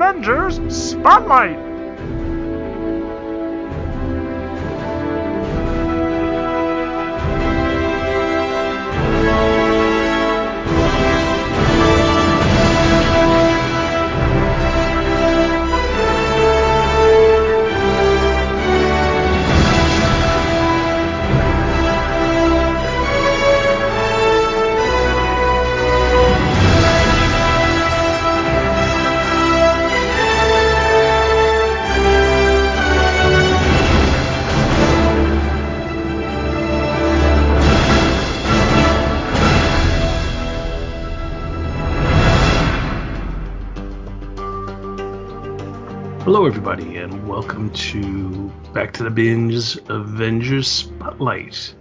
Avengers 0.00 0.58
Spotlight! 0.74 1.69
To 49.00 49.04
the 49.04 49.10
Bins 49.10 49.78
Avengers 49.88 50.68
Spotlight. 50.68 51.74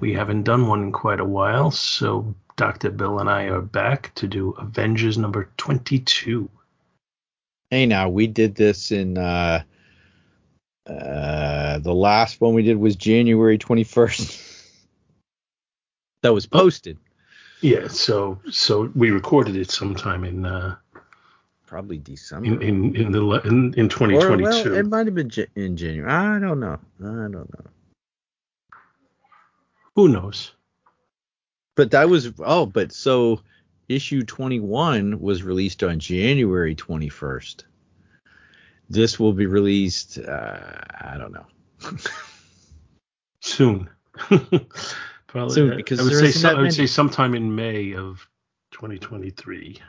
We 0.00 0.12
haven't 0.12 0.42
done 0.42 0.66
one 0.66 0.82
in 0.82 0.92
quite 0.92 1.18
a 1.18 1.24
while, 1.24 1.70
so 1.70 2.34
Dr. 2.56 2.90
Bill 2.90 3.18
and 3.18 3.30
I 3.30 3.44
are 3.44 3.62
back 3.62 4.14
to 4.16 4.28
do 4.28 4.50
Avengers 4.58 5.16
number 5.16 5.48
22. 5.56 6.50
Hey, 7.70 7.86
now 7.86 8.10
we 8.10 8.26
did 8.26 8.56
this 8.56 8.92
in 8.92 9.16
uh, 9.16 9.62
uh, 10.86 11.78
the 11.78 11.94
last 11.94 12.42
one 12.42 12.52
we 12.52 12.62
did 12.62 12.76
was 12.76 12.94
January 12.94 13.56
21st. 13.56 14.68
that 16.22 16.34
was 16.34 16.44
posted. 16.44 16.98
Yeah, 17.62 17.88
so 17.88 18.38
so 18.50 18.92
we 18.94 19.10
recorded 19.12 19.56
it 19.56 19.70
sometime 19.70 20.24
in 20.24 20.44
uh, 20.44 20.76
Probably 21.70 21.98
December. 21.98 22.46
in, 22.48 22.62
in 22.62 22.96
in 22.96 23.12
the 23.12 23.20
in, 23.44 23.72
in 23.74 23.88
2022. 23.88 24.18
Or, 24.18 24.72
well, 24.72 24.74
it 24.74 24.86
might 24.86 25.06
have 25.06 25.14
been 25.14 25.30
in 25.54 25.76
January. 25.76 26.10
I 26.10 26.40
don't 26.40 26.58
know. 26.58 26.80
I 26.98 27.04
don't 27.04 27.32
know. 27.32 27.64
Who 29.94 30.08
knows? 30.08 30.50
But 31.76 31.92
that 31.92 32.08
was 32.08 32.32
oh, 32.40 32.66
but 32.66 32.90
so 32.90 33.42
issue 33.88 34.24
21 34.24 35.20
was 35.20 35.44
released 35.44 35.84
on 35.84 36.00
January 36.00 36.74
21st. 36.74 37.62
This 38.88 39.20
will 39.20 39.32
be 39.32 39.46
released. 39.46 40.18
Uh, 40.18 40.58
I 41.00 41.18
don't 41.18 41.32
know. 41.32 41.46
Soon. 43.42 43.88
Probably. 45.28 45.54
Soon, 45.54 45.76
because 45.76 46.00
I 46.00 46.02
would 46.02 46.14
say 46.14 46.32
so- 46.32 46.50
I 46.50 46.60
would 46.60 46.74
say 46.74 46.86
sometime 46.88 47.36
in 47.36 47.54
May 47.54 47.94
of 47.94 48.26
2023. 48.72 49.80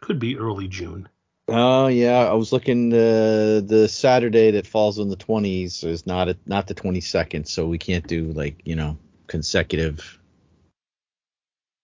Could 0.00 0.18
be 0.18 0.38
early 0.38 0.68
June. 0.68 1.08
Oh 1.48 1.86
yeah, 1.86 2.28
I 2.28 2.32
was 2.32 2.52
looking 2.52 2.88
the 2.88 3.64
the 3.64 3.88
Saturday 3.88 4.50
that 4.52 4.66
falls 4.66 4.98
on 4.98 5.08
the 5.08 5.16
20s 5.16 5.84
is 5.84 6.06
not 6.06 6.28
a, 6.28 6.36
not 6.44 6.66
the 6.66 6.74
22nd, 6.74 7.46
so 7.46 7.68
we 7.68 7.78
can't 7.78 8.06
do 8.06 8.32
like 8.32 8.62
you 8.64 8.74
know 8.74 8.98
consecutive. 9.28 10.18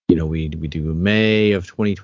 You 0.09 0.17
know, 0.17 0.25
we 0.25 0.49
we 0.49 0.67
do 0.67 0.81
May 0.81 1.53
of 1.53 1.65
20 1.65 1.97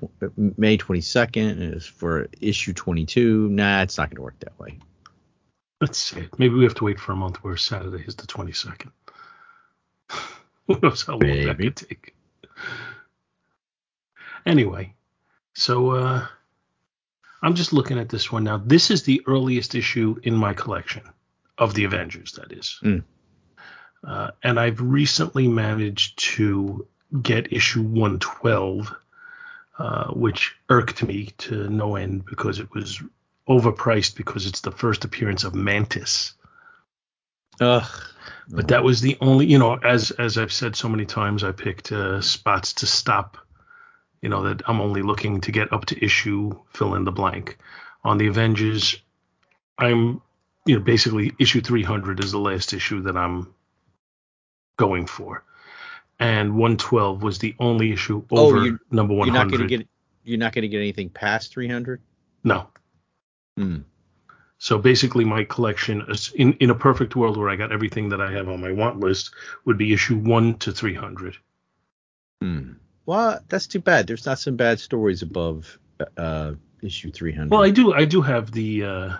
May 0.58 0.78
22nd 0.78 1.75
is 1.75 1.86
for 1.86 2.30
issue 2.40 2.74
22. 2.74 3.50
Nah, 3.50 3.81
it's 3.81 3.98
not 3.98 4.09
going 4.09 4.16
to 4.16 4.22
work 4.22 4.40
that 4.40 4.58
way. 4.58 4.80
Let's 5.81 5.98
see. 5.98 6.28
Maybe 6.38 6.56
we 6.56 6.64
have 6.64 6.75
to 6.75 6.86
wait 6.86 7.00
for 7.00 7.12
a 7.12 7.16
month 7.16 7.38
where 7.44 7.58
Saturday 7.58 8.03
is 8.06 8.16
the 8.16 8.28
22nd. 8.28 8.92
Who 10.68 10.80
knows 10.81 11.03
how 11.03 11.14
long 11.14 11.19
that 11.22 11.58
Maybe. 11.58 11.64
could 11.66 11.75
take. 11.75 12.16
Anyway, 14.46 14.94
so 15.54 15.92
uh, 15.92 16.28
I'm 17.42 17.56
just 17.56 17.74
looking 17.74 18.00
at 18.00 18.10
this 18.10 18.32
one 18.32 18.44
now. 18.44 18.58
This 18.58 18.92
is 18.92 19.04
the 19.04 19.22
earliest 19.28 19.76
issue 19.76 20.16
in 20.24 20.36
my 20.36 20.54
collection 20.54 21.04
of 21.58 21.74
the 21.74 21.84
Avengers, 21.84 22.34
that 22.34 22.52
is. 22.52 22.80
Mm. 22.84 23.04
Uh, 24.04 24.32
and 24.44 24.60
I've 24.60 24.82
recently 24.82 25.48
managed 25.48 26.20
to 26.36 26.88
get 27.22 27.52
issue 27.52 27.82
112, 27.82 28.96
uh, 29.78 30.08
which 30.12 30.56
irked 30.70 31.04
me 31.04 31.34
to 31.40 31.70
no 31.70 31.96
end 31.96 32.26
because 32.26 32.60
it 32.60 32.74
was 32.74 33.02
overpriced 33.48 34.16
because 34.16 34.46
it's 34.46 34.62
the 34.62 34.72
first 34.72 35.04
appearance 35.04 35.44
of 35.44 35.56
Mantis. 35.56 36.34
Ugh. 37.60 37.90
But 38.52 38.70
that 38.70 38.84
was 38.84 39.02
the 39.02 39.18
only, 39.22 39.46
you 39.46 39.60
know, 39.60 39.76
as 39.76 40.12
as 40.12 40.38
I've 40.38 40.52
said 40.52 40.76
so 40.76 40.90
many 40.90 41.06
times, 41.06 41.44
I 41.44 41.52
picked 41.52 41.92
uh, 41.92 42.20
spots 42.22 42.74
to 42.76 42.88
stop. 42.88 43.38
You 44.22 44.30
know 44.30 44.44
that 44.44 44.62
I'm 44.68 44.81
only 44.81 45.02
looking 45.02 45.41
to 45.41 45.52
get 45.52 45.72
up 45.72 45.85
to 45.85 46.03
issue 46.03 46.52
fill 46.74 46.96
in 46.96 47.03
the 47.06 47.12
blank. 47.12 47.57
On 48.03 48.18
the 48.18 48.28
Avengers, 48.28 48.97
I'm, 49.78 50.22
you 50.66 50.75
know, 50.78 50.81
basically 50.84 51.31
issue 51.40 51.62
300 51.62 52.24
is 52.24 52.31
the 52.31 52.40
last 52.40 52.74
issue 52.74 53.02
that 53.03 53.16
I'm 53.18 53.53
going 54.78 55.06
for, 55.06 55.44
and 56.19 56.56
112 56.56 57.22
was 57.24 57.40
the 57.40 57.56
only 57.59 57.91
issue 57.91 58.24
Oh, 58.31 58.47
over 58.47 58.66
you- 58.66 58.80
number 58.91 59.13
You're 59.13 59.25
100. 59.28 59.34
not 59.44 59.52
going 59.52 59.62
to 59.69 59.78
get 59.78 59.88
you're 60.25 60.38
not 60.38 60.53
going 60.53 60.63
to 60.63 60.68
get 60.68 60.80
anything 60.80 61.09
past 61.09 61.51
300. 61.53 62.01
no. 62.44 62.68
Hmm. 63.57 63.78
So 64.62 64.78
basically, 64.78 65.24
my 65.24 65.46
collection, 65.46 66.03
is 66.09 66.34
in 66.36 66.51
in 66.59 66.69
a 66.69 66.75
perfect 66.75 67.16
world 67.16 67.38
where 67.38 67.50
I 67.50 67.56
got 67.56 67.72
everything 67.72 68.09
that 68.09 68.19
I 68.19 68.30
have 68.34 68.50
on 68.50 68.59
my 68.59 68.74
want 68.74 69.00
list, 69.00 69.31
would 69.63 69.78
be 69.78 69.94
issue 69.94 70.18
one 70.18 70.56
to 70.59 70.72
300. 70.74 71.38
Hmm. 72.41 72.74
Well, 73.06 73.40
that's 73.48 73.68
too 73.68 73.80
bad. 73.80 74.08
There's 74.08 74.26
not 74.26 74.40
some 74.40 74.56
bad 74.56 74.80
stories 74.80 75.22
above 75.22 75.80
uh, 76.18 76.54
issue 76.82 77.12
300. 77.12 77.52
Well, 77.52 77.64
I 77.64 77.70
do. 77.70 77.94
I 77.94 78.06
do 78.06 78.22
have 78.22 78.52
the 78.52 78.84
uh, 78.84 79.18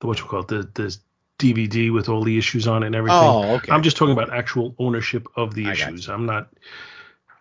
the 0.00 0.06
what 0.06 0.18
you 0.18 0.24
call 0.24 0.40
it, 0.40 0.48
the 0.48 0.68
the 0.74 0.96
DVD 1.38 1.92
with 1.92 2.08
all 2.08 2.22
the 2.24 2.38
issues 2.38 2.66
on 2.66 2.82
it 2.82 2.86
and 2.86 2.94
everything. 2.94 3.18
Oh, 3.20 3.54
okay. 3.56 3.72
I'm 3.72 3.82
just 3.82 3.96
talking 3.96 4.12
about 4.12 4.32
actual 4.32 4.74
ownership 4.78 5.26
of 5.36 5.54
the 5.54 5.66
I 5.66 5.72
issues. 5.72 6.08
I'm 6.08 6.26
not. 6.26 6.48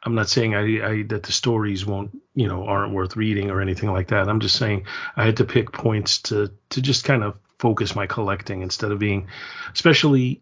I'm 0.05 0.15
not 0.15 0.27
saying 0.27 0.53
I, 0.53 0.85
I 0.85 1.03
that 1.03 1.23
the 1.23 1.31
stories 1.31 1.85
won't 1.85 2.11
you 2.35 2.47
know 2.47 2.65
aren't 2.65 2.93
worth 2.93 3.15
reading 3.15 3.49
or 3.49 3.61
anything 3.61 3.91
like 3.91 4.09
that. 4.09 4.27
I'm 4.27 4.39
just 4.39 4.57
saying 4.57 4.85
I 5.15 5.25
had 5.25 5.37
to 5.37 5.45
pick 5.45 5.71
points 5.71 6.19
to 6.23 6.51
to 6.69 6.81
just 6.81 7.05
kind 7.05 7.23
of 7.23 7.35
focus 7.59 7.95
my 7.95 8.07
collecting 8.07 8.61
instead 8.61 8.91
of 8.91 8.99
being, 8.99 9.27
especially 9.73 10.41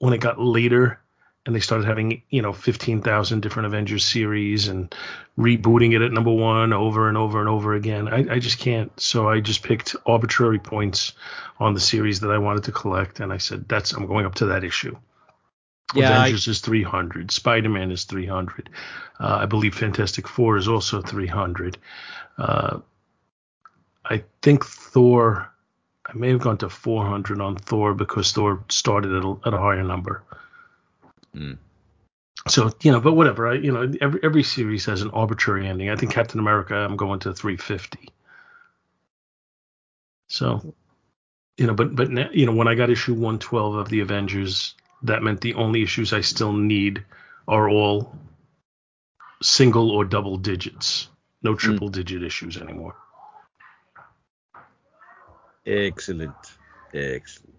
when 0.00 0.12
it 0.12 0.18
got 0.18 0.40
later 0.40 1.00
and 1.48 1.56
they 1.56 1.60
started 1.60 1.86
having 1.86 2.20
you 2.28 2.42
know 2.42 2.52
15,000 2.52 3.40
different 3.40 3.66
Avengers 3.66 4.04
series 4.04 4.68
and 4.68 4.94
rebooting 5.38 5.94
it 5.96 6.02
at 6.02 6.12
number 6.12 6.30
one 6.30 6.74
over 6.74 7.08
and 7.08 7.16
over 7.16 7.40
and 7.40 7.48
over 7.48 7.72
again. 7.72 8.06
I, 8.06 8.34
I 8.34 8.38
just 8.38 8.58
can't. 8.58 8.92
So 9.00 9.30
I 9.30 9.40
just 9.40 9.62
picked 9.62 9.96
arbitrary 10.04 10.58
points 10.58 11.14
on 11.58 11.72
the 11.72 11.80
series 11.80 12.20
that 12.20 12.30
I 12.30 12.36
wanted 12.36 12.64
to 12.64 12.72
collect, 12.72 13.20
and 13.20 13.32
I 13.32 13.38
said 13.38 13.66
that's 13.66 13.92
I'm 13.92 14.06
going 14.06 14.26
up 14.26 14.34
to 14.36 14.44
that 14.44 14.62
issue. 14.62 14.94
Yeah, 15.94 16.10
I- 16.10 16.26
Avengers 16.26 16.48
is 16.48 16.60
300. 16.60 17.30
Spider-Man 17.30 17.92
is 17.92 18.04
300. 18.04 18.68
Uh, 19.18 19.38
I 19.40 19.46
believe 19.46 19.74
Fantastic 19.74 20.28
Four 20.28 20.58
is 20.58 20.68
also 20.68 21.00
300. 21.00 21.78
Uh, 22.36 22.80
I 24.04 24.22
think 24.42 24.66
Thor. 24.66 25.50
I 26.04 26.12
may 26.14 26.28
have 26.28 26.40
gone 26.40 26.58
to 26.58 26.68
400 26.68 27.40
on 27.40 27.56
Thor 27.56 27.94
because 27.94 28.32
Thor 28.32 28.62
started 28.68 29.14
at 29.14 29.24
a, 29.24 29.36
at 29.46 29.54
a 29.54 29.58
higher 29.58 29.82
number. 29.82 30.22
Hmm. 31.34 31.54
So 32.48 32.70
you 32.82 32.92
know, 32.92 33.00
but 33.00 33.14
whatever. 33.14 33.48
I 33.48 33.54
you 33.54 33.72
know 33.72 33.92
every 34.00 34.20
every 34.22 34.42
series 34.42 34.86
has 34.86 35.02
an 35.02 35.10
arbitrary 35.10 35.66
ending. 35.66 35.90
I 35.90 35.96
think 35.96 36.12
Captain 36.12 36.40
America. 36.40 36.74
I'm 36.74 36.96
going 36.96 37.20
to 37.20 37.32
350. 37.32 38.08
So 40.28 40.74
you 41.56 41.66
know, 41.66 41.74
but 41.74 41.94
but 41.94 42.34
you 42.34 42.46
know 42.46 42.54
when 42.54 42.68
I 42.68 42.74
got 42.74 42.90
issue 42.90 43.12
112 43.12 43.74
of 43.74 43.88
the 43.88 44.00
Avengers, 44.00 44.74
that 45.02 45.22
meant 45.22 45.40
the 45.40 45.54
only 45.54 45.82
issues 45.82 46.12
I 46.12 46.20
still 46.20 46.52
need 46.52 47.04
are 47.46 47.68
all 47.68 48.16
single 49.42 49.90
or 49.90 50.04
double 50.04 50.36
digits. 50.36 51.08
No 51.42 51.54
triple 51.54 51.88
digit 51.88 52.22
issues 52.22 52.56
anymore. 52.56 52.96
Excellent. 55.66 56.34
Excellent. 56.94 57.54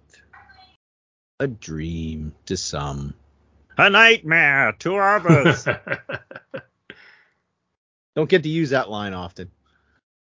A 1.40 1.48
dream 1.48 2.34
to 2.48 2.58
some. 2.58 3.14
A 3.80 3.90
nightmare 3.90 4.74
to 4.80 4.98
others. 4.98 5.64
Don't 8.16 8.30
get 8.30 8.44
to 8.44 8.50
use 8.50 8.72
that 8.72 8.90
line 8.90 9.14
often. 9.14 9.50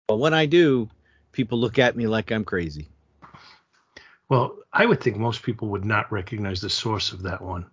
But 0.06 0.18
when 0.18 0.32
I 0.32 0.46
do, 0.46 0.88
people 1.32 1.58
look 1.58 1.80
at 1.80 1.96
me 1.96 2.06
like 2.06 2.30
I'm 2.30 2.44
crazy. 2.44 2.86
well, 4.28 4.58
I 4.72 4.86
would 4.86 5.00
think 5.00 5.16
most 5.16 5.42
people 5.42 5.66
would 5.70 5.84
not 5.84 6.12
recognize 6.12 6.60
the 6.60 6.70
source 6.70 7.10
of 7.10 7.22
that 7.22 7.42
one. 7.42 7.66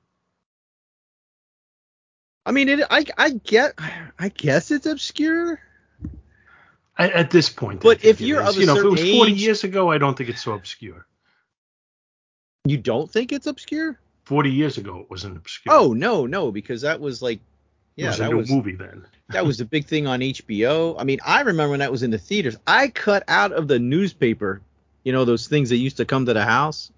I 2.43 2.53
mean, 2.53 2.69
it, 2.69 2.79
I 2.89 3.05
I 3.15 3.29
get 3.29 3.75
I 4.17 4.29
guess 4.29 4.71
it's 4.71 4.87
obscure. 4.87 5.59
At, 6.97 7.11
at 7.11 7.29
this 7.29 7.49
point, 7.49 7.81
But 7.81 8.03
if 8.03 8.19
you're 8.19 8.41
of 8.41 8.57
a 8.57 8.59
you 8.59 8.65
know, 8.65 8.77
if 8.77 8.83
it 8.83 8.89
was 8.89 8.99
certain 8.99 9.15
40 9.15 9.31
age- 9.31 9.41
years 9.43 9.63
ago, 9.63 9.91
I 9.91 9.99
don't 9.99 10.17
think 10.17 10.31
it's 10.31 10.41
so 10.41 10.53
obscure. 10.53 11.05
You 12.65 12.77
don't 12.77 13.11
think 13.11 13.31
it's 13.31 13.45
obscure? 13.45 13.99
40 14.27 14.51
years 14.51 14.77
ago, 14.77 14.99
it 14.99 15.09
wasn't 15.09 15.37
obscure. 15.37 15.73
Oh 15.73 15.93
no, 15.93 16.25
no, 16.25 16.51
because 16.51 16.81
that 16.81 16.99
was 16.99 17.21
like, 17.21 17.39
it 17.95 18.03
yeah, 18.03 18.07
was 18.09 18.19
a 18.19 18.23
that 18.23 18.29
new 18.31 18.37
was 18.37 18.51
movie 18.51 18.75
then. 18.75 19.07
that 19.29 19.45
was 19.45 19.57
the 19.57 19.63
big 19.63 19.85
thing 19.85 20.05
on 20.05 20.19
HBO. 20.19 20.97
I 20.99 21.05
mean, 21.05 21.19
I 21.25 21.39
remember 21.39 21.71
when 21.71 21.79
that 21.79 21.93
was 21.93 22.03
in 22.03 22.11
the 22.11 22.17
theaters. 22.17 22.57
I 22.67 22.89
cut 22.89 23.23
out 23.29 23.53
of 23.53 23.69
the 23.69 23.79
newspaper, 23.79 24.61
you 25.05 25.13
know, 25.13 25.23
those 25.23 25.47
things 25.47 25.69
that 25.69 25.77
used 25.77 25.95
to 25.97 26.05
come 26.05 26.25
to 26.25 26.33
the 26.33 26.43
house 26.43 26.91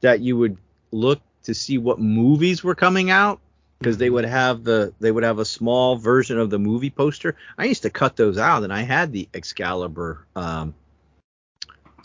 that 0.00 0.20
you 0.20 0.38
would 0.38 0.56
look 0.92 1.20
to 1.42 1.52
see 1.52 1.76
what 1.76 2.00
movies 2.00 2.64
were 2.64 2.74
coming 2.74 3.10
out 3.10 3.38
because 3.78 3.98
they 3.98 4.08
would 4.08 4.24
have 4.24 4.64
the 4.64 4.94
they 4.98 5.12
would 5.12 5.24
have 5.24 5.40
a 5.40 5.44
small 5.44 5.96
version 5.96 6.38
of 6.38 6.48
the 6.48 6.58
movie 6.58 6.88
poster. 6.88 7.36
I 7.58 7.66
used 7.66 7.82
to 7.82 7.90
cut 7.90 8.16
those 8.16 8.38
out, 8.38 8.62
and 8.62 8.72
I 8.72 8.80
had 8.80 9.12
the 9.12 9.28
Excalibur 9.34 10.24
um, 10.34 10.74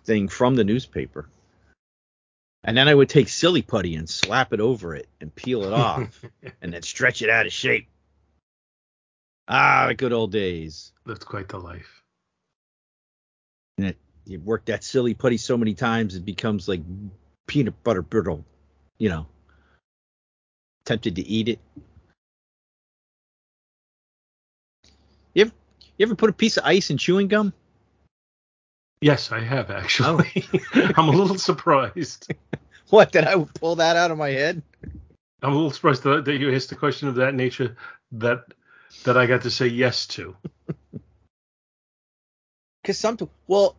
thing 0.03 0.27
from 0.27 0.57
the 0.57 0.65
newspaper. 0.65 1.29
And 2.63 2.75
then 2.75 2.87
I 2.87 2.95
would 2.95 3.09
take 3.09 3.29
silly 3.29 3.61
putty 3.61 3.95
and 3.95 4.09
slap 4.09 4.51
it 4.51 4.59
over 4.59 4.95
it 4.95 5.07
and 5.21 5.33
peel 5.33 5.63
it 5.63 5.73
off 5.73 6.23
and 6.61 6.73
then 6.73 6.81
stretch 6.81 7.21
it 7.21 7.29
out 7.29 7.45
of 7.45 7.53
shape. 7.53 7.87
Ah, 9.47 9.85
the 9.87 9.93
good 9.93 10.11
old 10.11 10.31
days. 10.31 10.91
Lived 11.05 11.25
quite 11.25 11.47
the 11.47 11.57
life. 11.57 12.03
And 13.77 13.87
it, 13.87 13.97
you 14.25 14.39
work 14.39 14.65
that 14.65 14.83
silly 14.83 15.13
putty 15.13 15.37
so 15.37 15.57
many 15.57 15.73
times 15.73 16.15
it 16.15 16.25
becomes 16.25 16.67
like 16.67 16.81
peanut 17.47 17.81
butter 17.83 18.01
brittle, 18.01 18.43
you 18.97 19.09
know. 19.09 19.27
Tempted 20.83 21.15
to 21.15 21.25
eat 21.25 21.47
it. 21.49 21.59
You 25.33 25.43
ever, 25.43 25.51
you 25.97 26.05
ever 26.05 26.15
put 26.15 26.29
a 26.29 26.33
piece 26.33 26.57
of 26.57 26.65
ice 26.65 26.89
in 26.89 26.97
chewing 26.97 27.27
gum? 27.27 27.53
Yes, 29.01 29.31
I 29.31 29.39
have 29.39 29.69
actually. 29.69 30.45
Oh. 30.75 30.91
I'm 30.97 31.09
a 31.09 31.11
little 31.11 31.37
surprised. 31.37 32.33
What, 32.89 33.11
did 33.11 33.25
I 33.25 33.35
pull 33.59 33.75
that 33.75 33.97
out 33.97 34.11
of 34.11 34.17
my 34.17 34.29
head? 34.29 34.61
I'm 35.43 35.51
a 35.51 35.55
little 35.55 35.71
surprised 35.71 36.03
that, 36.03 36.23
that 36.23 36.37
you 36.37 36.55
asked 36.55 36.71
a 36.71 36.75
question 36.75 37.09
of 37.09 37.15
that 37.15 37.35
nature 37.35 37.75
that 38.13 38.45
that 39.03 39.17
I 39.17 39.25
got 39.25 39.41
to 39.41 39.51
say 39.51 39.67
yes 39.67 40.07
to. 40.07 40.35
Because 42.81 42.97
some, 42.97 43.17
well, 43.47 43.75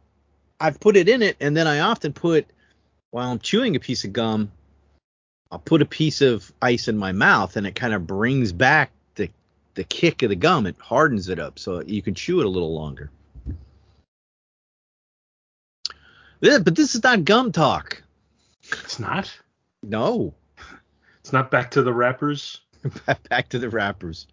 I've 0.61 0.79
put 0.81 0.95
it 0.95 1.09
in 1.09 1.23
it, 1.23 1.39
and 1.41 1.57
then 1.57 1.67
I 1.67 1.81
often 1.81 2.13
put, 2.13 2.45
while 3.11 3.31
I'm 3.31 3.39
chewing 3.39 3.75
a 3.75 3.81
piece 3.81 4.05
of 4.05 4.13
gum, 4.13 4.53
I'll 5.51 5.59
put 5.59 5.81
a 5.81 5.87
piece 5.87 6.21
of 6.21 6.53
ice 6.61 6.89
in 6.89 6.99
my 6.99 7.13
mouth, 7.13 7.57
and 7.57 7.67
it 7.67 7.75
kind 7.75 7.95
of 7.95 8.07
brings 8.07 8.53
back 8.53 8.91
the 9.15 9.31
the 9.75 9.85
kick 9.85 10.23
of 10.23 10.29
the 10.29 10.37
gum. 10.37 10.67
It 10.67 10.77
hardens 10.79 11.31
it 11.31 11.39
up, 11.39 11.59
so 11.59 11.81
you 11.81 12.03
can 12.03 12.15
chew 12.15 12.41
it 12.41 12.45
a 12.45 12.51
little 12.51 12.75
longer. 12.75 13.11
Yeah, 16.41 16.59
but 16.59 16.75
this 16.77 16.95
is 16.95 17.03
not 17.03 17.25
gum 17.25 17.53
talk. 17.53 18.03
It's 18.85 18.99
not. 18.99 19.33
No, 19.83 20.35
It's 21.21 21.33
not 21.33 21.51
back 21.51 21.71
to 21.73 21.83
the 21.83 21.93
wrappers. 21.93 22.61
back 23.31 23.49
to 23.51 23.59
the 23.59 23.69
wrappers. 23.71 24.27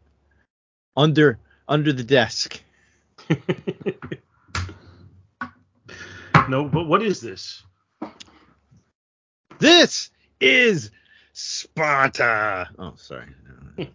Under 0.98 1.38
under 1.68 1.92
the 1.94 2.04
desk. 2.04 2.62
no, 6.50 6.66
but 6.66 6.86
what 6.88 7.02
is 7.04 7.22
this? 7.22 7.64
This 9.60 10.10
is 10.40 10.92
Sparta. 11.34 12.70
Oh, 12.78 12.94
sorry. 12.98 13.28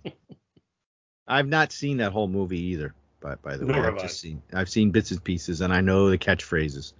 I've 1.28 1.48
not 1.48 1.72
seen 1.72 1.98
that 1.98 2.12
whole 2.12 2.28
movie 2.28 2.60
either. 2.60 2.94
By, 3.20 3.34
by 3.36 3.56
the 3.56 3.66
way, 3.66 3.72
Nor 3.72 3.80
I've 3.80 3.86
have 3.94 3.98
I. 3.98 4.02
just 4.02 4.20
seen 4.20 4.42
I've 4.52 4.68
seen 4.70 4.90
bits 4.90 5.10
and 5.10 5.22
pieces, 5.22 5.60
and 5.60 5.72
I 5.72 5.80
know 5.80 6.10
the 6.10 6.18
catchphrases. 6.18 6.92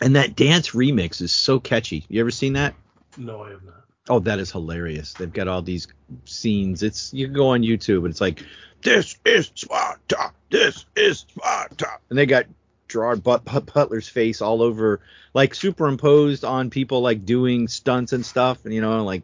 And 0.00 0.16
that 0.16 0.36
dance 0.36 0.70
remix 0.70 1.20
is 1.22 1.32
so 1.32 1.58
catchy. 1.58 2.04
You 2.08 2.20
ever 2.20 2.30
seen 2.30 2.52
that? 2.54 2.74
No, 3.16 3.42
I 3.42 3.50
have 3.50 3.64
not. 3.64 3.74
Oh, 4.08 4.18
that 4.20 4.38
is 4.38 4.52
hilarious. 4.52 5.14
They've 5.14 5.32
got 5.32 5.48
all 5.48 5.62
these 5.62 5.88
scenes. 6.26 6.82
It's 6.82 7.12
you 7.12 7.26
can 7.26 7.34
go 7.34 7.48
on 7.48 7.62
YouTube 7.62 7.98
and 7.98 8.08
it's 8.08 8.20
like, 8.20 8.44
this 8.82 9.16
is 9.24 9.50
Sparta, 9.54 10.32
this 10.50 10.84
is 10.94 11.20
Sparta, 11.20 11.88
and 12.10 12.18
they 12.18 12.26
got 12.26 12.46
Gerard 12.88 13.22
But- 13.24 13.44
But- 13.44 13.72
Butler's 13.72 14.08
face 14.08 14.40
all 14.40 14.62
over, 14.62 15.00
like 15.34 15.54
superimposed 15.54 16.44
on 16.44 16.70
people 16.70 17.00
like 17.00 17.24
doing 17.24 17.66
stunts 17.66 18.12
and 18.12 18.24
stuff, 18.24 18.64
and 18.64 18.72
you 18.72 18.80
know, 18.80 19.02
like 19.02 19.22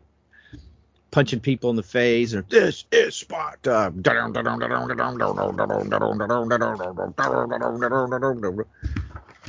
punching 1.13 1.41
people 1.41 1.71
in 1.71 1.77
the 1.77 1.83
face, 1.85 2.35
or 2.35 2.43
this 2.49 2.85
is 2.91 3.15
spot 3.15 3.59
Sparta. 3.63 3.93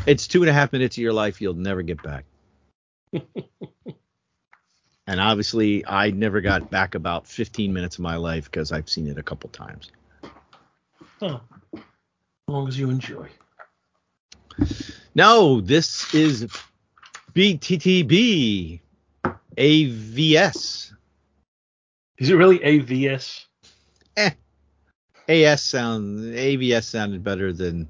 It's 0.05 0.27
two 0.27 0.41
and 0.41 0.49
a 0.49 0.53
half 0.53 0.73
minutes 0.73 0.97
of 0.97 1.01
your 1.01 1.13
life 1.13 1.41
you'll 1.41 1.53
never 1.53 1.81
get 1.81 2.01
back. 2.03 2.25
And 5.05 5.19
obviously, 5.19 5.85
I 5.85 6.11
never 6.11 6.39
got 6.39 6.71
back 6.71 6.95
about 6.95 7.27
15 7.27 7.73
minutes 7.73 7.97
of 7.97 8.03
my 8.03 8.15
life 8.15 8.45
because 8.45 8.71
I've 8.71 8.89
seen 8.89 9.07
it 9.07 9.17
a 9.17 9.23
couple 9.23 9.49
times. 9.49 9.91
Oh, 11.21 11.41
as 11.73 11.81
long 12.47 12.67
as 12.67 12.79
you 12.79 12.89
enjoy. 12.89 13.27
No, 15.13 15.59
this 15.59 16.13
is 16.13 16.47
BTTB 17.33 18.79
AVS. 19.57 20.93
Is 22.17 22.29
it 22.29 22.35
really 22.35 22.59
AVS? 22.59 23.45
Eh. 24.15 24.31
AS 25.27 25.63
sound 25.63 26.33
AVS 26.33 26.83
sounded 26.85 27.23
better 27.23 27.51
than 27.51 27.89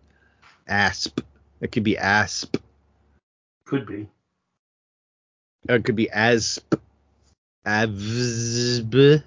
ASP. 0.68 1.22
It 1.64 1.72
could 1.72 1.84
be 1.84 1.98
ASP. 1.98 2.58
Could 3.66 3.88
be. 3.88 4.10
It 5.70 5.86
could 5.86 5.96
be 5.96 6.12
ASP. 6.12 6.76
AVSB. 7.66 9.24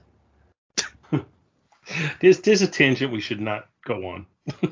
There's 2.20 2.40
there's 2.40 2.60
a 2.60 2.66
tangent 2.66 3.10
we 3.10 3.22
should 3.22 3.40
not 3.40 3.68
go 3.84 4.08
on. 4.08 4.26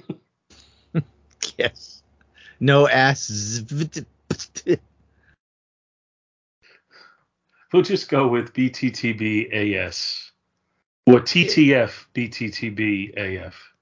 Yes. 1.59 2.03
No 2.61 2.89
ass. 2.89 3.63
We'll 7.73 7.83
just 7.83 8.09
go 8.09 8.29
with 8.29 8.53
BTTB-AS 8.53 10.31
or 11.07 11.15
TTF 11.19 11.91
BTTB-AF. 12.15 13.74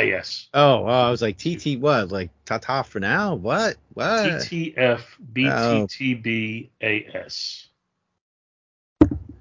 AS. 0.00 0.48
Oh, 0.54 0.84
oh, 0.84 0.86
I 0.86 1.10
was 1.10 1.22
like 1.22 1.36
TT 1.38 1.78
what? 1.78 2.10
Like 2.10 2.30
ta-ta 2.44 2.82
for 2.82 3.00
now? 3.00 3.34
What? 3.34 3.76
What? 3.94 4.26
TTF 4.42 5.00
BTTB-AS. 5.32 6.68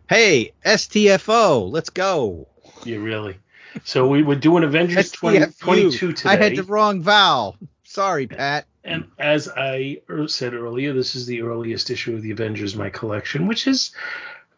Hey, 0.10 0.54
STFO, 0.66 1.72
let's 1.72 1.92
go. 1.92 2.48
Yeah, 2.84 2.98
really. 2.98 3.38
So 3.84 4.08
we 4.08 4.24
were 4.24 4.36
doing 4.36 4.64
Avengers 4.64 5.12
20, 5.12 5.52
22 5.60 6.14
today. 6.14 6.30
I 6.30 6.36
had 6.36 6.56
the 6.56 6.64
wrong 6.64 7.04
vowel. 7.04 7.58
Sorry, 7.84 8.26
Pat. 8.28 8.66
And 8.84 9.06
as 9.20 9.50
I 9.56 10.02
er- 10.10 10.28
said 10.28 10.54
earlier, 10.54 10.94
this 10.94 11.16
is 11.16 11.26
the 11.26 11.42
earliest 11.44 11.90
issue 11.90 12.16
of 12.16 12.22
the 12.22 12.32
Avengers 12.32 12.76
My 12.76 12.90
Collection, 12.90 13.48
which 13.48 13.68
is 13.68 13.92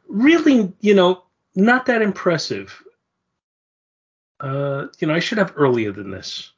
really, 0.07 0.71
you 0.79 0.93
know, 0.93 1.23
not 1.55 1.87
that 1.87 2.01
impressive. 2.01 2.81
Uh, 4.41 4.87
you 4.99 5.07
know, 5.07 5.13
I 5.13 5.19
should 5.19 5.37
have 5.37 5.53
earlier 5.55 5.91
than 5.91 6.09
this. 6.11 6.51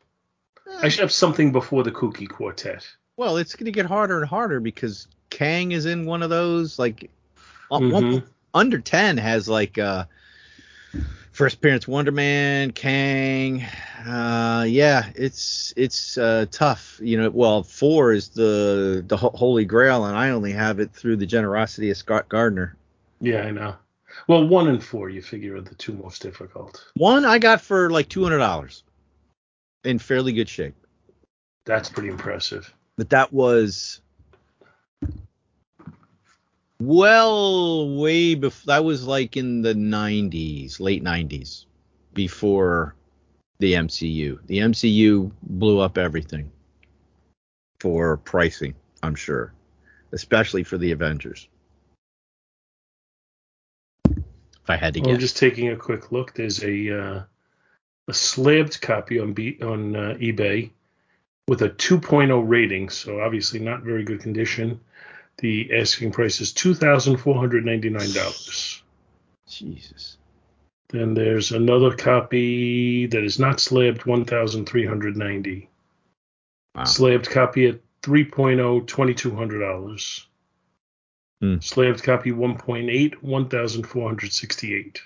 I 0.82 0.88
should 0.90 1.02
have 1.02 1.12
something 1.12 1.52
before 1.52 1.84
the 1.84 1.92
Kooky 1.92 2.28
Quartet. 2.28 2.88
Well, 3.18 3.38
it's 3.38 3.56
going 3.56 3.66
to 3.66 3.72
get 3.72 3.86
harder 3.86 4.18
and 4.20 4.28
harder 4.28 4.60
because 4.60 5.08
Kang 5.30 5.72
is 5.74 5.86
in 5.86 6.06
one 6.06 6.24
of 6.24 6.30
those. 6.30 6.80
Like, 6.80 7.12
uh, 7.70 7.80
one- 7.80 8.04
Mhm. 8.04 8.24
under 8.54 8.80
10 8.80 9.18
has 9.18 9.48
like 9.50 9.78
uh, 9.78 10.06
first 11.32 11.58
appearance 11.58 11.88
Wonder 11.88 12.12
Man, 12.12 12.72
Kang. 12.72 13.66
Uh, 14.08 14.66
yeah, 14.68 15.10
it's 15.16 15.74
it's 15.76 16.18
uh, 16.18 16.46
tough. 16.52 17.00
You 17.04 17.18
know, 17.18 17.30
well, 17.30 17.64
four 17.64 18.14
is 18.14 18.30
the 18.30 19.04
the 19.08 19.18
Holy 19.18 19.66
Grail, 19.66 20.06
and 20.06 20.18
I 20.18 20.30
only 20.30 20.52
have 20.54 20.80
it 20.80 20.92
through 20.94 21.18
the 21.18 21.26
generosity 21.26 21.90
of 21.92 21.98
Scott 21.98 22.30
Gardner. 22.30 22.76
Yeah, 23.22 23.42
I 23.44 23.52
know. 23.52 23.76
Well, 24.28 24.48
one 24.48 24.68
and 24.68 24.84
four, 24.84 25.10
you 25.10 25.22
figure, 25.22 25.56
are 25.56 25.62
the 25.62 25.76
two 25.76 25.94
most 25.94 26.22
difficult. 26.22 26.86
One 26.96 27.26
I 27.26 27.40
got 27.40 27.62
for 27.62 27.90
like 27.90 28.10
two 28.10 28.24
hundred 28.24 28.40
dollars, 28.40 28.84
in 29.84 30.00
fairly 30.00 30.34
good 30.34 30.50
shape. 30.50 30.76
That's 31.66 31.90
pretty 31.90 32.10
impressive. 32.10 32.74
but 32.98 33.10
that 33.10 33.32
was 33.34 34.02
well 36.80 37.96
way 37.98 38.36
before 38.36 38.66
that 38.68 38.84
was 38.84 39.06
like 39.08 39.38
in 39.38 39.62
the 39.62 39.74
90s 39.74 40.80
late 40.80 41.04
90s 41.04 41.66
before 42.14 42.96
the 43.60 43.74
MCU 43.74 44.40
the 44.48 44.58
MCU 44.60 45.32
blew 45.44 45.80
up 45.80 45.98
everything 45.98 46.52
for 47.80 48.18
pricing 48.18 48.76
I'm 49.02 49.16
sure 49.16 49.54
especially 50.12 50.64
for 50.64 50.78
the 50.78 50.92
Avengers 50.92 51.48
if 54.64 54.70
I 54.70 54.78
had 54.78 54.94
to 54.94 55.02
Well, 55.02 55.12
I'm 55.12 55.20
just 55.20 55.38
taking 55.38 55.70
a 55.70 55.76
quick 55.76 56.12
look. 56.12 56.34
There's 56.34 56.64
a 56.64 57.00
uh, 57.00 57.24
a 58.08 58.14
slabbed 58.14 58.82
copy 58.82 59.20
on 59.20 59.34
B, 59.34 59.58
on 59.62 59.96
uh, 59.96 60.16
eBay 60.20 60.72
with 61.48 61.62
a 61.62 61.70
2.0 61.70 62.44
rating, 62.48 62.90
so 62.90 63.22
obviously 63.22 63.60
not 63.60 63.84
very 63.84 64.04
good 64.04 64.22
condition. 64.22 64.80
The 65.38 65.76
asking 65.76 66.12
price 66.12 66.40
is 66.42 66.54
two 66.54 66.74
thousand 66.74 67.18
four 67.18 67.36
hundred 67.36 67.66
ninety 67.66 67.90
nine 67.90 68.12
dollars. 68.14 68.84
Jesus. 69.48 70.18
Then 70.90 71.16
there's 71.16 71.52
another 71.52 71.96
copy 71.96 73.08
that 73.08 73.24
is 73.24 73.40
not 73.40 73.60
slabbed, 73.60 74.06
one 74.06 74.26
thousand 74.26 74.66
three 74.66 74.86
hundred 74.86 75.18
ninety. 75.18 75.70
Wow. 76.76 76.86
Slabbed 76.86 77.30
copy 77.30 77.68
at 77.68 77.80
3.0, 78.04 78.86
$2,200. 78.86 80.26
Hmm. 81.44 81.60
Slabbed 81.60 82.02
copy 82.04 82.32
1.8, 82.32 83.16
1,468. 83.16 85.02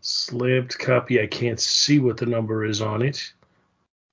Slabbed 0.00 0.78
copy, 0.78 1.20
I 1.20 1.26
can't 1.26 1.58
see 1.58 1.98
what 1.98 2.18
the 2.18 2.26
number 2.26 2.64
is 2.64 2.80
on 2.80 3.02
it. 3.02 3.32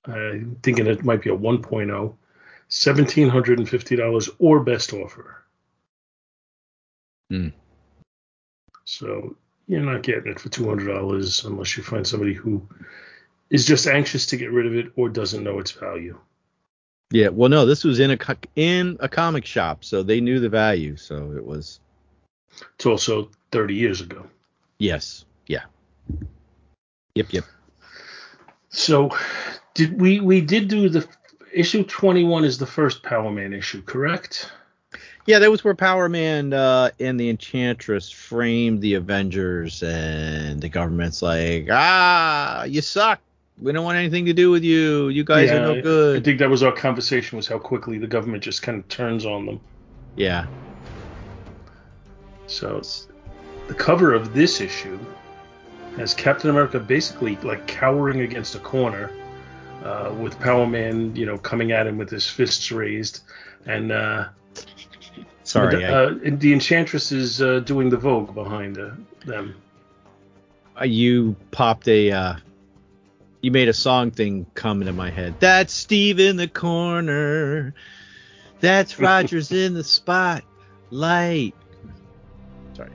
I'm 0.04 0.56
thinking 0.64 0.88
it 0.88 1.04
might 1.04 1.22
be 1.22 1.30
a 1.30 1.36
1.0. 1.36 2.16
$1,750 2.70 4.30
or 4.40 4.64
best 4.64 4.92
offer. 4.92 5.44
Hmm. 7.30 7.50
So 8.84 9.36
you're 9.68 9.80
not 9.80 10.02
getting 10.02 10.32
it 10.32 10.40
for 10.40 10.48
$200 10.48 11.44
unless 11.44 11.76
you 11.76 11.84
find 11.84 12.04
somebody 12.04 12.34
who 12.34 12.68
is 13.48 13.64
just 13.64 13.86
anxious 13.86 14.26
to 14.26 14.36
get 14.36 14.50
rid 14.50 14.66
of 14.66 14.74
it 14.74 14.90
or 14.96 15.08
doesn't 15.08 15.44
know 15.44 15.60
its 15.60 15.70
value. 15.70 16.18
Yeah. 17.10 17.28
Well, 17.28 17.48
no, 17.48 17.66
this 17.66 17.84
was 17.84 17.98
in 18.00 18.10
a 18.10 18.16
co- 18.16 18.36
in 18.56 18.96
a 19.00 19.08
comic 19.08 19.44
shop, 19.44 19.84
so 19.84 20.02
they 20.02 20.20
knew 20.20 20.40
the 20.40 20.48
value. 20.48 20.96
So 20.96 21.32
it 21.36 21.44
was 21.44 21.80
It's 22.76 22.86
also 22.86 23.30
30 23.52 23.74
years 23.74 24.00
ago. 24.00 24.26
yes. 24.78 25.24
Yeah. 25.46 25.64
Yep. 27.14 27.26
Yep. 27.32 27.44
So 28.68 29.10
did 29.74 30.00
we 30.00 30.20
we 30.20 30.40
did 30.40 30.68
do 30.68 30.88
the 30.88 31.06
issue 31.52 31.82
21 31.82 32.44
is 32.44 32.58
the 32.58 32.66
first 32.66 33.02
Power 33.02 33.30
Man 33.30 33.52
issue, 33.52 33.82
correct? 33.82 34.50
Yeah, 35.26 35.38
that 35.40 35.50
was 35.50 35.62
where 35.64 35.74
Power 35.74 36.08
Man 36.08 36.52
uh, 36.52 36.90
and 36.98 37.18
the 37.18 37.28
Enchantress 37.30 38.10
framed 38.10 38.80
the 38.80 38.94
Avengers, 38.94 39.82
and 39.82 40.60
the 40.60 40.68
government's 40.68 41.20
like, 41.22 41.68
ah, 41.70 42.64
you 42.64 42.80
suck. 42.80 43.20
We 43.60 43.72
don't 43.72 43.84
want 43.84 43.98
anything 43.98 44.24
to 44.26 44.32
do 44.32 44.50
with 44.50 44.64
you. 44.64 45.08
You 45.08 45.24
guys 45.24 45.50
are 45.50 45.70
I- 45.70 45.80
no 45.80 46.14
I 46.16 46.20
think 46.20 46.38
that 46.38 46.48
was 46.48 46.62
our 46.62 46.72
conversation 46.72 47.36
was 47.36 47.46
how 47.46 47.58
quickly 47.58 47.98
the 47.98 48.06
government 48.06 48.42
just 48.42 48.62
kind 48.62 48.78
of 48.78 48.88
turns 48.88 49.26
on 49.26 49.46
them. 49.46 49.60
Yeah. 50.16 50.46
So 52.46 52.82
the 53.68 53.74
cover 53.74 54.14
of 54.14 54.34
this 54.34 54.60
issue 54.60 54.98
has 55.96 56.14
Captain 56.14 56.50
America 56.50 56.80
basically 56.80 57.36
like 57.36 57.66
cowering 57.66 58.20
against 58.20 58.54
a 58.54 58.58
corner, 58.58 59.12
uh, 59.84 60.12
with 60.18 60.38
Power 60.40 60.66
Man, 60.66 61.14
you 61.14 61.26
know, 61.26 61.38
coming 61.38 61.72
at 61.72 61.86
him 61.86 61.98
with 61.98 62.10
his 62.10 62.28
fists 62.28 62.70
raised, 62.72 63.20
and 63.66 63.92
uh, 63.92 64.28
Sorry, 65.44 65.84
I, 65.84 65.88
uh, 65.88 66.18
and 66.24 66.38
the 66.38 66.52
Enchantress 66.52 67.12
is 67.12 67.42
uh, 67.42 67.60
doing 67.60 67.88
the 67.88 67.96
Vogue 67.96 68.34
behind 68.34 68.78
uh, 68.78 68.90
them. 69.24 69.56
uh, 70.80 70.84
you 70.84 71.34
popped 71.50 71.88
a. 71.88 72.40
You 73.42 73.50
made 73.50 73.68
a 73.68 73.72
song 73.72 74.10
thing 74.10 74.46
come 74.54 74.82
into 74.82 74.92
my 74.92 75.10
head. 75.10 75.34
That's 75.40 75.72
Steve 75.72 76.20
in 76.20 76.36
the 76.36 76.48
corner. 76.48 77.74
That's 78.60 78.98
Rogers 78.98 79.50
in 79.50 79.72
the 79.74 79.84
spotlight. 79.84 81.54
Sorry. 82.74 82.90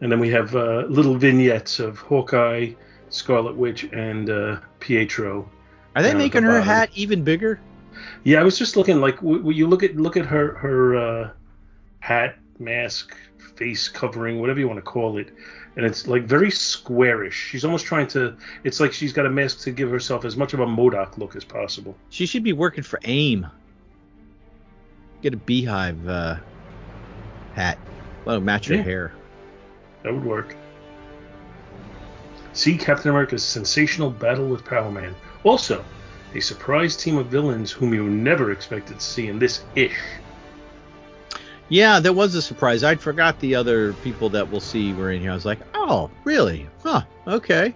And 0.00 0.12
then 0.12 0.20
we 0.20 0.30
have 0.30 0.54
uh, 0.54 0.84
little 0.88 1.16
vignettes 1.16 1.80
of 1.80 1.98
Hawkeye, 1.98 2.74
Scarlet 3.10 3.56
Witch, 3.56 3.84
and 3.92 4.30
uh, 4.30 4.60
Pietro. 4.78 5.50
Are 5.96 6.02
they 6.02 6.14
making 6.14 6.44
her 6.44 6.60
hat 6.60 6.90
even 6.94 7.24
bigger? 7.24 7.58
Yeah, 8.22 8.40
I 8.40 8.44
was 8.44 8.56
just 8.56 8.76
looking 8.76 9.00
like 9.00 9.16
w- 9.16 9.38
w- 9.38 9.56
you 9.58 9.66
look 9.66 9.82
at 9.82 9.96
look 9.96 10.16
at 10.16 10.24
her 10.26 10.54
her 10.54 10.96
uh, 10.96 11.30
hat, 11.98 12.38
mask, 12.60 13.16
face 13.56 13.88
covering, 13.88 14.40
whatever 14.40 14.60
you 14.60 14.68
want 14.68 14.78
to 14.78 14.82
call 14.82 15.18
it, 15.18 15.32
and 15.76 15.84
it's 15.86 16.06
like 16.06 16.24
very 16.24 16.50
squarish. 16.50 17.48
She's 17.50 17.64
almost 17.64 17.86
trying 17.86 18.06
to. 18.08 18.36
It's 18.64 18.80
like 18.80 18.92
she's 18.92 19.12
got 19.12 19.26
a 19.26 19.30
mask 19.30 19.60
to 19.60 19.70
give 19.70 19.90
herself 19.90 20.24
as 20.24 20.36
much 20.36 20.54
of 20.54 20.60
a 20.60 20.66
MODOK 20.66 21.18
look 21.18 21.36
as 21.36 21.44
possible. 21.44 21.96
She 22.10 22.26
should 22.26 22.42
be 22.42 22.52
working 22.52 22.82
for 22.82 22.98
AIM. 23.04 23.46
Get 25.22 25.34
a 25.34 25.36
beehive 25.36 26.08
uh, 26.08 26.36
hat. 27.54 27.78
Well, 28.24 28.40
match 28.40 28.68
her 28.68 28.74
Yeah. 28.76 28.82
hair. 28.82 29.12
That 30.02 30.12
would 30.14 30.24
work. 30.24 30.54
See 32.52 32.76
Captain 32.76 33.10
America's 33.10 33.44
sensational 33.44 34.10
battle 34.10 34.48
with 34.48 34.64
Power 34.64 34.90
Man. 34.90 35.14
Also, 35.44 35.84
a 36.34 36.40
surprise 36.40 36.96
team 36.96 37.16
of 37.16 37.26
villains 37.26 37.70
whom 37.70 37.94
you 37.94 38.08
never 38.08 38.50
expected 38.52 38.98
to 38.98 39.04
see 39.04 39.28
in 39.28 39.38
this 39.38 39.62
ish. 39.76 39.96
Yeah, 41.68 42.00
that 42.00 42.12
was 42.14 42.34
a 42.34 42.42
surprise. 42.42 42.82
I'd 42.82 43.00
forgot 43.00 43.38
the 43.40 43.54
other 43.54 43.92
people 43.92 44.30
that 44.30 44.50
we'll 44.50 44.60
see 44.60 44.92
were 44.92 45.12
in 45.12 45.20
here. 45.20 45.32
I 45.32 45.34
was 45.34 45.44
like, 45.44 45.58
oh, 45.74 46.10
really? 46.24 46.68
Huh? 46.82 47.02
Okay. 47.26 47.74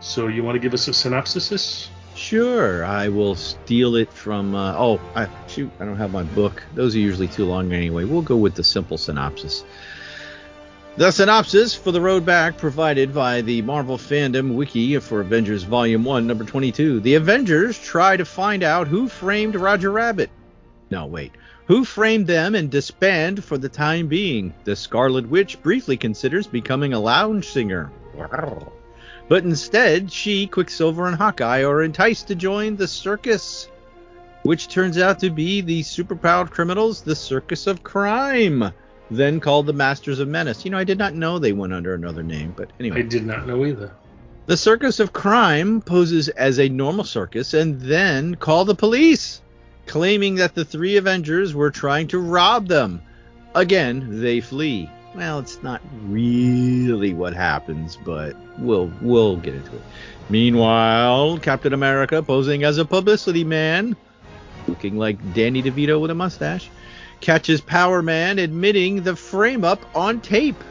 So 0.00 0.28
you 0.28 0.42
want 0.42 0.56
to 0.56 0.60
give 0.60 0.72
us 0.72 0.88
a 0.88 0.94
synopsis? 0.94 1.90
Sure, 2.14 2.84
I 2.84 3.08
will 3.08 3.34
steal 3.34 3.96
it 3.96 4.10
from. 4.10 4.54
Uh, 4.54 4.74
oh, 4.78 5.00
I, 5.14 5.28
shoot, 5.48 5.70
I 5.78 5.84
don't 5.84 5.96
have 5.96 6.12
my 6.12 6.22
book. 6.22 6.62
Those 6.74 6.96
are 6.96 6.98
usually 6.98 7.28
too 7.28 7.44
long 7.44 7.72
anyway. 7.72 8.04
We'll 8.04 8.22
go 8.22 8.36
with 8.36 8.54
the 8.54 8.64
simple 8.64 8.96
synopsis. 8.96 9.64
The 10.96 11.10
synopsis 11.10 11.74
for 11.74 11.92
the 11.92 12.00
road 12.00 12.24
back 12.24 12.56
provided 12.56 13.12
by 13.12 13.42
the 13.42 13.60
Marvel 13.60 13.98
Fandom 13.98 14.54
Wiki 14.54 14.98
for 14.98 15.20
Avengers 15.20 15.64
Volume 15.64 16.04
1, 16.04 16.26
number 16.26 16.44
22. 16.44 17.00
The 17.00 17.16
Avengers 17.16 17.78
try 17.78 18.16
to 18.16 18.24
find 18.24 18.62
out 18.62 18.88
who 18.88 19.06
framed 19.06 19.56
Roger 19.56 19.90
Rabbit. 19.90 20.30
No, 20.90 21.04
wait. 21.04 21.32
Who 21.66 21.84
framed 21.84 22.28
them 22.28 22.54
and 22.54 22.70
disband 22.70 23.42
for 23.42 23.58
the 23.58 23.68
time 23.68 24.06
being? 24.06 24.54
The 24.64 24.76
Scarlet 24.76 25.28
Witch 25.28 25.60
briefly 25.62 25.96
considers 25.96 26.46
becoming 26.46 26.92
a 26.92 27.00
lounge 27.00 27.48
singer. 27.48 27.90
But 29.28 29.42
instead, 29.42 30.12
she, 30.12 30.46
Quicksilver, 30.46 31.08
and 31.08 31.16
Hawkeye 31.16 31.64
are 31.64 31.82
enticed 31.82 32.28
to 32.28 32.36
join 32.36 32.76
the 32.76 32.86
circus, 32.86 33.68
which 34.44 34.68
turns 34.68 34.96
out 34.96 35.18
to 35.18 35.30
be 35.30 35.60
the 35.60 35.82
superpowered 35.82 36.50
criminals, 36.50 37.02
the 37.02 37.16
Circus 37.16 37.66
of 37.66 37.82
Crime, 37.82 38.70
then 39.10 39.40
called 39.40 39.66
the 39.66 39.72
Masters 39.72 40.20
of 40.20 40.28
Menace. 40.28 40.64
You 40.64 40.70
know, 40.70 40.78
I 40.78 40.84
did 40.84 40.98
not 40.98 41.14
know 41.14 41.40
they 41.40 41.52
went 41.52 41.72
under 41.72 41.94
another 41.94 42.22
name, 42.22 42.54
but 42.56 42.70
anyway. 42.78 43.00
I 43.00 43.02
did 43.02 43.26
not 43.26 43.48
know 43.48 43.66
either. 43.66 43.90
The 44.46 44.56
Circus 44.56 45.00
of 45.00 45.12
Crime 45.12 45.80
poses 45.80 46.28
as 46.28 46.60
a 46.60 46.68
normal 46.68 47.04
circus 47.04 47.52
and 47.54 47.80
then 47.80 48.36
call 48.36 48.64
the 48.64 48.76
police, 48.76 49.42
claiming 49.86 50.34
that 50.36 50.54
the 50.54 50.64
three 50.64 50.96
Avengers 50.96 51.54
were 51.54 51.70
trying 51.70 52.08
to 52.08 52.18
rob 52.18 52.68
them. 52.68 53.00
Again, 53.54 54.20
they 54.20 54.40
flee. 54.40 54.90
Well, 55.14 55.38
it's 55.38 55.62
not 55.62 55.80
really 56.02 57.14
what 57.14 57.32
happens, 57.32 57.96
but 57.96 58.36
we'll 58.58 58.92
we'll 59.00 59.36
get 59.36 59.54
into 59.54 59.74
it. 59.74 59.82
Meanwhile, 60.28 61.38
Captain 61.38 61.72
America 61.72 62.22
posing 62.22 62.64
as 62.64 62.76
a 62.76 62.84
publicity 62.84 63.44
man, 63.44 63.96
looking 64.68 64.98
like 64.98 65.34
Danny 65.34 65.62
DeVito 65.62 66.00
with 66.00 66.10
a 66.10 66.14
mustache, 66.14 66.68
catches 67.20 67.60
Power 67.60 68.02
Man 68.02 68.38
admitting 68.38 69.02
the 69.02 69.16
frame 69.16 69.64
up 69.64 69.80
on 69.94 70.20
tape. 70.20 70.62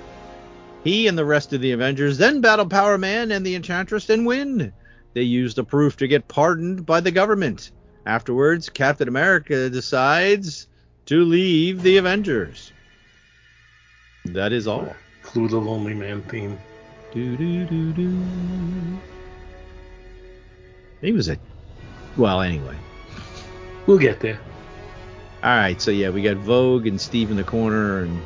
He 0.83 1.07
and 1.07 1.17
the 1.17 1.25
rest 1.25 1.53
of 1.53 1.61
the 1.61 1.71
Avengers 1.71 2.19
then 2.19 2.41
battle 2.41 2.67
Power 2.67 2.99
Man 2.99 3.31
and 3.31 3.43
the 3.43 3.55
Enchantress 3.55 4.09
and 4.11 4.27
win. 4.27 4.71
They 5.15 5.23
use 5.23 5.55
the 5.55 5.63
proof 5.63 5.97
to 5.97 6.07
get 6.07 6.27
pardoned 6.27 6.85
by 6.85 6.99
the 6.99 7.11
government. 7.11 7.71
Afterwards, 8.05 8.69
Captain 8.69 9.07
America 9.07 9.69
decides 9.69 10.67
to 11.07 11.23
leave 11.23 11.81
the 11.81 11.97
Avengers. 11.97 12.71
That 14.25 14.51
is 14.51 14.67
all. 14.67 14.95
Clue 15.23 15.47
the 15.47 15.57
Lonely 15.57 15.93
Man 15.93 16.21
theme. 16.23 16.57
Do, 17.11 17.35
do, 17.37 17.65
do, 17.65 17.93
do. 17.93 18.23
He 21.01 21.11
was 21.11 21.29
a. 21.29 21.37
Well, 22.17 22.41
anyway. 22.41 22.75
We'll 23.87 23.97
get 23.97 24.19
there. 24.19 24.39
All 25.43 25.55
right, 25.55 25.79
so 25.79 25.91
yeah, 25.91 26.09
we 26.09 26.23
got 26.23 26.37
Vogue 26.37 26.87
and 26.87 26.99
Steve 26.99 27.29
in 27.29 27.37
the 27.37 27.43
corner 27.43 28.03
and 28.03 28.21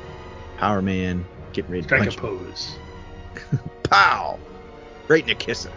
Power 0.58 0.82
Man 0.82 1.26
getting 1.52 1.72
ready 1.72 1.82
to 1.84 1.88
Strike 1.88 2.14
a 2.14 2.18
pose. 2.18 2.78
Pow! 3.84 4.40
Right 5.08 5.24
in 5.24 5.28
the 5.28 5.36
kisser. 5.36 5.72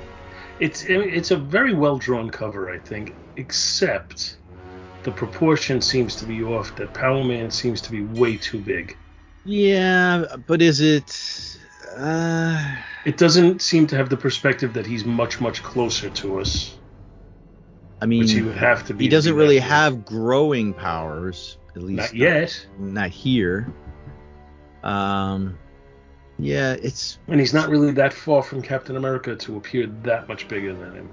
It's 0.60 0.84
it's 0.84 1.32
a 1.32 1.36
very 1.36 1.74
well 1.74 1.98
drawn 1.98 2.30
cover, 2.30 2.70
I 2.70 2.78
think, 2.78 3.14
except 3.36 4.38
the 5.04 5.10
proportion 5.12 5.80
seems 5.80 6.16
to 6.16 6.24
be 6.26 6.42
off. 6.42 6.74
That 6.76 6.94
Power 6.94 7.24
Man 7.24 7.50
seems 7.50 7.80
to 7.82 7.90
be 7.90 8.02
way 8.02 8.36
too 8.36 8.60
big. 8.60 8.96
Yeah, 9.44 10.24
but 10.46 10.62
is 10.62 10.80
it? 10.80 11.58
Uh, 11.96 12.76
It 13.04 13.16
doesn't 13.18 13.60
seem 13.60 13.86
to 13.88 13.96
have 13.96 14.08
the 14.08 14.16
perspective 14.16 14.72
that 14.74 14.86
he's 14.86 15.04
much 15.04 15.40
much 15.40 15.62
closer 15.62 16.08
to 16.10 16.40
us, 16.40 16.74
I 18.00 18.06
mean, 18.06 18.26
he 18.26 18.42
would 18.42 18.56
have 18.56 18.84
to 18.86 18.94
be. 18.94 19.04
he 19.04 19.08
doesn't 19.10 19.34
really 19.34 19.58
have 19.58 20.04
growing 20.04 20.72
powers, 20.74 21.58
at 21.76 21.82
least 21.82 21.98
Not 21.98 22.14
yet. 22.14 22.66
not 22.78 23.10
here. 23.10 23.72
Um, 24.82 25.58
Yeah, 26.38 26.72
it's 26.82 27.18
And 27.28 27.38
he's 27.38 27.54
not 27.54 27.68
really 27.68 27.92
that 27.92 28.12
far 28.12 28.42
from 28.42 28.62
Captain 28.62 28.96
America 28.96 29.36
to 29.36 29.56
appear 29.56 29.86
that 30.02 30.28
much 30.28 30.48
bigger 30.48 30.74
than 30.74 30.94
him. 30.94 31.10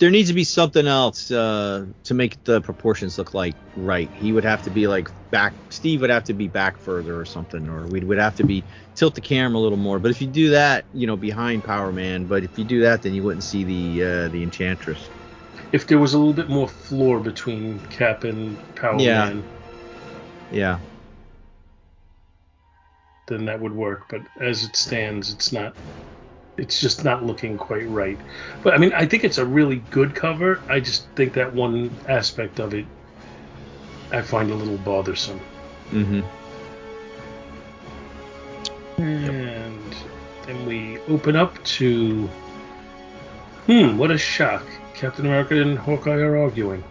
There 0.00 0.10
needs 0.10 0.30
to 0.30 0.34
be 0.34 0.44
something 0.44 0.86
else 0.86 1.30
uh, 1.30 1.86
to 2.04 2.14
make 2.14 2.42
the 2.44 2.62
proportions 2.62 3.18
look 3.18 3.34
like 3.34 3.54
right. 3.76 4.10
He 4.14 4.32
would 4.32 4.44
have 4.44 4.62
to 4.62 4.70
be 4.70 4.88
like 4.88 5.08
back. 5.30 5.54
Steve 5.70 6.00
would 6.00 6.10
have 6.10 6.24
to 6.24 6.34
be 6.34 6.48
back 6.48 6.78
further 6.78 7.20
or 7.20 7.26
something, 7.26 7.68
or 7.68 7.86
we 7.86 8.00
would 8.00 8.18
have 8.18 8.34
to 8.36 8.44
be 8.44 8.64
tilt 8.96 9.14
the 9.14 9.20
camera 9.20 9.58
a 9.58 9.62
little 9.62 9.78
more. 9.78 9.98
But 9.98 10.10
if 10.10 10.22
you 10.22 10.26
do 10.26 10.50
that, 10.50 10.86
you 10.94 11.06
know, 11.06 11.16
behind 11.16 11.64
Power 11.64 11.92
Man. 11.92 12.26
But 12.26 12.44
if 12.44 12.58
you 12.58 12.64
do 12.64 12.80
that, 12.80 13.02
then 13.02 13.12
you 13.12 13.22
wouldn't 13.22 13.44
see 13.44 13.64
the 13.64 14.04
uh, 14.04 14.28
the 14.28 14.42
Enchantress. 14.42 15.10
If 15.72 15.86
there 15.86 15.98
was 15.98 16.14
a 16.14 16.18
little 16.18 16.34
bit 16.34 16.48
more 16.48 16.68
floor 16.68 17.20
between 17.20 17.80
Cap 17.80 18.24
and 18.24 18.58
Power 18.76 18.98
Yeah. 18.98 19.26
Man, 19.26 19.44
Yeah, 20.50 20.78
then 23.26 23.44
that 23.46 23.60
would 23.60 23.72
work. 23.74 24.06
But 24.08 24.22
as 24.40 24.64
it 24.64 24.76
stands, 24.76 25.30
it's 25.30 25.52
not. 25.52 25.76
It's 26.56 26.80
just 26.80 27.04
not 27.04 27.24
looking 27.24 27.56
quite 27.56 27.88
right. 27.88 28.18
But 28.62 28.74
I 28.74 28.78
mean, 28.78 28.92
I 28.92 29.06
think 29.06 29.24
it's 29.24 29.38
a 29.38 29.46
really 29.46 29.76
good 29.90 30.14
cover. 30.14 30.60
I 30.68 30.80
just 30.80 31.08
think 31.16 31.32
that 31.34 31.54
one 31.54 31.90
aspect 32.08 32.60
of 32.60 32.74
it, 32.74 32.86
I 34.12 34.20
find 34.22 34.50
a 34.50 34.54
little 34.54 34.78
bothersome. 34.78 35.40
mm-hmm. 35.90 36.20
And 39.02 39.94
then 40.46 40.66
we 40.66 40.98
open 41.08 41.36
up 41.36 41.62
to. 41.64 42.26
Hmm, 43.66 43.96
what 43.96 44.10
a 44.10 44.18
shock. 44.18 44.64
Captain 44.94 45.24
America 45.24 45.60
and 45.60 45.78
Hawkeye 45.78 46.18
are 46.18 46.36
arguing. 46.36 46.84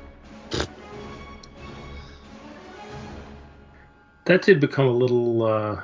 That 4.25 4.41
did 4.41 4.59
become 4.59 4.87
a 4.87 4.91
little. 4.91 5.43
Uh, 5.43 5.81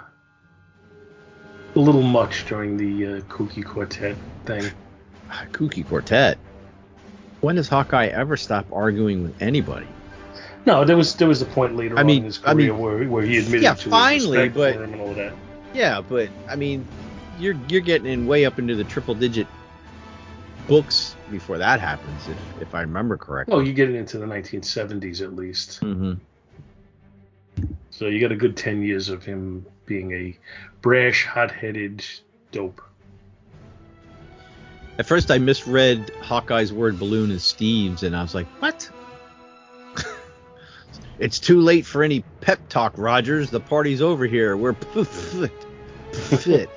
a 1.75 1.79
little 1.79 2.01
much 2.01 2.45
during 2.47 2.77
the 2.77 3.17
uh, 3.17 3.21
Kooky 3.21 3.63
Quartet 3.63 4.15
thing. 4.45 4.63
Kooky 5.51 5.85
Quartet. 5.87 6.37
When 7.41 7.55
does 7.55 7.67
Hawkeye 7.67 8.07
ever 8.07 8.37
stop 8.37 8.65
arguing 8.71 9.23
with 9.23 9.41
anybody? 9.41 9.87
No, 10.65 10.83
there 10.83 10.97
was 10.97 11.15
there 11.15 11.27
was 11.27 11.41
a 11.41 11.45
point 11.45 11.75
later 11.75 11.95
I 11.97 11.99
on 12.01 12.07
mean- 12.07 12.19
in 12.19 12.23
his 12.25 12.39
I 12.43 12.53
career 12.53 12.73
mean, 12.73 12.81
where, 12.81 13.07
where 13.07 13.23
he 13.23 13.37
admitted 13.37 13.63
yeah, 13.63 13.73
to 13.75 13.83
his 13.83 13.91
finally, 13.91 14.49
but- 14.49 14.75
and 14.77 14.99
all 14.99 15.13
that. 15.13 15.33
Yeah, 15.73 16.01
but 16.01 16.29
I 16.49 16.55
mean, 16.55 16.87
you're 17.37 17.55
you're 17.67 17.81
getting 17.81 18.07
in 18.11 18.25
way 18.27 18.45
up 18.45 18.57
into 18.57 18.75
the 18.75 18.85
triple 18.85 19.13
digit 19.13 19.45
books 20.67 21.15
before 21.29 21.57
that 21.57 21.79
happens, 21.81 22.27
if 22.29 22.37
if 22.61 22.73
I 22.73 22.81
remember 22.81 23.17
correctly. 23.17 23.53
Well, 23.55 23.65
you 23.65 23.73
get 23.73 23.89
it 23.89 23.95
into 23.95 24.17
the 24.17 24.25
1970s 24.25 25.21
at 25.21 25.35
least. 25.35 25.81
mm-hmm. 25.81 26.13
So 27.91 28.07
you 28.07 28.19
got 28.19 28.31
a 28.31 28.35
good 28.35 28.57
10 28.57 28.81
years 28.81 29.07
of 29.09 29.23
him 29.23 29.65
being 29.85 30.11
a 30.11 30.37
brash, 30.85 31.25
hot-headed 31.25 32.05
dope. 32.51 32.79
At 34.99 35.07
first, 35.07 35.31
I 35.31 35.39
misread 35.39 36.11
Hawkeye's 36.21 36.71
word 36.71 36.99
balloon 36.99 37.31
as 37.31 37.43
Steve's, 37.43 38.03
and 38.03 38.15
I 38.15 38.21
was 38.21 38.35
like, 38.35 38.45
what? 38.61 38.87
it's 41.19 41.39
too 41.39 41.59
late 41.59 41.87
for 41.87 42.03
any 42.03 42.23
pep 42.39 42.59
talk, 42.69 42.93
Rogers. 42.99 43.49
The 43.49 43.59
party's 43.59 43.99
over 43.99 44.27
here. 44.27 44.55
We're 44.55 44.73
fit. 45.03 45.51
fit. 46.11 46.69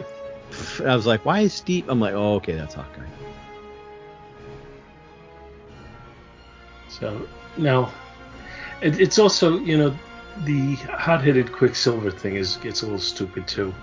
I 0.87 0.97
was 0.97 1.05
like, 1.05 1.27
why 1.27 1.41
is 1.41 1.53
Steve? 1.53 1.91
I'm 1.91 2.01
like, 2.01 2.15
oh, 2.15 2.37
okay, 2.37 2.55
that's 2.55 2.77
Hawkeye. 2.77 3.03
So 6.89 7.29
now, 7.59 7.93
it, 8.81 8.99
it's 8.99 9.19
also 9.19 9.59
you 9.59 9.77
know 9.77 9.99
the 10.45 10.77
hot-headed 10.77 11.53
Quicksilver 11.53 12.11
thing 12.11 12.37
is 12.37 12.57
gets 12.57 12.81
a 12.81 12.87
little 12.87 12.99
stupid 12.99 13.47
too. 13.47 13.75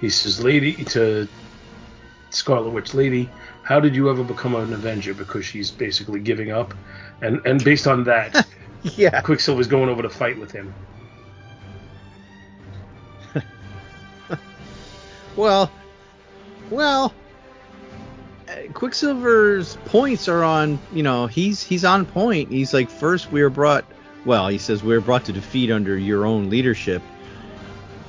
He 0.00 0.08
says, 0.08 0.42
"Lady 0.42 0.72
to 0.84 1.28
Scarlet 2.30 2.70
Witch, 2.70 2.94
lady, 2.94 3.28
how 3.62 3.80
did 3.80 3.94
you 3.94 4.10
ever 4.10 4.24
become 4.24 4.54
an 4.54 4.72
Avenger?" 4.72 5.14
Because 5.14 5.44
she's 5.44 5.70
basically 5.70 6.20
giving 6.20 6.50
up, 6.50 6.74
and 7.20 7.40
and 7.44 7.62
based 7.62 7.86
on 7.86 8.04
that, 8.04 8.46
Yeah. 8.82 9.20
Quicksilver's 9.20 9.66
going 9.66 9.88
over 9.88 10.02
to 10.02 10.10
fight 10.10 10.38
with 10.38 10.52
him. 10.52 10.74
Well, 15.36 15.70
well, 16.70 17.14
Quicksilver's 18.74 19.76
points 19.86 20.26
are 20.28 20.42
on. 20.42 20.78
You 20.92 21.04
know, 21.04 21.28
he's 21.28 21.62
he's 21.62 21.84
on 21.84 22.04
point. 22.04 22.50
He's 22.50 22.74
like, 22.74 22.90
first 22.90 23.30
we 23.30 23.42
were 23.42 23.48
brought. 23.48 23.84
Well, 24.24 24.48
he 24.48 24.58
says 24.58 24.82
we 24.82 24.92
were 24.92 25.00
brought 25.00 25.24
to 25.26 25.32
defeat 25.32 25.70
under 25.70 25.96
your 25.96 26.26
own 26.26 26.50
leadership, 26.50 27.00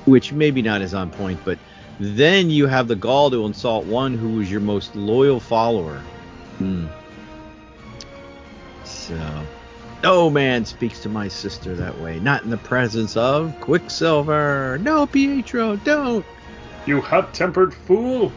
which 0.04 0.32
maybe 0.32 0.62
not 0.62 0.82
is 0.82 0.94
on 0.94 1.10
point, 1.10 1.40
but 1.44 1.58
then 2.02 2.50
you 2.50 2.66
have 2.66 2.88
the 2.88 2.96
gall 2.96 3.30
to 3.30 3.46
insult 3.46 3.84
one 3.86 4.14
who 4.14 4.36
was 4.36 4.50
your 4.50 4.60
most 4.60 4.96
loyal 4.96 5.38
follower. 5.38 5.98
Hmm. 6.58 6.86
So, 8.84 9.46
no 10.02 10.28
man 10.28 10.64
speaks 10.64 11.00
to 11.00 11.08
my 11.08 11.28
sister 11.28 11.76
that 11.76 12.00
way, 12.00 12.18
not 12.18 12.42
in 12.42 12.50
the 12.50 12.56
presence 12.56 13.16
of 13.16 13.54
Quicksilver. 13.60 14.78
No, 14.82 15.06
Pietro, 15.06 15.76
don't. 15.76 16.26
You 16.86 17.00
hot-tempered 17.00 17.72
fool! 17.72 18.32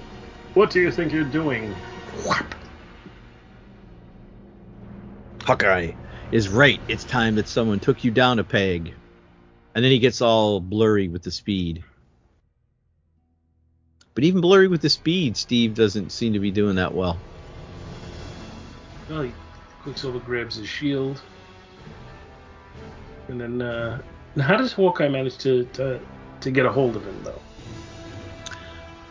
What 0.54 0.70
do 0.70 0.80
you 0.80 0.92
think 0.92 1.12
you're 1.12 1.24
doing? 1.24 1.74
Whap! 2.28 2.54
Hawkeye 5.44 5.94
is 6.32 6.50
right. 6.50 6.80
It's 6.88 7.04
time 7.04 7.36
that 7.36 7.48
someone 7.48 7.80
took 7.80 8.04
you 8.04 8.12
down 8.12 8.40
a 8.40 8.44
peg. 8.44 8.94
And 9.74 9.84
then 9.84 9.92
he 9.92 10.00
gets 10.00 10.22
all 10.22 10.60
blurry 10.60 11.08
with 11.08 11.24
the 11.24 11.32
speed. 11.32 11.84
But 14.16 14.24
even 14.24 14.40
blurry 14.40 14.70
with 14.70 14.82
the 14.82 14.90
speed, 14.90 15.36
Steve 15.36 15.76
doesn't 15.76 16.12
seem 16.12 16.34
to 16.34 16.40
be 16.40 16.50
doing 16.50 16.76
that 16.76 16.96
well. 16.96 17.20
Well, 19.10 19.24
he, 19.24 19.34
Quicksilver 19.84 20.20
grabs 20.20 20.56
his 20.56 20.70
shield, 20.70 21.22
and 23.28 23.40
then 23.40 23.62
uh, 23.62 24.02
how 24.40 24.56
does 24.56 24.72
Hawkeye 24.72 25.10
manage 25.10 25.38
to, 25.40 25.66
to 25.74 26.00
to 26.40 26.52
get 26.52 26.66
a 26.66 26.72
hold 26.72 26.96
of 26.96 27.06
him 27.06 27.24
though? 27.24 27.42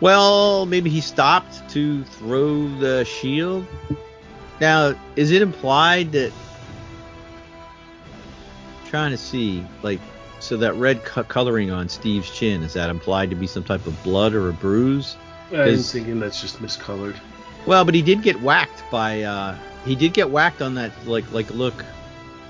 Well, 0.01 0.67
maybe 0.67 0.90
he 0.90 1.01
stopped 1.01 1.69
to 1.71 2.03
throw 2.05 2.69
the 2.79 3.05
shield. 3.05 3.67
Now, 4.61 4.95
is 5.17 5.31
it 5.31 5.43
implied 5.43 6.12
that 6.12 6.33
trying 8.87 9.11
to 9.11 9.17
see 9.17 9.64
like 9.83 10.01
so 10.44 10.57
that 10.59 10.74
red 10.74 11.04
co- 11.04 11.24
coloring 11.24 11.70
on 11.70 11.88
Steve's 11.88 12.30
chin 12.30 12.62
is 12.62 12.74
that 12.74 12.90
implied 12.90 13.30
to 13.30 13.37
be 13.37 13.46
some 13.46 13.64
type 13.64 13.87
of 13.87 14.00
blood 14.02 14.35
or 14.35 14.48
a 14.48 14.52
bruise? 14.52 15.16
I'm 15.52 15.78
thinking 15.78 16.20
that's 16.20 16.40
just 16.40 16.61
miscolored. 16.61 17.16
Well, 17.66 17.85
but 17.85 17.94
he 17.94 18.02
did 18.02 18.22
get 18.22 18.40
whacked 18.42 18.83
by 18.90 19.22
uh 19.22 19.57
he 19.85 19.94
did 19.94 20.12
get 20.12 20.30
whacked 20.30 20.62
on 20.62 20.74
that 20.74 20.92
like 21.07 21.30
like 21.33 21.50
look 21.50 21.74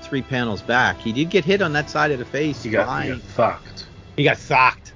three 0.01 0.21
panels 0.21 0.61
back. 0.61 0.97
He 0.99 1.11
did 1.11 1.29
get 1.29 1.45
hit 1.45 1.61
on 1.61 1.73
that 1.73 1.89
side 1.89 2.11
of 2.11 2.19
the 2.19 2.25
face. 2.25 2.63
He 2.63 2.69
got, 2.69 3.03
he 3.03 3.09
got 3.09 3.21
fucked. 3.21 3.87
He 4.17 4.23
got 4.23 4.37
socked. 4.37 4.93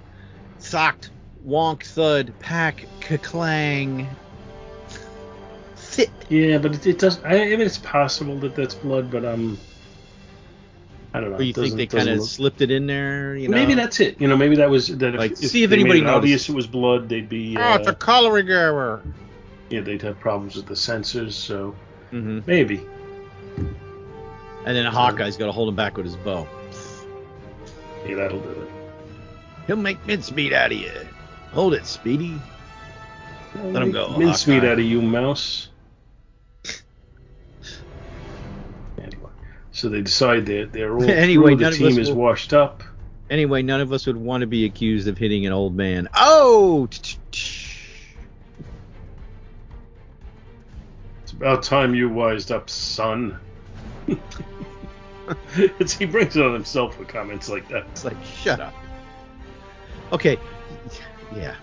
Socked. 0.59 1.11
Wonk 1.45 1.83
thud. 1.83 2.33
Pack 2.39 2.85
clang. 3.01 4.07
Sit. 5.75 6.11
Yeah, 6.29 6.59
but 6.59 6.75
it, 6.75 6.85
it 6.85 6.99
does. 6.99 7.23
I, 7.23 7.41
I 7.41 7.45
mean, 7.45 7.61
it's 7.61 7.79
possible 7.79 8.37
that 8.39 8.55
that's 8.55 8.75
blood, 8.75 9.09
but 9.09 9.25
um, 9.25 9.57
I 11.13 11.19
don't 11.21 11.31
know. 11.31 11.37
Or 11.37 11.41
you 11.41 11.53
think 11.53 11.75
they 11.75 11.87
kind 11.87 12.07
of 12.09 12.19
look- 12.19 12.27
slipped 12.29 12.61
it 12.61 12.69
in 12.69 12.85
there? 12.85 13.35
You 13.35 13.47
know. 13.47 13.55
Maybe 13.57 13.73
that's 13.73 13.99
it. 13.99 14.21
You 14.21 14.27
know, 14.27 14.37
maybe 14.37 14.55
that 14.57 14.69
was 14.69 14.89
that. 14.97 15.15
Like, 15.15 15.31
if, 15.31 15.37
see 15.39 15.63
if 15.63 15.69
they 15.71 15.77
made 15.77 15.81
anybody 15.91 16.01
it 16.01 16.05
obvious 16.07 16.41
noticed. 16.41 16.49
it 16.49 16.55
was 16.55 16.67
blood, 16.67 17.09
they'd 17.09 17.27
be. 17.29 17.57
Oh, 17.57 17.61
Uh, 17.61 17.77
it's 17.77 17.87
a 17.87 17.95
coloring 17.95 18.47
error. 18.49 19.01
yeah, 19.71 19.81
they'd 19.81 20.01
have 20.03 20.19
problems 20.19 20.55
with 20.55 20.67
the 20.67 20.75
censors. 20.75 21.35
So 21.35 21.75
hmm 22.11 22.39
maybe. 22.45 22.81
And 24.65 24.75
then 24.77 24.85
Hawkeye's 24.85 25.37
got 25.37 25.45
to 25.47 25.51
hold 25.51 25.69
him 25.69 25.75
back 25.75 25.97
with 25.97 26.05
his 26.05 26.15
bow. 26.17 26.47
Yeah, 28.05 28.15
that'll 28.15 28.39
do 28.39 28.49
it. 28.49 28.69
He'll 29.67 29.75
make 29.77 30.05
mincemeat 30.05 30.53
out 30.53 30.71
of 30.71 30.77
you. 30.77 30.91
Hold 31.51 31.73
it, 31.73 31.85
Speedy. 31.85 32.39
Let 33.63 33.81
him 33.81 33.91
go, 33.91 34.15
Mincemeat 34.17 34.63
out 34.63 34.73
of 34.79 34.85
you, 34.85 35.01
mouse. 35.01 35.69
So 39.79 39.89
they 39.89 40.01
decide 40.01 40.45
that 40.47 40.71
they're 40.73 40.93
all 40.93 41.03
Anyway, 41.09 41.55
the 41.55 41.71
team 41.71 41.97
is 41.97 42.09
will- 42.09 42.17
washed 42.17 42.53
up. 42.53 42.83
Anyway, 43.29 43.61
none 43.61 43.79
of 43.79 43.93
us 43.93 44.07
would 44.07 44.17
want 44.17 44.41
to 44.41 44.47
be 44.47 44.65
accused 44.65 45.07
of 45.07 45.17
hitting 45.17 45.45
an 45.45 45.53
old 45.53 45.75
man. 45.75 46.09
Oh! 46.15 46.87
It's 51.23 51.33
about 51.33 51.61
time 51.61 51.93
you 51.93 52.09
wised 52.09 52.51
up, 52.51 52.71
son. 52.71 53.39
it's, 55.55 55.93
he 55.93 56.05
brings 56.05 56.35
it 56.35 56.43
on 56.43 56.53
himself 56.53 56.97
with 56.97 57.07
comments 57.07 57.47
like 57.47 57.69
that. 57.69 57.85
It's 57.91 58.03
like, 58.03 58.17
shut 58.25 58.59
up. 58.59 58.73
Okay, 60.11 60.39
yeah. 61.35 61.55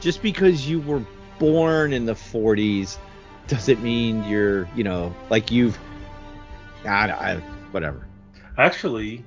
Just 0.00 0.22
because 0.22 0.66
you 0.66 0.80
were 0.80 1.04
born 1.38 1.92
in 1.92 2.06
the 2.06 2.14
40s 2.14 2.96
doesn't 3.48 3.82
mean 3.82 4.24
you're, 4.24 4.66
you 4.74 4.82
know, 4.82 5.14
like 5.28 5.50
you've. 5.50 5.78
I, 6.84 7.10
I, 7.10 7.36
whatever. 7.72 8.06
Actually, 8.58 9.24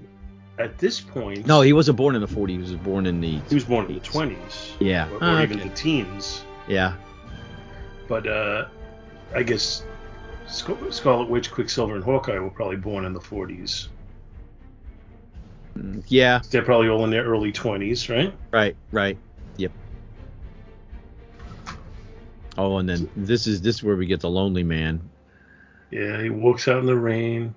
at 0.59 0.77
this 0.77 0.99
point, 1.01 1.45
No, 1.47 1.61
he 1.61 1.73
wasn't 1.73 1.97
born 1.97 2.15
in 2.15 2.21
the 2.21 2.27
40s. 2.27 2.49
He 2.49 2.57
was 2.57 2.71
born 2.73 3.05
in 3.05 3.19
the. 3.21 3.39
he 3.49 3.55
was 3.55 3.63
born 3.65 3.85
in 3.87 3.93
the 3.95 3.99
20s. 4.01 4.71
Yeah. 4.79 5.09
Or, 5.11 5.15
or 5.15 5.19
Ah, 5.21 5.41
even 5.43 5.59
okay. 5.59 5.69
the 5.69 5.75
teens. 5.75 6.43
Yeah. 6.67 6.95
But 8.07 8.27
uh, 8.27 8.65
I 9.33 9.43
guess 9.43 9.83
Sc- 10.47 10.71
Scarlet 10.91 11.29
Witch, 11.29 11.51
Quicksilver, 11.51 11.95
and 11.95 12.03
Hawkeye 12.03 12.37
were 12.39 12.49
probably 12.49 12.77
born 12.77 13.05
in 13.05 13.13
the 13.13 13.19
40s. 13.19 13.87
Mm, 15.77 16.03
Yeah. 16.07 16.41
They're 16.51 16.61
probably 16.63 16.89
all 16.89 17.03
in 17.05 17.09
their 17.09 17.23
early 17.23 17.51
20s, 17.51 18.13
right? 18.13 18.33
Right. 18.51 18.75
Right. 18.91 19.17
Yep. 19.57 19.71
Oh, 22.57 22.77
and 22.77 22.87
then 22.87 23.09
this 23.15 23.47
is 23.47 23.61
this 23.61 23.77
is 23.77 23.83
where 23.83 23.95
we 23.95 24.05
get 24.05 24.19
the 24.19 24.29
lonely 24.29 24.61
man. 24.63 25.01
Yeah, 25.93 26.23
he 26.23 26.29
walks 26.31 26.67
out 26.67 26.79
in 26.79 26.87
the 26.87 26.95
rain. 26.95 27.53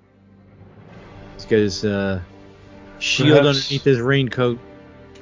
He's 1.33 1.45
got 1.45 1.55
his 1.57 1.83
uh, 1.83 2.21
shield 2.99 3.39
Perhaps- 3.39 3.47
underneath 3.47 3.83
his 3.83 3.99
raincoat. 3.99 4.59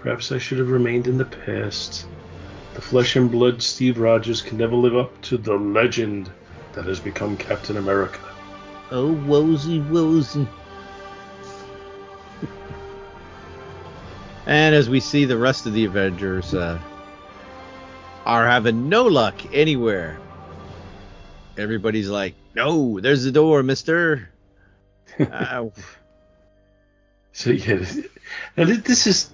Perhaps 0.01 0.33
I 0.33 0.37
should 0.37 0.59
have 0.59 0.69
remained 0.69 1.07
in 1.07 1.17
the 1.17 1.23
past. 1.23 2.07
The 2.73 2.81
flesh 2.81 3.15
and 3.15 3.31
blood 3.31 3.61
Steve 3.61 3.99
Rogers 3.99 4.41
can 4.41 4.57
never 4.57 4.75
live 4.75 4.97
up 4.97 5.21
to 5.23 5.37
the 5.37 5.53
legend 5.53 6.29
that 6.73 6.83
has 6.83 6.99
become 6.99 7.37
Captain 7.37 7.77
America. 7.77 8.19
Oh, 8.91 9.15
wosy, 9.25 9.81
wosy. 9.89 10.45
and 14.45 14.75
as 14.75 14.89
we 14.89 14.99
see 14.99 15.23
the 15.23 15.37
rest 15.37 15.65
of 15.65 15.73
the 15.73 15.85
Avengers 15.85 16.53
uh, 16.53 16.77
are 18.25 18.45
having 18.45 18.89
no 18.89 19.05
luck 19.05 19.35
anywhere. 19.53 20.19
Everybody's 21.57 22.09
like, 22.09 22.35
no, 22.55 22.99
there's 22.99 23.23
the 23.23 23.31
door, 23.31 23.63
mister. 23.63 24.29
Uh, 25.19 25.69
So 27.31 27.51
yeah, 27.51 27.83
and 28.57 28.69
this 28.83 29.07
is 29.07 29.31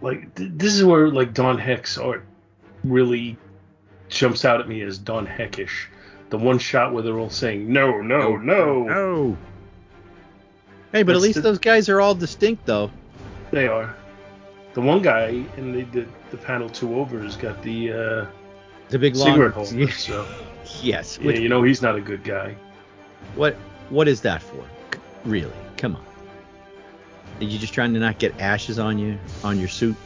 like 0.00 0.34
this 0.34 0.74
is 0.74 0.84
where 0.84 1.08
like 1.08 1.34
Don 1.34 1.58
Heck's 1.58 1.98
art 1.98 2.24
really 2.84 3.36
jumps 4.08 4.44
out 4.44 4.60
at 4.60 4.68
me 4.68 4.82
as 4.82 4.98
Don 4.98 5.26
Heckish. 5.26 5.88
The 6.30 6.38
one 6.38 6.58
shot 6.58 6.92
where 6.92 7.02
they're 7.02 7.18
all 7.18 7.30
saying 7.30 7.70
no, 7.72 8.00
no, 8.00 8.36
no. 8.36 8.82
no. 8.84 9.36
Hey, 10.92 11.02
but 11.02 11.14
at 11.14 11.20
least 11.22 11.36
the- 11.36 11.40
those 11.42 11.58
guys 11.58 11.88
are 11.88 12.00
all 12.00 12.14
distinct, 12.14 12.64
though. 12.66 12.90
They 13.50 13.66
are. 13.68 13.94
The 14.74 14.80
one 14.80 15.02
guy 15.02 15.44
in 15.56 15.72
the 15.72 15.82
the, 15.84 16.06
the 16.30 16.36
panel 16.36 16.68
two 16.68 16.94
over 16.98 17.20
has 17.22 17.36
got 17.36 17.62
the 17.62 17.92
uh, 17.92 18.26
The 18.88 18.98
big 18.98 19.16
long 19.16 19.32
cigarette 19.32 19.52
holder. 19.54 19.88
So 19.92 20.26
yes. 20.82 21.18
yeah, 21.20 21.32
you 21.32 21.48
know 21.48 21.62
he's 21.62 21.82
not 21.82 21.96
a 21.96 22.00
good 22.00 22.24
guy. 22.24 22.56
What 23.34 23.54
what 23.90 24.08
is 24.08 24.20
that 24.22 24.42
for? 24.42 24.64
Really? 25.24 25.52
Come 25.76 25.96
on. 25.96 26.04
Are 27.40 27.44
you 27.44 27.58
just 27.58 27.74
trying 27.74 27.92
to 27.94 28.00
not 28.00 28.18
get 28.18 28.38
ashes 28.40 28.78
on 28.78 28.98
you 28.98 29.18
on 29.44 29.58
your 29.58 29.68
suit? 29.68 29.96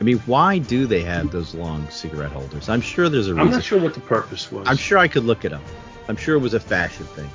I 0.00 0.04
mean, 0.04 0.18
why 0.20 0.58
do 0.58 0.86
they 0.86 1.02
have 1.02 1.30
those 1.30 1.54
long 1.54 1.88
cigarette 1.90 2.30
holders? 2.30 2.68
I'm 2.68 2.80
sure 2.80 3.08
there's 3.08 3.28
a 3.28 3.32
I'm 3.32 3.50
not 3.50 3.62
sure 3.62 3.78
what 3.78 3.94
the 3.94 4.00
purpose 4.00 4.50
was. 4.50 4.66
I'm 4.66 4.76
sure 4.76 4.96
I 4.96 5.08
could 5.08 5.24
look 5.24 5.44
it 5.44 5.52
up. 5.52 5.62
I'm 6.08 6.16
sure 6.16 6.36
it 6.36 6.40
was 6.40 6.54
a 6.54 6.60
fashion 6.60 7.04
thing. 7.06 7.30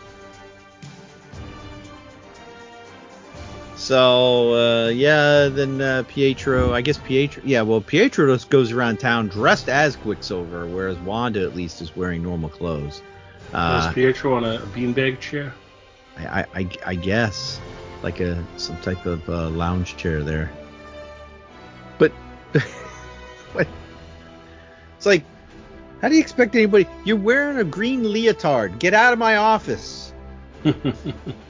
So 3.86 4.56
uh, 4.56 4.90
yeah, 4.90 5.48
then 5.48 5.80
uh, 5.80 6.04
Pietro. 6.08 6.74
I 6.74 6.82
guess 6.82 6.98
Pietro. 6.98 7.44
Yeah, 7.46 7.62
well, 7.62 7.82
Pietro 7.82 8.34
just 8.34 8.50
goes 8.50 8.72
around 8.72 9.00
town 9.00 9.28
dressed 9.28 9.70
as 9.70 9.96
Quicksilver, 9.96 10.66
whereas 10.66 10.98
Wanda 10.98 11.44
at 11.44 11.56
least 11.56 11.84
is 11.84 11.96
wearing 11.96 12.24
normal 12.24 12.50
clothes. 12.50 13.04
Uh, 13.54 13.94
Pietro 13.94 14.34
on 14.34 14.44
a, 14.44 14.58
beanbag 14.74 15.20
chair? 15.20 15.54
I, 16.18 16.26
I, 16.26 16.46
I, 16.56 16.70
I 16.84 16.96
guess 16.96 17.62
like 18.02 18.22
a 18.22 18.44
some 18.58 18.76
type 18.82 19.06
of 19.06 19.30
uh, 19.30 19.50
lounge 19.50 19.96
chair 19.98 20.24
there. 20.24 20.52
But 22.00 22.12
what? 23.54 23.68
It's 24.98 25.06
like, 25.06 25.24
how 26.02 26.10
do 26.10 26.16
you 26.16 26.22
expect 26.22 26.56
anybody? 26.56 26.88
You're 27.04 27.18
wearing 27.18 27.60
a 27.60 27.64
green 27.64 28.12
leotard. 28.12 28.80
Get 28.80 28.96
out 28.96 29.14
of 29.14 29.20
my 29.20 29.36
office. 29.36 30.12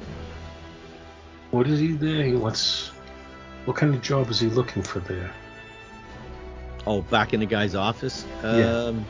what 1.55 1.67
is 1.67 1.79
he 1.79 1.93
there? 1.93 2.23
He 2.23 2.35
wants. 2.35 2.91
What 3.65 3.77
kind 3.77 3.95
of 3.95 4.01
job 4.01 4.29
is 4.29 4.39
he 4.39 4.47
looking 4.47 4.83
for 4.83 4.99
there? 4.99 5.31
Oh, 6.85 7.01
back 7.01 7.33
in 7.33 7.39
the 7.39 7.45
guy's 7.45 7.73
office. 7.73 8.25
Yeah. 8.43 8.49
Um, 8.71 9.05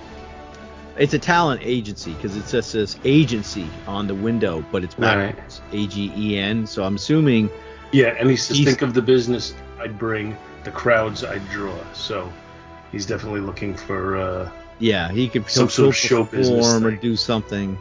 it's 0.97 1.13
a 1.13 1.19
talent 1.19 1.61
agency 1.63 2.13
because 2.13 2.37
it 2.37 2.45
says 2.47 2.65
says 2.67 2.97
agency 3.03 3.67
on 3.85 4.07
the 4.07 4.15
window, 4.15 4.63
but 4.71 4.83
it's 4.83 4.97
Right. 4.97 5.35
backwards. 5.35 5.61
A 5.73 5.87
G 5.87 6.11
E 6.15 6.37
N. 6.37 6.65
So 6.65 6.83
I'm 6.83 6.95
assuming 6.95 7.49
Yeah, 7.91 8.15
and 8.19 8.29
he 8.29 8.37
says, 8.37 8.59
think 8.63 8.81
of 8.81 8.93
the 8.93 9.01
business 9.01 9.53
I'd 9.79 9.97
bring, 9.99 10.37
the 10.63 10.71
crowds 10.71 11.23
I'd 11.23 11.47
draw. 11.49 11.75
So 11.93 12.31
he's 12.93 13.05
definitely 13.05 13.41
looking 13.41 13.75
for. 13.75 14.15
Uh, 14.17 14.49
yeah 14.79 15.09
he 15.11 15.27
could 15.29 15.49
Some 15.49 15.69
sort 15.69 15.89
of 15.89 15.95
show 15.95 16.23
business 16.23 16.65
or 16.65 16.79
thing. 16.91 16.99
do 17.01 17.15
something. 17.17 17.77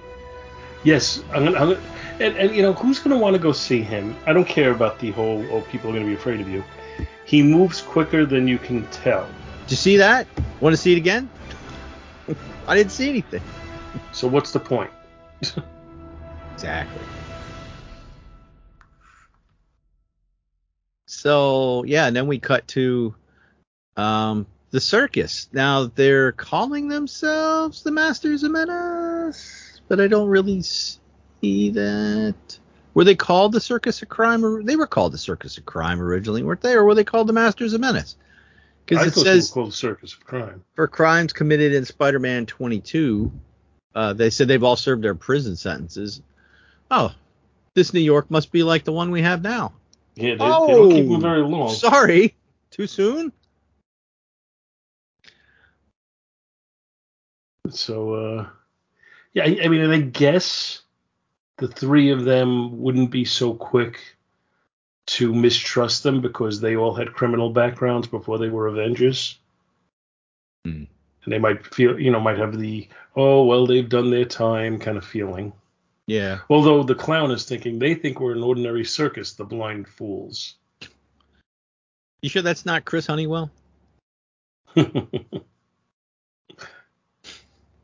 Yes, 0.85 1.23
I'm 1.33 1.45
gonna. 1.45 1.59
I'm 1.59 1.69
gonna 1.71 1.81
and, 2.21 2.37
and 2.37 2.55
you 2.55 2.63
know 2.63 2.73
who's 2.73 3.01
gonna 3.01 3.19
want 3.19 3.35
to 3.35 3.43
go 3.43 3.53
see 3.53 3.83
him? 3.83 4.15
I 4.27 4.33
don't 4.33 4.47
care 4.47 4.71
about 4.71 4.99
the 5.01 5.11
whole. 5.11 5.45
Oh, 5.51 5.63
people 5.63 5.91
are 5.91 5.95
gonna 5.95 6.07
be 6.07 6.15
afraid 6.15 6.41
of 6.41 6.49
you. 6.49 6.63
He 7.25 7.43
moves 7.43 7.81
quicker 7.81 8.25
than 8.25 8.47
you 8.47 8.59
can 8.59 8.87
tell. 8.89 9.27
Did 9.63 9.73
you 9.73 9.77
see 9.77 9.97
that? 9.97 10.27
Want 10.61 10.75
to 10.75 10.81
see 10.81 10.93
it 10.93 10.99
again? 10.99 11.29
I 12.69 12.77
didn't 12.77 12.93
see 12.93 13.09
anything. 13.09 13.43
So 14.13 14.29
what's 14.29 14.53
the 14.53 14.61
point? 14.61 14.91
Exactly. 16.55 17.03
So 21.07 21.85
yeah, 21.85 22.07
and 22.07 22.15
then 22.15 22.27
we 22.27 22.39
cut 22.39 22.67
to 22.69 23.15
um, 23.97 24.47
the 24.71 24.81
circus. 24.81 25.49
Now 25.53 25.87
they're 25.95 26.33
calling 26.33 26.89
themselves 26.89 27.83
the 27.83 27.91
Masters 27.91 28.43
of 28.43 28.53
Menace, 28.53 29.64
but 29.89 30.01
I 30.01 30.09
don't 30.09 30.29
really 30.29 30.63
see 30.63 31.71
that. 31.71 32.35
Were 32.95 33.05
they 33.05 33.17
called 33.17 33.53
the 33.53 33.61
Circus 33.61 34.03
of 34.03 34.09
Crime? 34.09 34.45
Or 34.45 34.63
they 34.63 34.77
were 34.77 34.87
called 34.87 35.13
the 35.13 35.19
Circus 35.19 35.59
of 35.59 35.67
Crime 35.67 36.01
originally, 36.01 36.43
weren't 36.43 36.61
they? 36.61 36.75
Or 36.75 36.85
were 36.85 36.95
they 36.95 37.05
called 37.05 37.27
the 37.27 37.33
Masters 37.33 37.73
of 37.73 37.81
Menace? 37.81 38.17
Because 38.87 39.07
it 39.07 39.15
says 39.21 39.51
called 39.51 39.69
the 39.69 39.77
Circus 39.77 40.13
of 40.15 40.25
Crime. 40.25 40.63
for 40.75 40.87
crimes 40.87 41.33
committed 41.33 41.73
in 41.75 41.85
Spider-Man 41.85 42.47
22, 42.47 43.33
uh, 43.95 44.13
they 44.13 44.31
said 44.31 44.47
they've 44.47 44.63
all 44.63 44.77
served 44.77 45.03
their 45.03 45.15
prison 45.15 45.57
sentences. 45.57 46.23
Oh, 46.91 47.13
this 47.75 47.93
New 47.95 48.01
York 48.01 48.31
must 48.31 48.53
be 48.53 48.63
like 48.63 48.85
the 48.85 48.93
one 48.93 49.11
we 49.11 49.23
have 49.23 49.43
now. 49.43 49.73
Yeah, 50.17 50.31
they, 50.31 50.31
they 50.33 50.45
don't 50.45 50.91
keep 50.91 51.07
Oh, 51.07 51.13
them 51.13 51.21
very 51.23 51.43
long. 51.43 51.71
Sorry, 51.71 52.37
too 52.71 52.87
soon. 52.87 53.33
So, 57.71 58.13
uh, 58.13 58.47
yeah, 59.35 59.45
I, 59.45 59.59
I 59.65 59.69
mean, 59.69 59.81
and 59.81 59.93
I 59.93 60.01
guess 60.01 60.81
the 61.59 61.69
three 61.69 62.11
of 62.11 62.25
them 62.25 62.81
wouldn't 62.81 63.11
be 63.11 63.25
so 63.25 63.55
quick 63.55 64.01
to 65.07 65.35
mistrust 65.35 66.03
them 66.03 66.21
because 66.21 66.61
they 66.61 66.77
all 66.77 66.95
had 66.95 67.13
criminal 67.13 67.51
backgrounds 67.51 68.07
before 68.07 68.39
they 68.39 68.49
were 68.49 68.69
Avengers. 68.69 69.39
Hmm. 70.65 70.85
And 71.25 71.33
they 71.33 71.39
might 71.39 71.67
feel, 71.75 71.99
you 71.99 72.11
know, 72.11 72.21
might 72.21 72.39
have 72.39 72.59
the, 72.59 72.89
oh, 73.17 73.45
well, 73.45 73.67
they've 73.67 73.89
done 73.89 74.11
their 74.11 74.25
time 74.25 74.79
kind 74.79 74.97
of 74.97 75.05
feeling. 75.05 75.53
Yeah. 76.07 76.41
Although 76.51 76.83
the 76.83 76.95
clown 76.95 77.31
is 77.31 77.45
thinking 77.45 77.79
they 77.79 77.95
think 77.95 78.21
we're 78.21 78.33
an 78.33 78.43
ordinary 78.43 78.85
circus, 78.85 79.33
the 79.33 79.45
blind 79.45 79.89
fools. 79.89 80.55
You 82.21 82.29
sure 82.29 82.43
that's 82.43 82.67
not 82.67 82.85
Chris 82.85 83.07
Honeywell? 83.07 83.51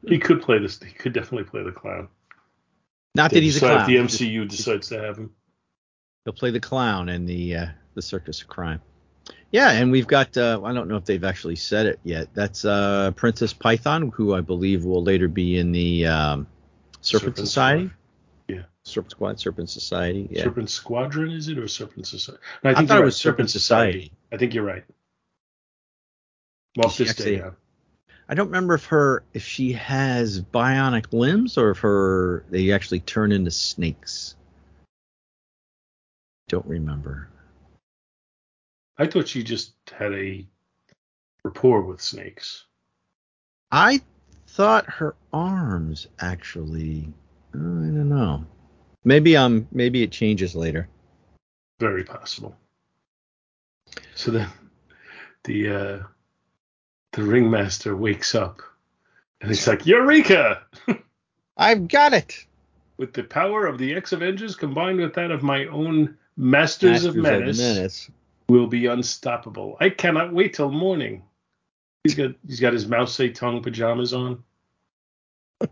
he 0.07 0.19
could 0.19 0.43
play 0.43 0.59
this. 0.59 0.81
He 0.83 0.93
could 0.93 1.13
definitely 1.13 1.45
play 1.51 1.63
the 1.63 1.73
clown. 1.73 2.09
Not 3.15 3.31
They 3.31 3.39
that 3.39 3.43
he's 3.43 3.57
a 3.57 3.61
clown. 3.61 3.87
The 3.89 3.97
MCU 3.97 4.49
decides 4.49 4.89
to 4.89 5.01
have 5.01 5.19
him. 5.19 5.31
He'll 6.25 6.35
play 6.35 6.51
the 6.51 6.61
clown 6.61 7.09
in 7.09 7.27
the 7.27 7.57
uh, 7.57 7.67
the 7.95 8.03
Circus 8.03 8.41
of 8.43 8.49
Crime. 8.49 8.81
Yeah, 9.53 9.71
and 9.73 9.91
we've 9.91 10.07
got 10.07 10.37
uh, 10.37 10.61
I 10.65 10.73
don't 10.73 10.89
know 10.89 10.97
if 10.97 11.05
they've 11.05 11.25
actually 11.25 11.57
said 11.57 11.87
it 11.87 11.99
yet. 12.05 12.29
That's 12.35 12.65
uh, 12.65 13.11
Princess 13.17 13.53
Python, 13.53 14.11
who 14.15 14.35
I 14.35 14.41
believe 14.41 14.85
will 14.85 15.03
later 15.03 15.29
be 15.29 15.59
in 15.59 15.73
the 15.73 16.07
um, 16.07 16.47
Serpent, 17.01 17.37
Serpent 17.37 17.37
Society. 17.39 17.85
Squad. 17.87 17.95
Yeah. 18.57 18.63
Serpent 18.85 19.11
Squad, 19.11 19.41
Serpent 19.41 19.71
Society. 19.71 20.29
Yeah. 20.31 20.43
Serpent 20.45 20.71
Squadron, 20.71 21.31
is 21.33 21.49
it, 21.49 21.59
or 21.59 21.67
Serpent 21.69 22.07
Society? 22.07 22.41
No, 22.63 22.71
I 22.71 22.73
I 22.73 22.77
think 22.77 22.89
thought 22.89 22.95
you're 22.95 22.99
it 22.99 23.01
right. 23.03 23.07
was 23.07 23.17
Serpent 23.17 23.51
Society. 23.51 24.13
I 24.33 24.37
think 24.37 24.55
you're 24.55 24.65
right. 24.65 24.85
Well, 26.77 26.89
this 26.89 27.11
actually- 27.11 27.37
day, 27.37 27.37
yeah. 27.39 27.51
I 28.31 28.35
don't 28.35 28.47
remember 28.47 28.75
if 28.75 28.85
her 28.87 29.25
if 29.35 29.45
she 29.45 29.73
has 29.73 30.41
bionic 30.41 31.13
limbs 31.13 31.59
or 31.59 31.71
if 31.71 31.79
her 31.79 32.45
they 32.49 32.71
actually 32.71 33.01
turn 33.01 33.33
into 33.33 33.51
snakes. 33.51 34.37
Don't 36.49 36.65
remember. 36.65 37.29
I 38.97 39.09
thought 39.09 39.27
she 39.27 39.43
just 39.43 39.73
had 39.93 40.13
a 40.13 40.47
rapport 41.43 41.83
with 41.83 42.01
snakes. 42.01 42.67
I 43.73 44.01
thought 44.47 44.87
her 44.89 45.17
arms 45.33 46.07
actually. 46.21 47.13
I 47.53 47.59
don't 47.59 48.09
know. 48.09 48.47
Maybe 49.03 49.37
um 49.37 49.67
maybe 49.73 50.05
it 50.05 50.13
changes 50.13 50.55
later. 50.55 50.89
Very 51.81 52.05
possible. 52.05 52.55
So 54.15 54.31
then 54.31 54.49
the 55.43 55.69
uh, 55.69 55.99
the 57.13 57.23
ringmaster 57.23 57.97
wakes 57.97 58.35
up 58.35 58.63
and 59.41 59.51
he's 59.51 59.67
like, 59.67 59.87
Eureka! 59.87 60.63
I've 61.57 61.89
got 61.89 62.13
it. 62.13 62.47
With 62.99 63.13
the 63.15 63.23
power 63.25 63.67
of 63.67 63.79
the 63.79 63.95
X 63.95 64.13
Avengers 64.13 64.55
combined 64.55 65.01
with 65.01 65.15
that 65.15 65.31
of 65.31 65.43
my 65.43 65.65
own 65.67 66.17
Masters, 66.37 66.91
Masters 66.91 67.05
of, 67.05 67.17
Menace, 67.17 67.59
of 67.59 67.65
Menace, 67.65 68.11
will 68.49 68.67
be 68.67 68.87
unstoppable. 68.87 69.77
I 69.81 69.91
cannot 69.91 70.33
wait 70.33 70.55
till 70.55 70.71
morning. 70.71 71.23
He's 72.05 72.15
got 72.15 72.33
he's 72.47 72.61
got 72.61 72.73
his 72.73 72.87
Mao 72.87 73.05
Zedong 73.05 73.63
pajamas 73.63 74.15
on. 74.15 74.43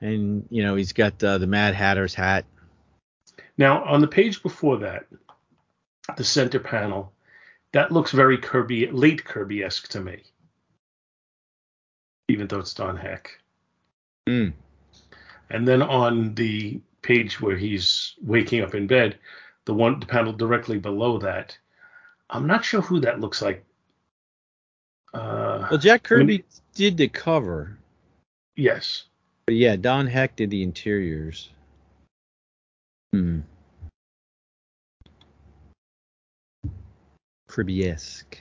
and 0.00 0.46
you 0.50 0.62
know 0.62 0.74
he's 0.76 0.92
got 0.92 1.22
uh, 1.22 1.38
the 1.38 1.46
Mad 1.46 1.74
Hatter's 1.74 2.14
hat. 2.14 2.44
Now 3.58 3.84
on 3.84 4.00
the 4.00 4.08
page 4.08 4.42
before 4.42 4.78
that, 4.78 5.06
the 6.16 6.24
center 6.24 6.60
panel, 6.60 7.12
that 7.72 7.92
looks 7.92 8.12
very 8.12 8.38
Kirby, 8.38 8.90
late 8.90 9.24
Kirby-esque 9.24 9.88
to 9.88 10.00
me, 10.00 10.22
even 12.28 12.46
though 12.46 12.60
it's 12.60 12.74
Don 12.74 12.96
Heck. 12.96 13.38
Mm. 14.28 14.52
And 15.50 15.66
then 15.66 15.82
on 15.82 16.34
the 16.34 16.80
page 17.02 17.40
where 17.40 17.56
he's 17.56 18.14
waking 18.22 18.62
up 18.62 18.74
in 18.74 18.86
bed, 18.86 19.18
the 19.64 19.74
one 19.74 20.00
the 20.00 20.06
panel 20.06 20.32
directly 20.32 20.78
below 20.78 21.18
that, 21.18 21.56
I'm 22.28 22.46
not 22.46 22.64
sure 22.64 22.80
who 22.80 23.00
that 23.00 23.20
looks 23.20 23.42
like. 23.42 23.64
Uh, 25.12 25.66
well, 25.70 25.78
Jack 25.78 26.04
Kirby 26.04 26.22
I 26.22 26.26
mean, 26.26 26.44
did 26.74 26.96
the 26.96 27.08
cover. 27.08 27.76
Yes. 28.54 29.04
But 29.46 29.56
yeah, 29.56 29.76
Don 29.76 30.06
Heck 30.06 30.36
did 30.36 30.50
the 30.50 30.62
interiors. 30.62 31.50
Hmm. 33.12 33.40
Kirby-esque. 37.60 38.40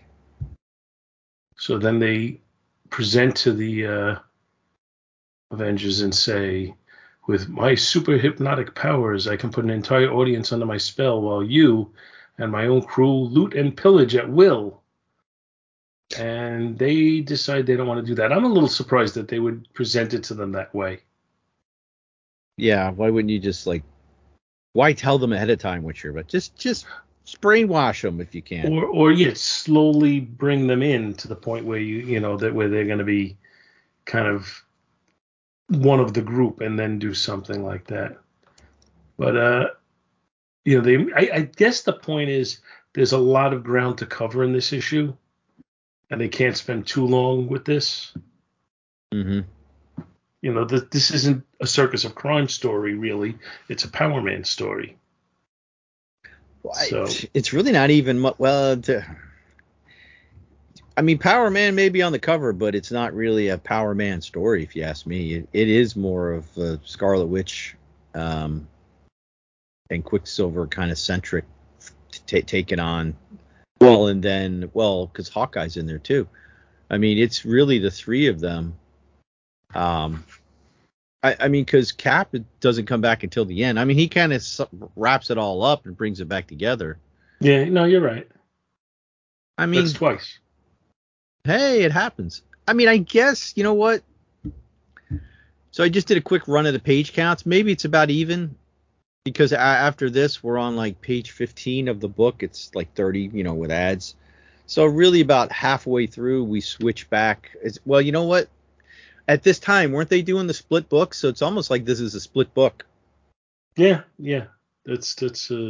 So 1.58 1.78
then 1.78 2.00
they 2.00 2.40
present 2.90 3.36
to 3.38 3.52
the 3.52 3.86
uh, 3.86 4.16
Avengers 5.52 6.00
and 6.00 6.16
say, 6.16 6.74
with 7.28 7.50
my 7.50 7.76
super 7.76 8.14
hypnotic 8.14 8.74
powers, 8.76 9.28
I 9.28 9.36
can 9.36 9.52
put 9.52 9.66
an 9.66 9.72
entire 9.72 10.10
audience 10.10 10.54
under 10.54 10.66
my 10.66 10.78
spell 10.78 11.22
while 11.22 11.44
you 11.44 11.92
and 12.38 12.50
my 12.50 12.68
own 12.68 12.82
crew 12.82 13.26
loot 13.26 13.56
and 13.56 13.76
pillage 13.76 14.16
at 14.16 14.30
will. 14.30 14.84
And 16.18 16.80
they 16.80 17.20
decide 17.20 17.66
they 17.66 17.76
don't 17.76 17.88
want 17.88 18.00
to 18.00 18.10
do 18.10 18.16
that. 18.16 18.32
I'm 18.32 18.46
a 18.46 18.48
little 18.48 18.70
surprised 18.70 19.16
that 19.16 19.28
they 19.28 19.40
would 19.40 19.68
present 19.74 20.14
it 20.14 20.24
to 20.24 20.34
them 20.34 20.54
that 20.54 20.74
way. 20.74 21.02
Yeah, 22.56 22.90
why 22.92 23.10
wouldn't 23.10 23.32
you 23.32 23.40
just 23.40 23.68
like 23.68 23.84
why 24.72 24.94
tell 24.94 25.18
them 25.18 25.34
ahead 25.34 25.50
of 25.50 25.60
time 25.60 25.84
what 25.84 26.02
you're 26.02 26.14
but 26.14 26.28
just 26.28 26.58
just 26.58 26.86
brainwash 27.36 28.02
them 28.02 28.22
if 28.22 28.34
you 28.36 28.42
can. 28.42 28.72
Or 28.74 28.86
or 28.86 29.12
yeah, 29.12 29.34
slowly 29.36 30.20
bring 30.20 30.68
them 30.68 30.84
in 30.84 31.14
to 31.16 31.28
the 31.28 31.36
point 31.36 31.66
where 31.66 31.80
you 31.80 31.98
you 31.98 32.20
know 32.20 32.38
that 32.38 32.54
where 32.54 32.70
they're 32.70 32.86
going 32.86 33.00
to 33.00 33.06
be 33.06 33.38
kind 34.06 34.28
of 34.28 34.64
one 35.68 36.00
of 36.00 36.14
the 36.14 36.22
group 36.22 36.62
and 36.62 36.78
then 36.78 37.00
do 37.00 37.14
something 37.14 37.64
like 37.64 37.88
that. 37.88 38.18
But 39.18 39.38
uh, 39.38 39.68
you 40.66 40.78
know, 40.78 40.84
they 40.84 41.14
I, 41.14 41.38
I 41.38 41.42
guess 41.42 41.82
the 41.82 41.94
point 41.94 42.30
is 42.30 42.60
there's 42.94 43.14
a 43.14 43.18
lot 43.18 43.54
of 43.54 43.64
ground 43.64 44.00
to 44.00 44.06
cover 44.06 44.44
in 44.44 44.54
this 44.54 44.74
issue, 44.74 45.14
and 46.10 46.20
they 46.20 46.30
can't 46.30 46.58
spend 46.58 46.88
too 46.88 47.06
long 47.06 47.48
with 47.48 47.66
this. 47.66 48.14
Mm-hmm. 49.14 49.42
You 50.42 50.54
know, 50.54 50.66
the, 50.66 50.88
this 50.92 51.12
isn't 51.12 51.44
a 51.60 51.68
circus 51.68 52.06
of 52.06 52.16
crime 52.16 52.48
story, 52.48 52.94
really. 52.94 53.38
It's 53.68 53.84
a 53.84 53.90
Power 53.90 54.22
Man 54.22 54.44
story. 54.44 54.98
So. 56.74 57.08
it's 57.34 57.54
really 57.54 57.72
not 57.72 57.90
even 57.90 58.22
well. 58.38 58.78
To, 58.78 59.06
I 60.98 61.02
mean, 61.02 61.18
Power 61.18 61.50
Man 61.50 61.76
may 61.76 61.90
be 61.90 62.02
on 62.02 62.12
the 62.12 62.20
cover, 62.20 62.54
but 62.54 62.76
it's 62.76 62.92
not 62.92 63.14
really 63.14 63.48
a 63.50 63.58
Power 63.58 63.96
Man 63.96 64.22
story, 64.22 64.64
if 64.64 64.76
you 64.76 64.84
ask 64.84 65.06
me. 65.06 65.36
it, 65.36 65.50
it 65.54 65.70
is 65.70 65.96
more 65.96 66.32
of 66.32 66.58
a 66.58 66.80
Scarlet 66.84 67.28
Witch 67.28 67.76
um, 68.14 68.68
and 69.90 70.04
Quicksilver 70.04 70.68
kind 70.68 70.92
of 70.92 70.98
centric, 70.98 71.46
t- 72.12 72.42
taking 72.42 72.80
on. 72.80 73.16
Well, 73.80 74.08
and 74.08 74.22
then 74.22 74.70
well, 74.74 75.08
because 75.08 75.30
Hawkeye's 75.30 75.78
in 75.78 75.88
there 75.88 76.00
too. 76.00 76.28
I 76.90 76.98
mean, 76.98 77.18
it's 77.18 77.46
really 77.46 77.80
the 77.80 77.92
three 77.92 78.28
of 78.28 78.40
them. 78.40 78.76
Um, 79.74 80.26
I, 81.22 81.36
I 81.40 81.48
mean, 81.50 81.66
because 81.66 81.92
Cap 81.92 82.34
doesn't 82.62 82.86
come 82.86 83.02
back 83.02 83.24
until 83.24 83.46
the 83.46 83.64
end. 83.64 83.80
I 83.80 83.86
mean, 83.86 83.98
he 83.98 84.08
kind 84.08 84.32
of 84.32 84.44
wraps 84.96 85.30
it 85.30 85.38
all 85.38 85.64
up 85.64 85.86
and 85.86 85.98
brings 85.98 86.22
it 86.22 86.30
back 86.30 86.48
together. 86.48 86.98
Yeah, 87.42 87.66
no, 87.66 87.84
you're 87.84 88.02
right. 88.02 88.28
I 89.58 89.66
mean, 89.66 89.82
That's 89.82 89.94
twice 89.94 90.40
hey, 91.44 91.84
it 91.84 91.92
happens. 91.92 92.44
I 92.68 92.74
mean, 92.74 92.88
I 92.88 92.98
guess 92.98 93.54
you 93.56 93.64
know 93.64 93.74
what. 93.74 94.04
So 95.72 95.84
I 95.84 95.90
just 95.90 96.08
did 96.08 96.18
a 96.18 96.22
quick 96.22 96.48
run 96.48 96.66
of 96.66 96.74
the 96.74 96.80
page 96.80 97.14
counts. 97.14 97.46
Maybe 97.46 97.72
it's 97.72 97.86
about 97.86 98.10
even 98.10 98.56
because 99.24 99.54
after 99.54 100.10
this 100.10 100.44
we're 100.44 100.58
on 100.58 100.76
like 100.76 101.00
page 101.02 101.32
15 101.32 101.88
of 101.88 102.00
the 102.00 102.08
book. 102.08 102.42
It's 102.42 102.74
like 102.74 102.94
30, 102.96 103.32
you 103.34 103.44
know, 103.44 103.54
with 103.54 103.72
ads. 103.72 104.16
So 104.66 104.86
really 104.86 105.22
about 105.22 105.52
halfway 105.52 106.08
through 106.08 106.44
we 106.44 106.62
switch 106.62 107.10
back. 107.10 107.52
It's, 107.62 107.80
well, 107.86 108.02
you 108.02 108.12
know 108.12 108.26
what? 108.26 108.50
At 109.30 109.44
this 109.44 109.60
time, 109.60 109.92
weren't 109.92 110.10
they 110.10 110.24
doing 110.24 110.48
the 110.48 110.56
split 110.56 110.90
book? 110.90 111.14
So 111.14 111.28
it's 111.30 111.44
almost 111.44 111.70
like 111.70 111.86
this 111.86 112.00
is 112.00 112.16
a 112.16 112.20
split 112.20 112.52
book. 112.56 112.88
Yeah, 113.76 114.02
yeah. 114.18 114.46
That's 114.86 115.14
that's 115.14 115.52
a 115.52 115.70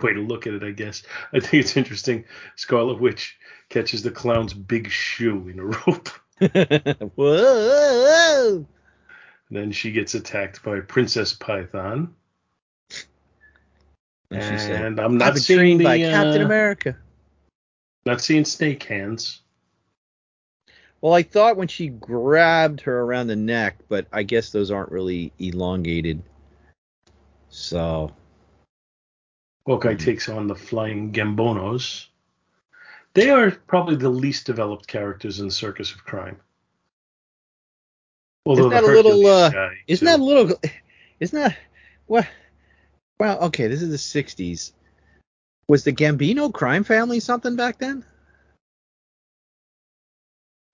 way 0.00 0.12
to 0.14 0.20
look 0.20 0.46
at 0.46 0.54
it, 0.54 0.62
I 0.62 0.70
guess. 0.70 1.02
I 1.32 1.40
think 1.40 1.54
it's 1.54 1.76
interesting. 1.76 2.24
Scarlet 2.54 3.00
Witch 3.00 3.36
catches 3.68 4.04
the 4.04 4.12
clown's 4.12 4.54
big 4.54 4.90
shoe 4.90 5.48
in 5.48 5.58
a 5.58 5.64
rope. 5.86 6.08
Whoa! 7.16 8.64
Then 9.50 9.72
she 9.72 9.90
gets 9.90 10.14
attacked 10.14 10.62
by 10.62 10.78
Princess 10.78 11.32
Python. 11.32 12.14
And, 14.30 14.40
and 14.40 14.60
said, 14.60 15.00
I'm 15.00 15.18
not 15.18 15.36
seeing 15.36 15.78
the, 15.78 15.84
by 15.84 15.98
Captain 15.98 16.42
uh, 16.42 16.44
America. 16.44 16.96
Not 18.06 18.20
seeing 18.20 18.44
snake 18.44 18.84
hands. 18.84 19.42
Well, 21.02 21.12
I 21.12 21.24
thought 21.24 21.56
when 21.56 21.66
she 21.66 21.88
grabbed 21.88 22.82
her 22.82 23.00
around 23.00 23.26
the 23.26 23.36
neck, 23.36 23.76
but 23.88 24.06
I 24.12 24.22
guess 24.22 24.50
those 24.50 24.70
aren't 24.70 24.92
really 24.92 25.32
elongated. 25.40 26.22
So. 27.50 28.12
Hawkeye 29.66 29.94
mm-hmm. 29.94 30.04
takes 30.04 30.28
on 30.28 30.46
the 30.46 30.54
flying 30.54 31.12
Gambonnos. 31.12 32.06
They 33.14 33.30
are 33.30 33.50
probably 33.50 33.96
the 33.96 34.08
least 34.08 34.46
developed 34.46 34.86
characters 34.86 35.40
in 35.40 35.48
the 35.48 35.52
Circus 35.52 35.92
of 35.92 36.04
Crime. 36.04 36.38
Although 38.46 38.70
isn't 38.70 38.70
that 38.70 38.84
a 38.84 38.86
little? 38.86 39.26
Uh, 39.26 39.70
isn't 39.86 40.06
that 40.06 40.20
a 40.20 40.24
little? 40.24 40.56
Isn't 41.20 41.38
that? 41.38 41.56
Well, 42.08 42.26
well, 43.20 43.38
okay. 43.44 43.68
This 43.68 43.82
is 43.82 43.90
the 43.90 43.96
'60s. 43.96 44.72
Was 45.68 45.84
the 45.84 45.92
Gambino 45.92 46.52
crime 46.52 46.82
family 46.82 47.20
something 47.20 47.54
back 47.54 47.78
then? 47.78 48.04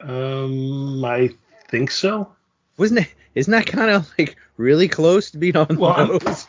Um, 0.01 1.05
I 1.05 1.31
think 1.69 1.91
so. 1.91 2.33
Wasn't 2.77 3.01
it? 3.01 3.15
Isn't 3.35 3.53
that 3.53 3.67
kind 3.67 3.91
of 3.91 4.11
like 4.19 4.37
really 4.57 4.89
close 4.89 5.31
to 5.31 5.39
being 5.39 5.57
on 5.57 5.77
well, 5.77 6.19
those? 6.19 6.47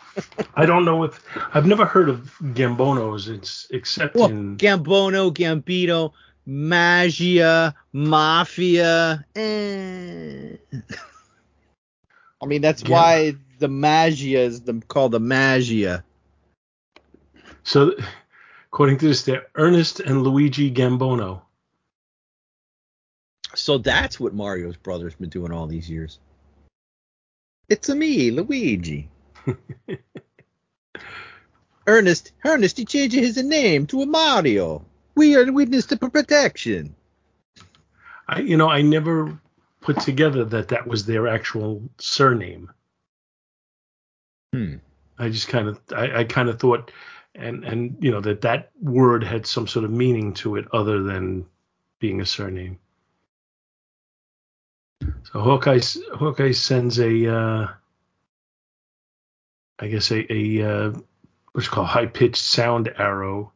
I 0.55 0.65
don't 0.65 0.85
know 0.85 1.03
if 1.03 1.23
I've 1.53 1.65
never 1.65 1.85
heard 1.85 2.09
of 2.09 2.33
Gambonnos. 2.41 3.27
It's 3.27 3.67
except 3.69 4.15
well, 4.15 4.29
in 4.29 4.57
Gambonno, 4.57 5.33
Gambino, 5.33 6.13
Maggia, 6.47 7.73
Mafia. 7.93 9.25
Eh. 9.35 10.55
I 12.41 12.45
mean, 12.45 12.61
that's 12.61 12.83
yeah. 12.83 12.89
why 12.89 13.35
the 13.59 13.67
Maggia 13.67 14.39
is 14.39 14.61
the, 14.61 14.81
called 14.87 15.11
the 15.11 15.19
Maggia. 15.19 16.03
So, 17.63 17.93
according 18.67 18.97
to 18.99 19.07
this, 19.07 19.23
they're 19.23 19.47
Ernest 19.55 19.99
and 19.99 20.23
Luigi 20.23 20.71
Gambonno. 20.71 21.41
So 23.59 23.77
that's 23.77 24.19
what 24.19 24.33
Mario's 24.33 24.77
brother's 24.77 25.15
been 25.15 25.29
doing 25.29 25.51
all 25.51 25.67
these 25.67 25.89
years. 25.89 26.19
It's 27.67 27.89
a 27.89 27.95
me, 27.95 28.31
Luigi. 28.31 29.09
Ernest, 31.87 32.31
Ernest, 32.45 32.77
he 32.77 32.85
changed 32.85 33.15
his 33.15 33.37
name 33.37 33.85
to 33.87 34.01
a 34.01 34.05
Mario. 34.05 34.85
We 35.15 35.35
are 35.35 35.43
the 35.43 35.51
witness 35.51 35.87
to 35.87 35.97
protection. 35.97 36.95
I, 38.27 38.39
you 38.39 38.55
know, 38.57 38.69
I 38.69 38.81
never 38.81 39.39
put 39.81 39.99
together 39.99 40.45
that 40.45 40.69
that 40.69 40.87
was 40.87 41.05
their 41.05 41.27
actual 41.27 41.81
surname. 41.97 42.71
Hmm. 44.53 44.75
I 45.17 45.29
just 45.29 45.49
kind 45.49 45.67
of, 45.67 45.81
I, 45.93 46.19
I 46.19 46.23
kind 46.23 46.47
of 46.47 46.59
thought, 46.59 46.91
and 47.35 47.65
and 47.65 47.97
you 47.99 48.11
know 48.11 48.21
that 48.21 48.41
that 48.41 48.71
word 48.81 49.23
had 49.23 49.45
some 49.45 49.67
sort 49.67 49.83
of 49.83 49.91
meaning 49.91 50.33
to 50.35 50.55
it 50.55 50.65
other 50.71 51.03
than 51.03 51.45
being 51.99 52.21
a 52.21 52.25
surname. 52.25 52.79
So 55.01 55.39
Hawkeye 55.41 55.79
Hawkeye 56.13 56.51
sends 56.51 56.99
a 56.99 57.33
uh, 57.33 57.67
I 59.79 59.87
guess 59.87 60.11
a, 60.11 60.31
a 60.31 60.63
uh, 60.87 60.93
what's 61.53 61.67
called 61.67 61.87
high 61.87 62.05
pitched 62.07 62.37
sound 62.37 62.91
arrow 62.97 63.51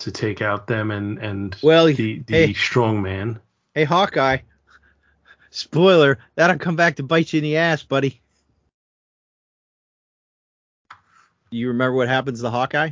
to 0.00 0.10
take 0.10 0.40
out 0.42 0.66
them 0.66 0.90
and 0.90 1.18
and 1.18 1.56
Well, 1.62 1.86
the 1.86 2.20
the 2.26 2.32
hey. 2.34 2.52
strong 2.54 3.02
man. 3.02 3.40
Hey, 3.74 3.84
Hawkeye. 3.84 4.38
Spoiler, 5.50 6.18
that'll 6.34 6.58
come 6.58 6.76
back 6.76 6.96
to 6.96 7.02
bite 7.02 7.32
you 7.32 7.38
in 7.38 7.44
the 7.44 7.56
ass, 7.58 7.82
buddy. 7.82 8.20
You 11.50 11.68
remember 11.68 11.94
what 11.94 12.08
happens 12.08 12.40
to 12.40 12.48
Hawkeye? 12.50 12.90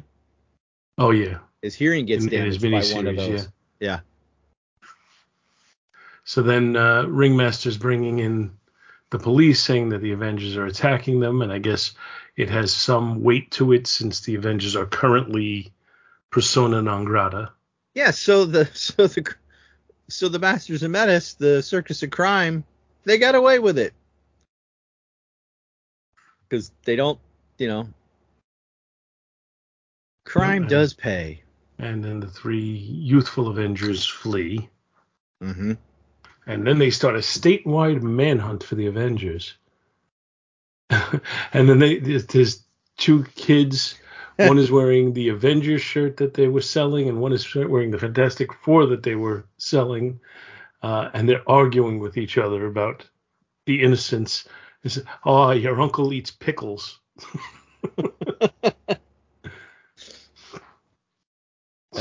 Oh 0.99 1.11
yeah, 1.13 1.39
His 1.63 1.75
hearing 1.75 2.05
gets 2.05 2.25
In- 2.25 2.33
in 2.33 2.41
damaged 2.41 2.63
by 2.63 2.95
one 2.95 3.07
of 3.07 3.17
those. 3.17 3.49
Yeah. 3.79 4.01
So 6.31 6.43
then 6.43 6.77
uh, 6.77 7.07
Ringmaster's 7.09 7.77
bringing 7.77 8.21
in 8.21 8.57
the 9.11 9.19
police, 9.19 9.61
saying 9.61 9.89
that 9.89 10.01
the 10.01 10.13
Avengers 10.13 10.57
are 10.57 10.67
attacking 10.67 11.19
them, 11.19 11.43
and 11.43 11.53
I 11.53 11.59
guess 11.59 11.95
it 12.37 12.49
has 12.49 12.73
some 12.73 13.25
weight 13.25 13.51
to 13.51 13.73
it 13.73 13.89
since 13.89 14.21
the 14.21 14.37
Avengers 14.37 14.77
are 14.77 14.87
currently 14.87 15.73
persona 16.31 16.83
non 16.83 17.05
grata. 17.05 17.51
Yeah, 17.95 18.13
so 18.13 18.45
the 18.45 18.67
so 18.75 19.09
the 19.09 19.35
so 20.07 20.29
the 20.29 20.39
Masters 20.39 20.85
of 20.85 20.93
Menace, 20.93 21.35
the 21.35 21.65
Circus 21.65 22.01
of 22.05 22.11
Crime, 22.11 22.63
they 23.03 23.19
got 23.19 23.35
away 23.35 23.59
with 23.59 23.77
it. 23.77 23.93
Cuz 26.49 26.71
they 26.85 26.95
don't, 26.95 27.19
you 27.59 27.67
know, 27.67 27.89
crime 30.25 30.63
Yeah. 30.63 30.69
does 30.69 30.95
pay. 30.95 31.43
And 31.81 32.05
then 32.05 32.21
the 32.21 32.29
three 32.29 32.61
youthful 32.63 33.49
Avengers 33.49 34.07
flee, 34.07 34.69
Mhm. 35.43 35.77
And 36.51 36.67
then 36.67 36.79
they 36.79 36.91
start 36.91 37.15
a 37.15 37.19
statewide 37.19 38.03
manhunt 38.03 38.65
for 38.65 38.75
the 38.75 38.87
Avengers. 38.87 39.55
and 40.91 41.69
then 41.69 41.79
they 41.79 41.99
there's- 41.99 42.65
two 42.97 43.25
kids. 43.35 43.95
One 44.37 44.59
is 44.59 44.71
wearing 44.71 45.13
the 45.13 45.29
Avengers 45.29 45.83
shirt 45.83 46.17
that 46.19 46.35
they 46.35 46.49
were 46.49 46.63
selling, 46.63 47.11
and 47.11 47.21
one 47.21 47.35
is 47.35 47.55
wearing 47.55 47.91
the 47.91 47.99
Fantastic 47.99 48.55
Four 48.55 48.87
that 48.87 49.03
they 49.03 49.15
were 49.15 49.45
selling. 49.59 50.19
Uh, 50.83 51.11
and 51.13 51.29
they're 51.29 51.47
arguing 51.47 51.99
with 51.99 52.17
each 52.17 52.39
other 52.39 52.65
about 52.65 53.07
the 53.67 53.83
innocence. 53.83 54.49
Say, 54.87 55.03
oh, 55.27 55.51
your 55.51 55.79
uncle 55.79 56.15
eats 56.15 56.31
pickles. 56.31 57.01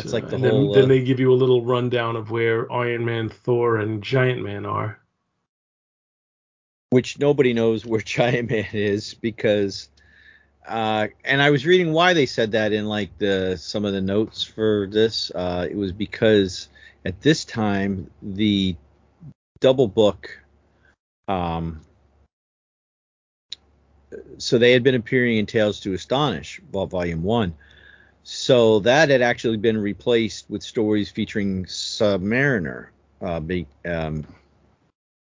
That's 0.01 0.11
So- 0.11 0.17
like 0.17 0.29
the 0.29 0.35
and 0.35 0.45
whole, 0.45 0.61
Then, 0.73 0.77
uh, 0.77 0.81
then 0.81 0.89
they 0.89 1.03
give 1.03 1.19
you 1.19 1.33
a 1.33 1.35
little 1.35 1.63
rundown 1.65 2.15
of 2.15 2.31
where 2.31 2.71
Iron 2.71 3.03
Man, 3.05 3.29
Thor, 3.29 3.77
and 3.77 4.01
Giant 4.01 4.41
Man 4.41 4.65
are. 4.65 4.99
which 6.91 7.19
nobody 7.19 7.53
knows 7.53 7.85
where 7.85 8.01
Giant 8.17 8.49
Man 8.49 8.65
is 8.73 9.13
because 9.13 9.89
uh 10.67 11.07
and 11.23 11.41
I 11.41 11.49
was 11.51 11.65
reading 11.65 11.93
why 11.93 12.13
they 12.13 12.25
said 12.25 12.51
that 12.53 12.73
in 12.73 12.85
like 12.87 13.15
the 13.19 13.57
some 13.57 13.85
of 13.85 13.93
the 13.93 14.01
notes 14.01 14.43
for 14.43 14.87
this. 14.91 15.31
Uh 15.35 15.67
it 15.69 15.75
was 15.75 15.91
because 15.91 16.67
at 17.05 17.21
this 17.21 17.45
time 17.45 18.09
the 18.23 18.75
double 19.59 19.87
book 19.87 20.39
um 21.27 21.81
so 24.39 24.57
they 24.57 24.71
had 24.71 24.81
been 24.83 24.95
appearing 24.95 25.37
in 25.37 25.45
Tales 25.45 25.79
to 25.81 25.93
Astonish 25.93 26.59
vol- 26.71 26.87
volume 26.87 27.21
1 27.23 27.53
so 28.31 28.79
that 28.79 29.09
had 29.09 29.23
actually 29.23 29.57
been 29.57 29.77
replaced 29.77 30.47
with 30.51 30.61
stories 30.61 31.09
featuring 31.09 31.65
Submariner 31.65 32.89
uh 33.21 33.39
be, 33.39 33.65
um 33.85 34.23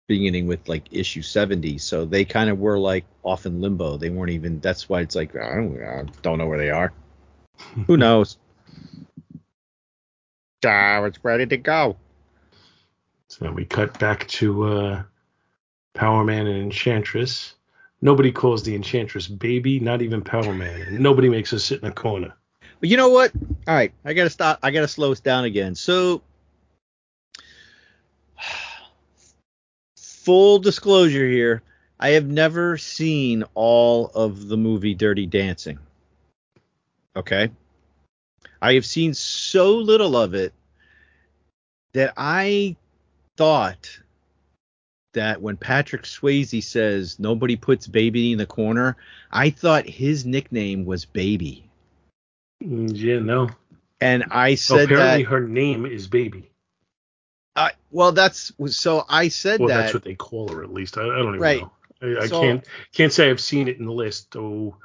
beginning 0.08 0.48
with 0.48 0.70
like 0.70 0.84
issue 0.92 1.22
70 1.22 1.78
so 1.80 2.06
they 2.06 2.24
kind 2.24 2.50
of 2.50 2.60
were 2.60 2.80
like 2.80 3.04
off 3.24 3.46
in 3.46 3.60
limbo 3.60 3.98
they 3.98 4.10
weren't 4.10 4.32
even 4.32 4.60
that's 4.62 4.88
why 4.88 5.02
it's 5.02 5.16
like 5.16 5.36
i 5.36 5.56
don't, 5.56 5.84
I 5.84 6.06
don't 6.22 6.38
know 6.38 6.48
where 6.48 6.58
they 6.58 6.70
are 6.70 6.94
who 7.88 7.98
knows 7.98 8.38
ah, 10.66 11.04
it's 11.04 11.24
ready 11.26 11.46
to 11.46 11.58
go 11.58 11.98
So 13.28 13.44
then 13.44 13.56
we 13.56 13.66
cut 13.66 14.00
back 14.00 14.28
to 14.30 14.64
uh, 14.64 15.04
Power 15.94 16.24
Man 16.24 16.48
and 16.48 16.64
Enchantress. 16.64 17.56
Nobody 18.02 18.32
calls 18.32 18.64
the 18.64 18.76
Enchantress 18.76 19.28
baby, 19.28 19.80
not 19.80 20.02
even 20.02 20.22
Power 20.22 20.54
Man. 20.54 20.82
And 20.82 21.00
nobody 21.00 21.30
makes 21.30 21.52
her 21.52 21.60
sit 21.60 21.82
in 21.82 21.88
a 21.88 21.92
corner. 21.92 22.34
But 22.84 22.90
you 22.90 22.98
know 22.98 23.08
what? 23.08 23.32
All 23.66 23.74
right 23.74 23.94
i 24.04 24.12
gotta 24.12 24.30
stop 24.30 24.60
i 24.62 24.70
gotta 24.70 24.90
slow 24.90 25.14
us 25.14 25.22
down 25.22 25.46
again. 25.46 25.74
So 25.74 26.22
full 29.96 30.60
disclosure 30.60 31.26
here 31.26 31.62
i 31.98 32.10
have 32.10 32.26
never 32.26 32.78
seen 32.78 33.46
all 33.54 34.08
of 34.08 34.50
the 34.50 34.58
movie 34.58 34.96
dirty 34.96 35.26
dancing. 35.26 35.80
Okay? 37.16 37.52
I 38.62 38.74
have 38.74 38.86
seen 38.86 39.14
so 39.14 39.78
little 39.78 40.18
of 40.18 40.34
it 40.34 40.52
that 41.94 42.14
i 42.18 42.76
thought 43.38 43.98
that 45.14 45.42
when 45.42 45.56
patrick 45.56 46.04
swayze 46.04 46.62
says 46.62 47.18
nobody 47.18 47.56
puts 47.56 47.88
baby 47.88 48.34
in 48.34 48.38
the 48.38 48.46
corner 48.46 48.98
i 49.32 49.50
thought 49.50 49.88
his 49.88 50.26
nickname 50.26 50.84
was 50.84 51.06
baby 51.06 51.70
Mm, 52.64 52.92
yeah, 52.94 53.20
no. 53.20 53.50
and 54.02 54.24
i 54.32 54.56
So 54.56 54.78
said 54.78 54.86
apparently 54.92 55.24
that 55.24 55.30
her 55.30 55.42
name 55.48 55.86
is 55.86 56.08
Baby. 56.08 56.50
I 57.56 57.72
well, 57.92 58.12
that's 58.12 58.52
so 58.68 59.06
I 59.10 59.28
said 59.28 59.60
Well, 59.60 59.70
that. 59.70 59.82
that's 59.84 59.94
what 59.94 60.04
they 60.04 60.16
call 60.16 60.48
her 60.50 60.64
at 60.64 60.74
least. 60.74 60.98
I, 60.98 61.02
I 61.04 61.06
don't 61.18 61.28
even 61.36 61.40
Right. 61.40 61.62
know. 61.62 61.72
I, 62.02 62.24
I 62.24 62.28
So- 62.28 62.42
can't 62.42 62.66
can't 62.94 63.14
say 63.14 63.30
I've 63.30 63.42
seen 63.42 63.68
it 63.68 63.78
in 63.80 63.86
the 63.86 63.92
list. 63.92 64.36
Oh, 64.36 64.76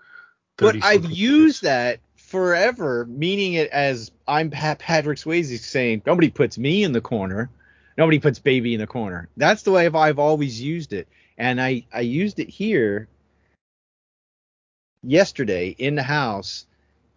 but 0.56 0.76
I've 0.82 1.10
used 1.10 1.62
that 1.62 2.00
forever, 2.16 3.06
meaning 3.06 3.54
it 3.54 3.70
as 3.70 4.10
I'm 4.26 4.50
Pat 4.50 4.78
Patrick 4.80 5.18
Swayze 5.18 5.58
saying 5.60 6.02
nobody 6.04 6.28
puts 6.30 6.58
me 6.58 6.82
in 6.82 6.92
the 6.92 7.00
corner, 7.00 7.48
nobody 7.96 8.18
puts 8.18 8.38
baby 8.38 8.74
in 8.74 8.80
the 8.80 8.86
corner. 8.86 9.28
That's 9.36 9.62
the 9.62 9.70
way 9.70 9.86
I've, 9.86 9.94
I've 9.94 10.18
always 10.18 10.60
used 10.60 10.92
it, 10.92 11.08
and 11.38 11.60
I 11.60 11.86
I 11.92 12.00
used 12.00 12.38
it 12.40 12.50
here 12.50 13.08
yesterday 15.02 15.74
in 15.78 15.94
the 15.94 16.02
house, 16.02 16.66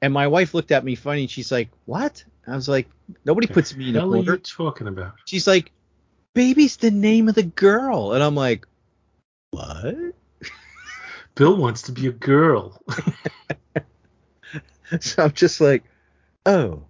and 0.02 0.14
my 0.14 0.28
wife 0.28 0.54
looked 0.54 0.72
at 0.72 0.84
me 0.84 0.96
funny. 0.96 1.22
and 1.22 1.30
She's 1.32 1.52
like, 1.52 1.70
"What?" 1.86 2.24
I 2.48 2.56
was 2.56 2.68
like, 2.70 2.88
"Nobody 3.26 3.48
puts 3.48 3.76
me 3.76 3.88
in 3.88 3.94
the 3.94 4.00
hell 4.00 4.10
are 4.10 4.16
corner." 4.16 4.32
you 4.34 4.38
talking 4.38 4.88
about? 4.88 5.14
She's 5.26 5.48
like, 5.48 5.72
"Baby's 6.34 6.78
the 6.78 6.92
name 6.92 7.30
of 7.30 7.36
the 7.36 7.44
girl," 7.44 8.14
and 8.14 8.24
I'm 8.24 8.36
like, 8.36 8.66
"What?" 9.52 9.96
Bill 11.36 11.56
wants 11.56 11.84
to 11.84 11.92
be 11.92 12.08
a 12.08 12.12
girl. 12.12 12.82
So 15.00 15.24
I'm 15.24 15.32
just 15.32 15.62
like, 15.62 15.84
oh, 16.46 16.84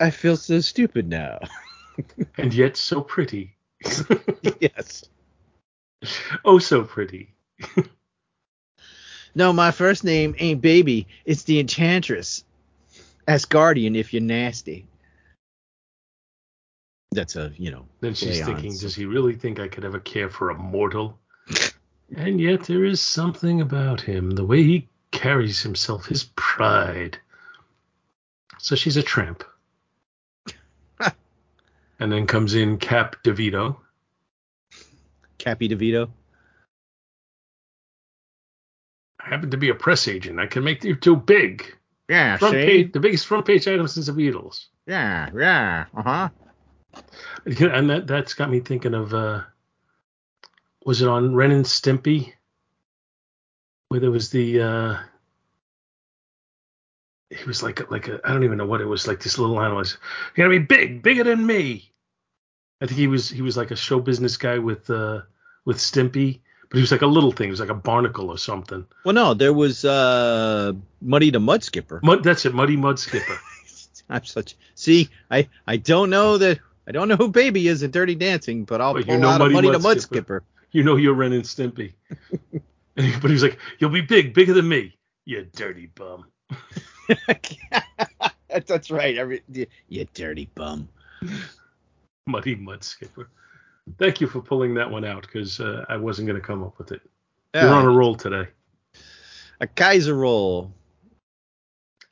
I 0.00 0.10
feel 0.10 0.36
so 0.36 0.60
stupid 0.60 1.08
now. 1.08 1.38
and 2.38 2.52
yet 2.52 2.76
so 2.76 3.00
pretty. 3.00 3.54
yes. 4.60 5.04
oh, 6.44 6.58
so 6.58 6.82
pretty. 6.82 7.34
No, 9.36 9.52
my 9.52 9.70
first 9.70 10.02
name 10.02 10.34
ain't 10.38 10.62
Baby. 10.62 11.06
It's 11.26 11.42
the 11.42 11.60
Enchantress. 11.60 12.42
Asgardian 13.28 13.94
if 13.94 14.14
you're 14.14 14.22
nasty. 14.22 14.86
That's 17.12 17.36
a, 17.36 17.52
you 17.58 17.70
know. 17.70 17.84
Then 18.00 18.14
she's 18.14 18.40
on 18.40 18.46
thinking, 18.46 18.78
does 18.78 18.94
he 18.94 19.04
really 19.04 19.34
think 19.34 19.60
I 19.60 19.68
could 19.68 19.84
ever 19.84 20.00
care 20.00 20.30
for 20.30 20.48
a 20.48 20.54
mortal? 20.54 21.18
and 22.16 22.40
yet 22.40 22.62
there 22.62 22.86
is 22.86 23.02
something 23.02 23.60
about 23.60 24.00
him, 24.00 24.30
the 24.30 24.44
way 24.44 24.62
he 24.62 24.88
carries 25.10 25.60
himself, 25.60 26.06
his 26.06 26.24
pride. 26.34 27.18
So 28.58 28.74
she's 28.74 28.96
a 28.96 29.02
tramp. 29.02 29.44
and 32.00 32.10
then 32.10 32.26
comes 32.26 32.54
in 32.54 32.78
Cap 32.78 33.16
DeVito. 33.22 33.76
Cappy 35.36 35.68
DeVito. 35.68 36.08
I 39.26 39.30
happen 39.30 39.50
to 39.50 39.56
be 39.56 39.70
a 39.70 39.74
press 39.74 40.06
agent. 40.06 40.38
I 40.38 40.46
can 40.46 40.62
make 40.62 40.84
you 40.84 40.94
too 40.94 41.16
big. 41.16 41.74
Yeah, 42.08 42.36
Front 42.36 42.54
see? 42.54 42.64
page, 42.64 42.92
the 42.92 43.00
biggest 43.00 43.26
front 43.26 43.44
page 43.44 43.66
item 43.66 43.88
since 43.88 44.06
the 44.06 44.12
Beatles. 44.12 44.66
Yeah, 44.86 45.30
yeah. 45.36 45.86
Uh-huh. 45.96 46.28
And 47.44 47.90
that 47.90 48.06
that's 48.06 48.34
got 48.34 48.50
me 48.50 48.60
thinking 48.60 48.94
of 48.94 49.12
uh 49.12 49.42
was 50.84 51.02
it 51.02 51.08
on 51.08 51.34
Ren 51.34 51.50
and 51.50 51.64
Stimpy? 51.64 52.32
Where 53.88 54.00
there 54.00 54.10
was 54.10 54.30
the 54.30 54.60
uh 54.62 54.96
he 57.30 57.44
was 57.44 57.62
like 57.62 57.90
like 57.90 58.08
a 58.08 58.20
I 58.24 58.32
don't 58.32 58.44
even 58.44 58.58
know 58.58 58.66
what 58.66 58.80
it 58.80 58.86
was 58.86 59.08
like 59.08 59.20
this 59.20 59.38
little 59.38 59.60
animal 59.60 59.78
was 59.78 59.98
you're 60.36 60.46
gonna 60.46 60.60
be 60.60 60.64
big, 60.64 61.02
bigger 61.02 61.24
than 61.24 61.44
me. 61.44 61.90
I 62.80 62.86
think 62.86 62.98
he 62.98 63.08
was 63.08 63.28
he 63.28 63.42
was 63.42 63.56
like 63.56 63.72
a 63.72 63.76
show 63.76 63.98
business 63.98 64.36
guy 64.36 64.58
with 64.58 64.88
uh 64.88 65.22
with 65.64 65.78
Stimpy, 65.78 66.40
but 66.68 66.76
he 66.76 66.80
was 66.80 66.92
like 66.92 67.02
a 67.02 67.06
little 67.06 67.32
thing, 67.32 67.46
he 67.46 67.50
was 67.50 67.60
like 67.60 67.68
a 67.68 67.74
barnacle 67.74 68.30
or 68.30 68.38
something. 68.38 68.86
Well, 69.04 69.14
no, 69.14 69.34
there 69.34 69.52
was 69.52 69.84
uh 69.84 70.72
Muddy 71.00 71.30
the 71.30 71.40
Mud 71.40 71.62
Skipper. 71.62 72.00
Mud 72.02 72.22
that's 72.22 72.44
it, 72.44 72.54
Muddy 72.54 72.76
Mud 72.76 72.98
Skipper. 72.98 73.38
I'm 74.08 74.24
such. 74.24 74.56
See, 74.74 75.08
I 75.30 75.48
I 75.66 75.76
don't 75.76 76.10
know 76.10 76.38
that 76.38 76.60
I 76.86 76.92
don't 76.92 77.08
know 77.08 77.16
who 77.16 77.28
Baby 77.28 77.68
is 77.68 77.82
in 77.82 77.90
Dirty 77.90 78.14
Dancing, 78.14 78.64
but 78.64 78.80
I'll 78.80 78.94
But 78.94 79.06
pull 79.06 79.14
you 79.14 79.20
know 79.20 79.28
out 79.28 79.38
Muddy 79.38 79.54
a 79.54 79.56
Muddy 79.56 79.68
Mud 79.68 79.74
the 79.74 79.82
Mud 79.82 80.00
Skipper. 80.00 80.42
Skipper. 80.44 80.68
you 80.72 80.82
know 80.84 80.96
you're 80.96 81.14
Ren 81.14 81.32
and 81.32 81.44
Stimpy. 81.44 81.92
but 82.96 83.24
he 83.24 83.32
was 83.32 83.42
like, 83.42 83.58
You'll 83.78 83.90
be 83.90 84.00
big, 84.00 84.32
bigger 84.32 84.54
than 84.54 84.68
me. 84.68 84.96
You 85.26 85.46
dirty 85.54 85.90
bum. 85.94 86.24
That's 88.48 88.90
right. 88.90 89.18
Every 89.18 89.42
you 89.88 90.06
dirty 90.14 90.48
bum. 90.54 90.88
Muddy 92.26 92.54
mud 92.54 92.82
skipper. 92.82 93.28
Thank 93.98 94.20
you 94.20 94.26
for 94.26 94.40
pulling 94.40 94.74
that 94.74 94.90
one 94.90 95.04
out 95.04 95.22
because 95.22 95.60
uh, 95.60 95.84
I 95.88 95.96
wasn't 95.96 96.26
going 96.26 96.40
to 96.40 96.46
come 96.46 96.62
up 96.62 96.78
with 96.78 96.92
it. 96.92 97.02
You're 97.54 97.72
on 97.72 97.86
a 97.86 97.90
roll 97.90 98.14
today. 98.14 98.48
A 99.60 99.66
Kaiser 99.66 100.14
roll. 100.14 100.72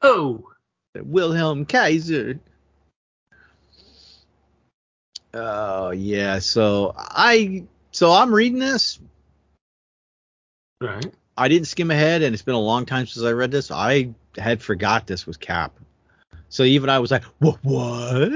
Oh. 0.01 0.51
Wilhelm 0.95 1.67
Kaiser. 1.67 2.39
Oh 5.35 5.91
yeah. 5.91 6.39
So 6.39 6.95
I 6.97 7.65
so 7.91 8.13
I'm 8.13 8.33
reading 8.33 8.61
this. 8.61 9.01
Right. 10.81 11.13
I 11.37 11.49
didn't 11.49 11.67
skim 11.67 11.91
ahead, 11.91 12.23
and 12.23 12.33
it's 12.33 12.43
been 12.45 12.55
a 12.55 12.61
long 12.61 12.87
time 12.87 13.07
since 13.07 13.27
I 13.27 13.33
read 13.33 13.51
this. 13.51 13.71
I 13.71 14.15
had 14.39 14.63
forgot 14.63 15.07
this 15.07 15.27
was 15.27 15.37
Cap. 15.37 15.73
So 16.49 16.63
even 16.63 16.89
I 16.89 17.01
was 17.01 17.11
like, 17.11 17.25
what? 17.41 17.59
What? 17.63 18.33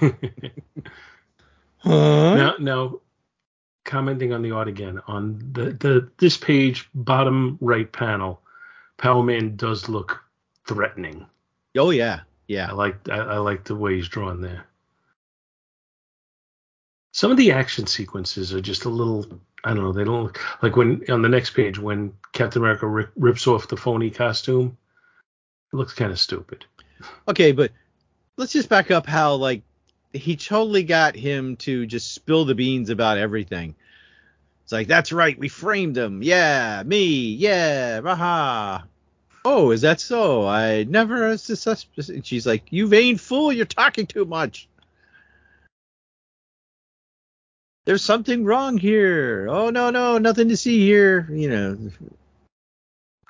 huh? 1.86 2.34
Now, 2.34 2.54
now, 2.58 3.00
commenting 3.84 4.32
on 4.32 4.42
the 4.42 4.50
art 4.50 4.68
again 4.68 5.00
on 5.06 5.38
the 5.52 5.72
the 5.72 6.10
this 6.18 6.36
page 6.36 6.88
bottom 6.94 7.56
right 7.60 7.90
panel, 7.90 8.42
Power 8.98 9.22
Man 9.22 9.56
does 9.56 9.88
look 9.88 10.22
threatening. 10.66 11.26
Oh 11.76 11.90
yeah, 11.90 12.20
yeah. 12.48 12.68
I 12.70 12.72
like 12.72 13.08
I, 13.08 13.18
I 13.18 13.38
like 13.38 13.64
the 13.64 13.76
way 13.76 13.96
he's 13.96 14.08
drawn 14.08 14.40
there. 14.40 14.66
Some 17.12 17.30
of 17.30 17.38
the 17.38 17.52
action 17.52 17.86
sequences 17.86 18.52
are 18.52 18.60
just 18.60 18.84
a 18.84 18.90
little 18.90 19.40
I 19.64 19.74
don't 19.74 19.82
know. 19.82 19.92
They 19.92 20.04
don't 20.04 20.24
look 20.24 20.40
like 20.62 20.76
when 20.76 21.02
on 21.08 21.22
the 21.22 21.28
next 21.28 21.50
page 21.50 21.78
when 21.78 22.12
Captain 22.32 22.62
America 22.62 22.86
rip, 22.86 23.10
rips 23.16 23.46
off 23.46 23.68
the 23.68 23.76
phony 23.76 24.10
costume. 24.10 24.76
It 25.72 25.76
looks 25.76 25.94
kind 25.94 26.12
of 26.12 26.20
stupid. 26.20 26.64
Okay, 27.28 27.52
but 27.52 27.72
let's 28.36 28.52
just 28.52 28.68
back 28.68 28.90
up 28.90 29.06
how 29.06 29.34
like 29.34 29.62
he 30.16 30.36
totally 30.36 30.82
got 30.82 31.16
him 31.16 31.56
to 31.56 31.86
just 31.86 32.12
spill 32.12 32.44
the 32.44 32.54
beans 32.54 32.90
about 32.90 33.18
everything. 33.18 33.74
It's 34.64 34.72
like 34.72 34.88
that's 34.88 35.12
right, 35.12 35.38
we 35.38 35.48
framed 35.48 35.96
him. 35.96 36.22
Yeah, 36.22 36.82
me. 36.84 37.34
Yeah, 37.34 38.00
raha. 38.00 38.84
Oh, 39.44 39.70
is 39.70 39.82
that 39.82 40.00
so? 40.00 40.46
I 40.46 40.84
never. 40.84 41.36
Suspected. 41.38 42.10
And 42.10 42.26
she's 42.26 42.46
like, 42.46 42.64
you 42.70 42.88
vain 42.88 43.16
fool, 43.16 43.52
you're 43.52 43.64
talking 43.64 44.06
too 44.06 44.24
much. 44.24 44.68
there's 47.86 48.02
something 48.02 48.44
wrong 48.44 48.76
here. 48.76 49.46
Oh 49.48 49.70
no, 49.70 49.90
no, 49.90 50.18
nothing 50.18 50.48
to 50.50 50.56
see 50.56 50.80
here. 50.80 51.26
You 51.30 51.48
know, 51.48 51.90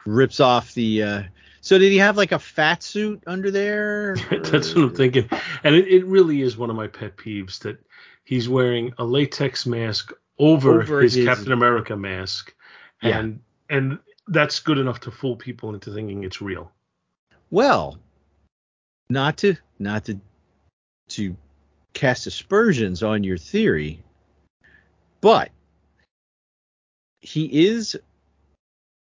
rips 0.05 0.41
off 0.41 0.75
the. 0.75 1.03
Uh, 1.03 1.23
so 1.67 1.79
did 1.79 1.91
he 1.91 1.99
have 1.99 2.17
like 2.17 2.31
a 2.31 2.39
fat 2.39 2.85
suit 2.85 3.25
under 3.27 3.51
there? 3.51 4.15
That's 4.31 4.73
what 4.73 4.85
I'm 4.85 4.95
thinking, 4.95 5.29
and 5.65 5.75
it, 5.75 5.89
it, 5.89 6.07
really 6.07 6.43
is 6.43 6.57
one 6.57 6.71
of 6.71 6.77
my 6.77 6.87
pet 6.87 7.17
peeves 7.17 7.59
that 7.59 7.77
he's 8.23 8.49
wearing 8.49 8.95
a 8.99 9.05
latex 9.05 9.67
mask 9.67 10.13
over, 10.39 10.81
over 10.81 11.03
his, 11.03 11.15
his, 11.15 11.27
Captain 11.27 11.51
America 11.51 11.97
mask, 11.97 12.55
and 13.03 13.41
yeah. 13.69 13.77
and 13.77 13.99
that's 14.29 14.61
good 14.61 14.79
enough 14.79 15.01
to 15.01 15.11
fool 15.11 15.35
people 15.35 15.75
into 15.75 15.93
thinking 15.93 16.23
it's 16.23 16.41
real. 16.41 16.71
Well, 17.51 17.99
not 19.11 19.37
to 19.39 19.57
not 19.81 20.05
to 20.05 20.21
to 21.09 21.37
cast 21.95 22.29
aspersions 22.29 23.03
on 23.03 23.25
your 23.25 23.39
theory, 23.39 24.05
but 25.21 25.51
he 27.23 27.67
is 27.67 27.99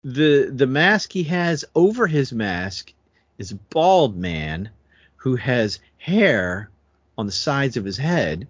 the 0.06 0.52
the 0.54 0.68
mask 0.68 1.10
he 1.10 1.24
has 1.24 1.64
over 1.74 2.06
his 2.06 2.32
mask 2.32 2.92
is 3.38 3.50
a 3.50 3.56
bald 3.56 4.16
man 4.16 4.70
who 5.16 5.34
has 5.34 5.80
hair 5.98 6.70
on 7.18 7.26
the 7.26 7.32
sides 7.32 7.76
of 7.76 7.84
his 7.84 7.96
head, 7.96 8.46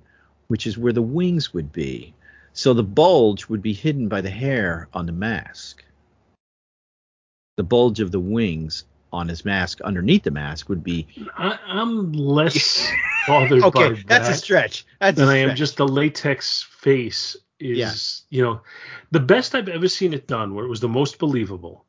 which 0.49 0.67
is 0.67 0.77
where 0.77 0.93
the 0.93 1.01
wings 1.01 1.55
would 1.55 1.73
be. 1.73 2.13
So 2.53 2.75
the 2.75 2.83
bulge 2.83 3.47
would 3.47 3.63
be 3.63 3.73
hidden 3.73 4.07
by 4.07 4.21
the 4.21 4.31
hair 4.31 4.89
on 4.93 5.07
the 5.07 5.13
mask. 5.13 5.83
The 7.57 7.65
bulge 7.65 8.01
of 8.01 8.13
the 8.13 8.21
wings 8.21 8.85
on 9.11 9.29
his 9.29 9.47
mask 9.47 9.81
underneath 9.81 10.25
the 10.25 10.31
mask 10.31 10.69
would 10.69 10.85
be. 10.85 11.07
I, 11.39 11.59
am 11.69 12.13
less 12.13 12.87
bothered 13.27 13.63
okay, 13.63 13.89
by 13.89 13.95
that. 13.95 14.07
that's 14.07 14.29
a 14.29 14.35
stretch. 14.35 14.85
That's 15.01 15.17
than 15.17 15.29
I 15.29 15.39
am 15.39 15.57
just 15.57 15.79
the 15.79 15.89
latex 15.89 16.63
face 16.63 17.35
is 17.59 18.25
yeah. 18.29 18.37
you 18.39 18.45
know 18.45 18.61
the 19.11 19.21
best 19.21 19.55
I've 19.55 19.69
ever 19.69 19.89
seen 19.89 20.13
it 20.13 20.27
done, 20.27 20.55
where 20.55 20.65
it 20.65 20.69
was 20.69 20.81
the 20.81 20.89
most 20.89 21.19
believable, 21.19 21.85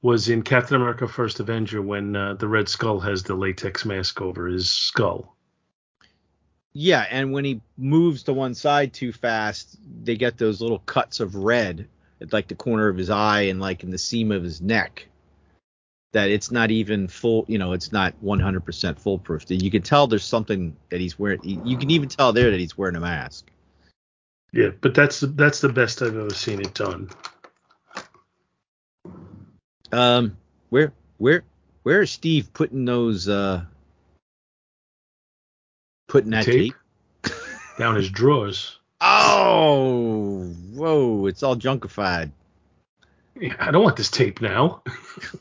was 0.00 0.28
in 0.28 0.42
Captain 0.42 0.76
America: 0.76 1.06
First 1.06 1.40
Avenger 1.40 1.82
when 1.82 2.16
uh, 2.16 2.34
the 2.34 2.48
Red 2.48 2.68
Skull 2.68 3.00
has 3.00 3.22
the 3.22 3.34
latex 3.34 3.84
mask 3.84 4.20
over 4.20 4.46
his 4.46 4.70
skull. 4.70 5.36
Yeah, 6.74 7.06
and 7.10 7.32
when 7.32 7.44
he 7.44 7.60
moves 7.76 8.22
to 8.24 8.32
one 8.32 8.54
side 8.54 8.94
too 8.94 9.12
fast, 9.12 9.78
they 10.02 10.16
get 10.16 10.38
those 10.38 10.60
little 10.62 10.78
cuts 10.78 11.20
of 11.20 11.34
red 11.34 11.86
at 12.20 12.32
like 12.32 12.48
the 12.48 12.54
corner 12.54 12.88
of 12.88 12.96
his 12.96 13.10
eye 13.10 13.42
and 13.42 13.60
like 13.60 13.82
in 13.82 13.90
the 13.90 13.98
seam 13.98 14.32
of 14.32 14.42
his 14.42 14.60
neck. 14.62 15.06
That 16.12 16.30
it's 16.30 16.50
not 16.50 16.70
even 16.70 17.08
full, 17.08 17.44
you 17.48 17.58
know, 17.58 17.72
it's 17.72 17.90
not 17.90 18.14
100% 18.22 18.98
foolproof. 18.98 19.44
You 19.48 19.70
can 19.70 19.82
tell 19.82 20.06
there's 20.06 20.24
something 20.24 20.76
that 20.90 21.00
he's 21.00 21.18
wearing. 21.18 21.40
You 21.42 21.76
can 21.78 21.90
even 21.90 22.08
tell 22.08 22.32
there 22.32 22.50
that 22.50 22.60
he's 22.60 22.76
wearing 22.76 22.96
a 22.96 23.00
mask. 23.00 23.50
Yeah, 24.52 24.68
but 24.80 24.94
that's 24.94 25.20
the 25.20 25.28
that's 25.28 25.60
the 25.60 25.70
best 25.70 26.02
I've 26.02 26.16
ever 26.16 26.34
seen 26.34 26.60
it 26.60 26.74
done. 26.74 27.08
Um, 29.90 30.36
where 30.68 30.92
where 31.16 31.44
where 31.84 32.02
is 32.02 32.10
Steve 32.10 32.52
putting 32.52 32.84
those 32.84 33.28
uh 33.28 33.64
putting 36.06 36.30
that 36.30 36.44
tape, 36.44 36.74
tape? 37.22 37.34
down 37.78 37.96
his 37.96 38.10
drawers? 38.10 38.78
Oh, 39.00 40.44
whoa! 40.74 41.26
It's 41.26 41.42
all 41.42 41.56
junkified. 41.56 42.30
Yeah, 43.40 43.56
I 43.58 43.70
don't 43.70 43.82
want 43.82 43.96
this 43.96 44.10
tape 44.10 44.42
now. 44.42 44.82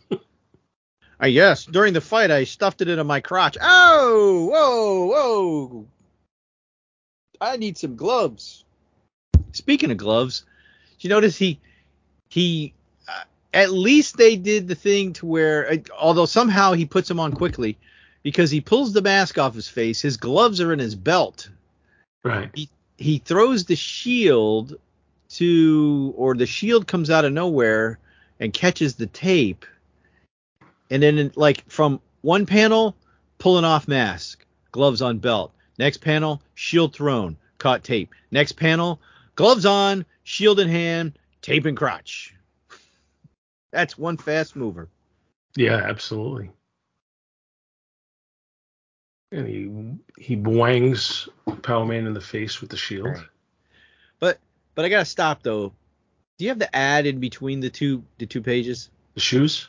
I 1.20 1.32
guess 1.32 1.66
during 1.66 1.94
the 1.94 2.02
fight 2.02 2.32
I 2.32 2.46
stuffed 2.46 2.82
it 2.82 2.88
into 2.88 3.04
my 3.04 3.20
crotch. 3.20 3.58
Oh, 3.62 4.46
whoa, 4.46 5.06
whoa! 5.06 5.88
I 7.42 7.58
need 7.58 7.78
some 7.78 7.98
gloves. 7.98 8.64
Speaking 9.54 9.92
of 9.92 9.98
gloves, 9.98 10.44
you 11.00 11.10
notice 11.10 11.38
he 11.38 11.60
he 12.30 12.74
uh, 13.08 13.24
at 13.54 13.72
least 13.72 14.18
they 14.18 14.36
did 14.36 14.68
the 14.68 14.76
thing 14.76 15.14
to 15.14 15.26
where 15.26 15.72
uh, 15.72 15.78
although 16.00 16.26
somehow 16.26 16.74
he 16.74 16.86
puts 16.86 17.08
them 17.08 17.20
on 17.20 17.34
quickly 17.34 17.78
because 18.24 18.52
he 18.52 18.62
pulls 18.62 18.94
the 18.94 19.02
mask 19.02 19.38
off 19.38 19.56
his 19.56 19.68
face, 19.68 20.02
his 20.02 20.18
gloves 20.18 20.62
are 20.62 20.74
in 20.74 20.80
his 20.80 20.96
belt. 20.96 21.50
Right. 22.24 22.50
He 22.54 22.70
he 22.98 23.18
throws 23.18 23.66
the 23.66 23.76
shield 23.76 24.78
to 25.30 26.14
or 26.18 26.36
the 26.36 26.46
shield 26.46 26.88
comes 26.88 27.10
out 27.10 27.26
of 27.26 27.34
nowhere 27.34 28.00
and 28.40 28.54
catches 28.54 28.96
the 28.96 29.08
tape. 29.08 29.66
And 30.90 31.02
then 31.02 31.32
like 31.36 31.70
from 31.70 32.02
one 32.22 32.46
panel 32.46 32.96
pulling 33.38 33.66
off 33.66 33.88
mask, 33.88 34.46
gloves 34.72 35.02
on 35.02 35.18
belt. 35.18 35.54
Next 35.80 35.98
panel, 35.98 36.42
shield 36.54 36.94
thrown, 36.94 37.38
caught 37.58 37.84
tape. 37.84 38.14
Next 38.30 38.54
panel, 38.54 39.00
Gloves 39.42 39.66
on, 39.66 40.06
shield 40.22 40.60
in 40.60 40.70
hand, 40.70 41.18
tape 41.42 41.66
and 41.66 41.76
crotch. 41.76 42.36
That's 43.72 43.98
one 43.98 44.16
fast 44.16 44.56
mover. 44.56 44.88
Yeah, 45.56 45.78
absolutely. 45.78 46.52
And 49.32 49.48
he 49.48 50.24
he 50.24 50.36
wangs 50.36 51.28
Power 51.64 51.88
Man 51.88 52.06
in 52.06 52.14
the 52.14 52.22
face 52.22 52.62
with 52.62 52.70
the 52.70 52.78
shield. 52.78 53.08
Right. 53.08 53.24
But 54.20 54.38
but 54.76 54.86
I 54.86 54.90
gotta 54.90 55.06
stop 55.06 55.42
though. 55.42 55.74
Do 56.38 56.46
you 56.46 56.50
have 56.50 56.60
the 56.60 56.76
ad 56.76 57.08
in 57.08 57.20
between 57.20 57.62
the 57.62 57.72
two 57.72 58.04
the 58.20 58.28
two 58.28 58.44
pages? 58.44 58.92
The 59.16 59.22
shoes? 59.22 59.68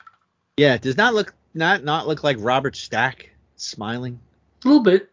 Yeah, 0.58 0.74
it 0.74 0.82
does 0.82 0.98
not 0.98 1.14
look 1.14 1.32
not 1.54 1.82
not 1.82 2.06
look 2.06 2.22
like 2.22 2.36
Robert 2.40 2.76
Stack 2.76 3.30
smiling. 3.56 4.20
A 4.66 4.68
little 4.68 4.82
bit. 4.82 5.08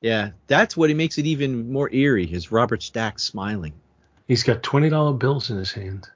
Yeah, 0.00 0.30
that's 0.48 0.76
what 0.76 0.90
it 0.90 0.96
makes 0.96 1.16
it 1.16 1.26
even 1.26 1.70
more 1.72 1.88
eerie. 1.94 2.32
Is 2.32 2.50
Robert 2.50 2.82
Stack 2.82 3.20
smiling? 3.20 3.72
He's 4.30 4.44
got 4.44 4.62
twenty 4.62 4.88
dollar 4.88 5.12
bills 5.12 5.50
in 5.50 5.56
his 5.56 5.72
hand. 5.72 6.08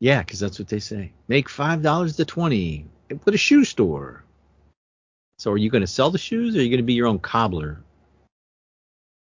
Yeah, 0.00 0.22
because 0.22 0.40
that's 0.40 0.58
what 0.58 0.68
they 0.68 0.78
say. 0.78 1.12
Make 1.28 1.46
five 1.46 1.82
dollars 1.82 2.16
to 2.16 2.24
twenty. 2.24 2.86
Put 3.20 3.34
a 3.34 3.36
shoe 3.36 3.66
store. 3.66 4.24
So 5.38 5.52
are 5.52 5.58
you 5.58 5.68
going 5.68 5.82
to 5.82 5.86
sell 5.86 6.10
the 6.10 6.16
shoes, 6.16 6.56
or 6.56 6.60
are 6.60 6.62
you 6.62 6.70
going 6.70 6.78
to 6.78 6.84
be 6.84 6.94
your 6.94 7.06
own 7.06 7.18
cobbler? 7.18 7.82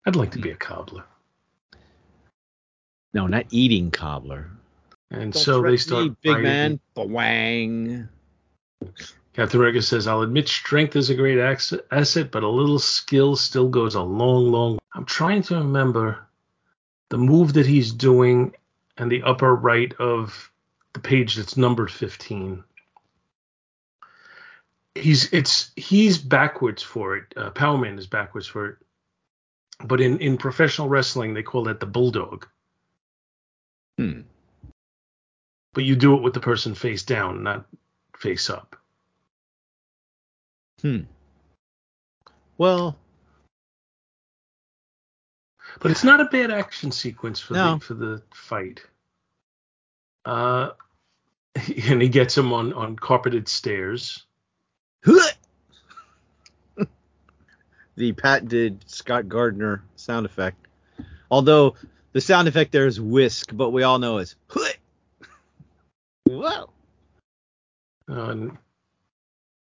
I'd 0.05 0.15
like 0.15 0.29
to 0.33 0.39
be 0.39 0.51
a 0.51 0.55
cobbler. 0.55 1.03
No, 3.15 3.25
not 3.25 3.47
eating 3.49 3.89
cobbler. 3.89 4.51
And 5.09 5.33
Don't 5.33 5.41
so 5.41 5.63
they 5.63 5.77
start. 5.77 6.09
Me, 6.09 6.15
big 6.21 6.43
man, 6.43 6.79
bwang. 6.95 8.07
Captain 9.33 9.59
America 9.59 9.81
says, 9.81 10.05
"I'll 10.05 10.21
admit 10.21 10.47
strength 10.47 10.95
is 10.95 11.09
a 11.09 11.15
great 11.15 11.39
asset, 11.39 12.29
but 12.29 12.43
a 12.43 12.47
little 12.47 12.77
skill 12.77 13.35
still 13.35 13.67
goes 13.67 13.95
a 13.95 14.03
long, 14.03 14.51
long." 14.51 14.77
I'm 14.93 15.05
trying 15.05 15.41
to 15.43 15.55
remember 15.55 16.28
the 17.09 17.17
move 17.17 17.53
that 17.53 17.65
he's 17.65 17.91
doing 17.91 18.55
and 18.97 19.11
the 19.11 19.23
upper 19.23 19.55
right 19.55 19.93
of 19.99 20.51
the 20.93 20.99
page 20.99 21.35
that's 21.35 21.57
numbered 21.57 21.91
15. 21.91 22.63
he's 24.95 25.31
it's 25.33 25.71
he's 25.75 26.17
backwards 26.17 26.83
for 26.83 27.17
it. 27.17 27.33
Uh, 27.35 27.51
Powerman 27.51 27.97
is 27.97 28.07
backwards 28.07 28.47
for 28.47 28.67
it. 28.67 28.77
But 29.83 30.01
in 30.01 30.19
in 30.19 30.37
professional 30.37 30.89
wrestling, 30.89 31.33
they 31.33 31.43
call 31.43 31.63
that 31.65 31.79
the 31.79 31.85
bulldog. 31.85 32.47
Hmm. 33.97 34.21
But 35.73 35.83
you 35.83 35.95
do 35.95 36.15
it 36.15 36.21
with 36.21 36.33
the 36.33 36.39
person 36.39 36.75
face 36.75 37.03
down, 37.03 37.43
not 37.43 37.65
face 38.17 38.49
up. 38.49 38.75
Hmm. 40.81 41.01
Well, 42.57 42.97
But 45.79 45.91
it's 45.91 46.03
not 46.03 46.19
a 46.19 46.25
bad 46.25 46.51
action 46.51 46.91
sequence 46.91 47.39
for 47.39 47.53
No. 47.53 47.75
the 47.75 47.79
for 47.79 47.93
the 47.93 48.21
fight. 48.33 48.81
Uh, 50.25 50.71
and 51.87 52.01
he 52.01 52.09
gets 52.09 52.37
him 52.37 52.51
on 52.53 52.73
on 52.73 52.95
carpeted 52.95 53.47
stairs. 53.47 54.25
the 57.95 58.11
patented 58.13 58.83
Scott 58.87 59.27
Gardner 59.29 59.83
sound 59.95 60.25
effect. 60.25 60.67
Although 61.31 61.75
the 62.13 62.21
sound 62.21 62.47
effect 62.47 62.71
there 62.71 62.87
is 62.87 62.99
whisk, 62.99 63.51
but 63.55 63.69
we 63.69 63.83
all 63.83 63.99
know 63.99 64.17
it's 64.17 64.35
Whoa. 66.25 66.69
And 68.07 68.57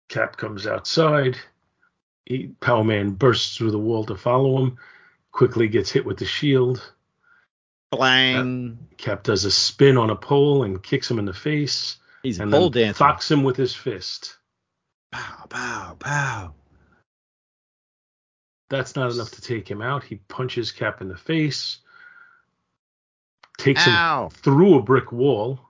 Cap 0.08 0.36
comes 0.36 0.66
outside. 0.66 1.36
He, 2.26 2.48
Power 2.60 2.84
Man 2.84 3.10
bursts 3.10 3.56
through 3.56 3.70
the 3.70 3.78
wall 3.78 4.04
to 4.04 4.16
follow 4.16 4.58
him. 4.64 4.78
Quickly 5.38 5.68
gets 5.68 5.92
hit 5.92 6.04
with 6.04 6.16
the 6.18 6.24
shield. 6.24 6.82
Blang. 7.92 8.76
Cap 8.96 9.22
does 9.22 9.44
a 9.44 9.52
spin 9.52 9.96
on 9.96 10.10
a 10.10 10.16
pole 10.16 10.64
and 10.64 10.82
kicks 10.82 11.08
him 11.08 11.20
in 11.20 11.26
the 11.26 11.32
face. 11.32 11.98
He's 12.24 12.40
and 12.40 12.50
pole 12.50 12.70
then 12.70 12.86
dancing. 12.86 12.98
thocks 12.98 13.30
him 13.30 13.44
with 13.44 13.54
his 13.54 13.72
fist. 13.72 14.36
Pow, 15.12 15.46
pow, 15.48 15.96
pow. 16.00 16.54
That's 18.68 18.96
not 18.96 19.12
enough 19.12 19.30
to 19.30 19.40
take 19.40 19.70
him 19.70 19.80
out. 19.80 20.02
He 20.02 20.16
punches 20.16 20.72
Cap 20.72 21.00
in 21.02 21.08
the 21.08 21.16
face, 21.16 21.78
takes 23.58 23.86
Ow. 23.86 24.24
him 24.24 24.30
through 24.30 24.74
a 24.74 24.82
brick 24.82 25.12
wall, 25.12 25.60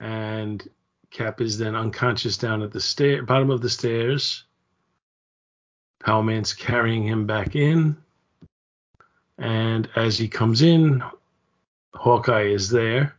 and 0.00 0.66
Cap 1.10 1.42
is 1.42 1.58
then 1.58 1.76
unconscious 1.76 2.38
down 2.38 2.62
at 2.62 2.72
the 2.72 2.80
stair 2.80 3.22
bottom 3.22 3.50
of 3.50 3.60
the 3.60 3.68
stairs. 3.68 4.44
Power 6.00 6.22
Man's 6.22 6.54
carrying 6.54 7.06
him 7.06 7.26
back 7.26 7.54
in, 7.54 7.96
and 9.38 9.88
as 9.96 10.18
he 10.18 10.28
comes 10.28 10.62
in, 10.62 11.02
Hawkeye 11.94 12.46
is 12.46 12.70
there, 12.70 13.16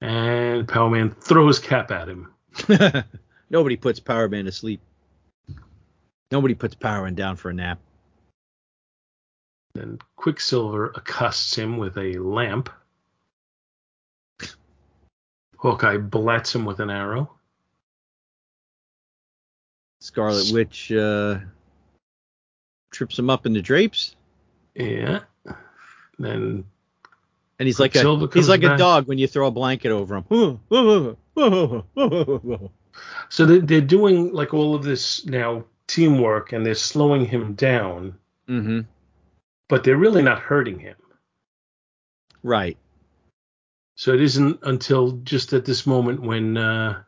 and 0.00 0.68
Power 0.68 0.90
Man 0.90 1.10
throws 1.10 1.58
Cap 1.58 1.90
at 1.90 2.08
him. 2.08 2.32
Nobody 3.50 3.76
puts 3.76 4.00
Power 4.00 4.28
Man 4.28 4.44
to 4.44 4.52
sleep. 4.52 4.80
Nobody 6.30 6.54
puts 6.54 6.74
Power 6.74 7.04
Man 7.04 7.14
down 7.14 7.36
for 7.36 7.50
a 7.50 7.54
nap. 7.54 7.78
Then 9.74 9.98
Quicksilver 10.16 10.86
accosts 10.86 11.56
him 11.56 11.78
with 11.78 11.96
a 11.96 12.18
lamp. 12.18 12.68
Hawkeye 15.56 15.96
blats 15.96 16.54
him 16.54 16.64
with 16.64 16.80
an 16.80 16.90
arrow. 16.90 17.30
Scarlet 20.00 20.52
Witch 20.52 20.92
uh, 20.92 21.38
trips 22.98 23.16
him 23.16 23.30
up 23.30 23.46
in 23.46 23.52
the 23.52 23.62
drapes, 23.62 24.16
Yeah. 24.74 25.20
Then 26.18 26.64
and 27.60 27.66
he's 27.66 27.78
like 27.78 27.94
a 27.94 28.28
he's 28.34 28.48
like 28.48 28.64
a 28.64 28.76
dog 28.76 29.06
when 29.06 29.18
you 29.18 29.28
throw 29.28 29.46
a 29.46 29.50
blanket 29.52 29.90
over 29.92 30.16
him. 30.16 30.58
so 33.28 33.46
they- 33.46 33.60
they're 33.60 33.80
doing 33.80 34.32
like 34.32 34.52
all 34.52 34.74
of 34.74 34.82
this 34.82 35.24
now 35.26 35.64
teamwork 35.86 36.52
and 36.52 36.66
they're 36.66 36.74
slowing 36.74 37.24
him 37.24 37.54
down, 37.54 38.18
mm-hmm. 38.48 38.80
but 39.68 39.84
they're 39.84 39.96
really 39.96 40.22
not 40.22 40.40
hurting 40.40 40.80
him. 40.80 40.96
Right. 42.42 42.76
So 43.94 44.12
it 44.12 44.20
isn't 44.20 44.58
until 44.64 45.12
just 45.22 45.52
at 45.52 45.64
this 45.64 45.86
moment 45.86 46.20
when 46.20 46.56
uh, 46.56 47.02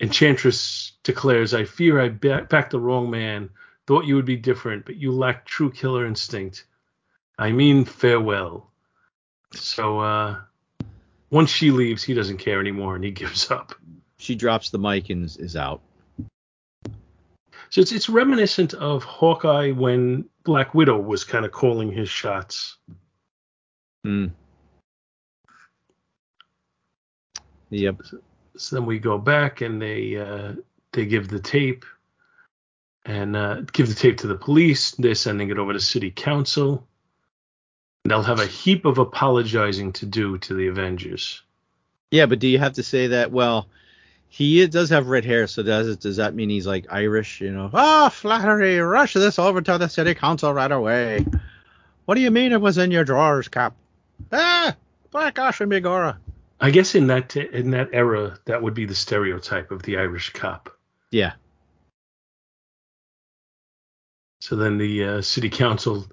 Enchantress 0.00 0.92
declares, 1.02 1.54
I 1.54 1.64
fear 1.64 1.98
I 2.00 2.08
ba- 2.10 2.46
backed 2.48 2.70
the 2.72 2.80
wrong 2.80 3.10
man, 3.10 3.50
thought 3.88 4.04
you 4.04 4.16
would 4.16 4.26
be 4.26 4.36
different, 4.36 4.84
but 4.84 4.96
you 4.96 5.10
lack 5.10 5.46
true 5.46 5.70
killer 5.70 6.04
instinct. 6.04 6.66
I 7.38 7.50
mean, 7.52 7.86
farewell. 7.86 8.70
So 9.54 10.00
uh, 10.00 10.40
once 11.30 11.48
she 11.48 11.70
leaves, 11.70 12.04
he 12.04 12.12
doesn't 12.12 12.36
care 12.36 12.60
anymore 12.60 12.96
and 12.96 13.02
he 13.02 13.10
gives 13.22 13.50
up. 13.50 13.74
She 14.18 14.34
drops 14.34 14.68
the 14.68 14.78
mic 14.78 15.08
and 15.08 15.24
is- 15.24 15.56
out. 15.56 15.80
So 17.70 17.80
it's, 17.80 17.92
it's 17.92 18.10
reminiscent 18.10 18.74
of 18.74 19.04
Hawkeye 19.04 19.70
when 19.70 20.26
Black 20.44 20.74
Widow 20.74 20.98
was 20.98 21.24
kind 21.24 21.46
of 21.46 21.52
calling 21.52 21.90
his 21.90 22.10
shots. 22.10 22.76
Mm. 24.06 24.32
Yep. 27.70 28.02
So 28.56 28.76
then 28.76 28.84
we 28.84 28.98
go 28.98 29.16
back 29.16 29.62
and 29.62 29.80
they 29.80 30.16
uh, 30.16 30.54
they 30.92 31.04
give 31.04 31.28
the 31.28 31.40
tape 31.40 31.84
and 33.08 33.34
uh, 33.34 33.62
give 33.72 33.88
the 33.88 33.94
tape 33.94 34.18
to 34.18 34.26
the 34.26 34.36
police. 34.36 34.92
They're 34.92 35.14
sending 35.14 35.48
it 35.50 35.58
over 35.58 35.72
to 35.72 35.80
city 35.80 36.10
council. 36.10 36.86
They'll 38.04 38.22
have 38.22 38.38
a 38.38 38.46
heap 38.46 38.84
of 38.84 38.98
apologizing 38.98 39.94
to 39.94 40.06
do 40.06 40.38
to 40.38 40.54
the 40.54 40.68
Avengers. 40.68 41.42
Yeah, 42.10 42.26
but 42.26 42.38
do 42.38 42.46
you 42.46 42.58
have 42.58 42.74
to 42.74 42.82
say 42.82 43.08
that? 43.08 43.32
Well, 43.32 43.66
he 44.28 44.66
does 44.66 44.90
have 44.90 45.08
red 45.08 45.24
hair, 45.24 45.46
so 45.46 45.62
does 45.62 45.96
does 45.96 46.16
that 46.18 46.34
mean 46.34 46.50
he's 46.50 46.66
like 46.66 46.86
Irish? 46.90 47.40
You 47.40 47.50
know? 47.50 47.70
Ah, 47.72 48.10
flattery! 48.10 48.78
Rush 48.78 49.14
this 49.14 49.38
over 49.38 49.62
to 49.62 49.78
the 49.78 49.88
city 49.88 50.14
council 50.14 50.52
right 50.52 50.70
away. 50.70 51.24
What 52.04 52.14
do 52.14 52.20
you 52.20 52.30
mean 52.30 52.52
it 52.52 52.60
was 52.60 52.78
in 52.78 52.90
your 52.90 53.04
drawers, 53.04 53.48
Cap? 53.48 53.74
Ah, 54.32 54.76
Black 55.10 55.38
Ocean 55.38 55.70
Bigora. 55.70 56.16
I 56.60 56.70
guess 56.70 56.94
in 56.94 57.06
that 57.06 57.36
in 57.36 57.70
that 57.70 57.88
era, 57.92 58.38
that 58.44 58.62
would 58.62 58.74
be 58.74 58.84
the 58.84 58.94
stereotype 58.94 59.70
of 59.70 59.82
the 59.82 59.96
Irish 59.96 60.30
cop. 60.34 60.70
Yeah. 61.10 61.32
So 64.40 64.56
then 64.56 64.78
the 64.78 65.04
uh, 65.04 65.20
city 65.22 65.50
council 65.50 66.06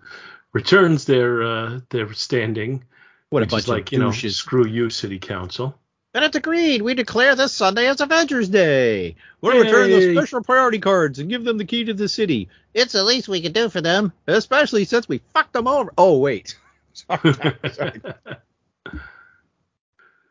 returns 0.53 1.05
their 1.05 1.43
uh, 1.43 1.79
their 1.89 2.11
standing, 2.13 2.83
What 3.29 3.43
a 3.43 3.45
bunch 3.47 3.67
like 3.67 3.87
of 3.87 3.93
you 3.93 3.99
know, 3.99 4.11
douches. 4.11 4.37
screw 4.37 4.65
you, 4.65 4.89
city 4.89 5.19
council. 5.19 5.77
Then 6.13 6.23
it's 6.23 6.35
agreed. 6.37 6.81
We 6.81 6.93
declare 6.93 7.35
this 7.35 7.51
Sunday 7.51 7.87
as 7.87 7.99
Avengers 7.99 8.47
Day. 8.47 9.17
We'll 9.41 9.61
return 9.61 9.89
those 9.91 10.15
special 10.15 10.41
priority 10.41 10.79
cards 10.79 11.19
and 11.19 11.29
give 11.29 11.43
them 11.43 11.57
the 11.57 11.65
key 11.65 11.83
to 11.83 11.93
the 11.93 12.07
city. 12.07 12.47
It's 12.73 12.93
the 12.93 13.03
least 13.03 13.27
we 13.27 13.41
can 13.41 13.51
do 13.51 13.67
for 13.69 13.81
them, 13.81 14.13
especially 14.25 14.85
since 14.85 15.09
we 15.09 15.19
fucked 15.33 15.51
them 15.53 15.67
over. 15.67 15.93
Oh 15.97 16.17
wait. 16.19 16.57
Sorry. 16.93 17.33
Sorry. 17.73 18.01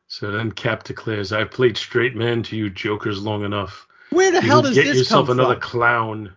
So 0.07 0.31
then 0.31 0.53
Cap 0.53 0.85
declares, 0.85 1.33
"I've 1.33 1.51
played 1.51 1.77
straight 1.77 2.15
man 2.15 2.43
to 2.45 2.57
you 2.57 2.71
jokers 2.71 3.21
long 3.21 3.45
enough. 3.45 3.87
Where 4.11 4.31
the 4.31 4.41
You 4.41 4.47
hell 4.47 4.63
can 4.63 4.71
does 4.71 4.75
get 4.77 4.85
this 4.85 4.99
yourself 4.99 5.27
come 5.27 5.39
another 5.41 5.55
from? 5.55 5.63
clown." 5.63 6.33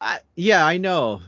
I, 0.00 0.20
yeah, 0.34 0.64
I 0.64 0.78
know. 0.78 1.20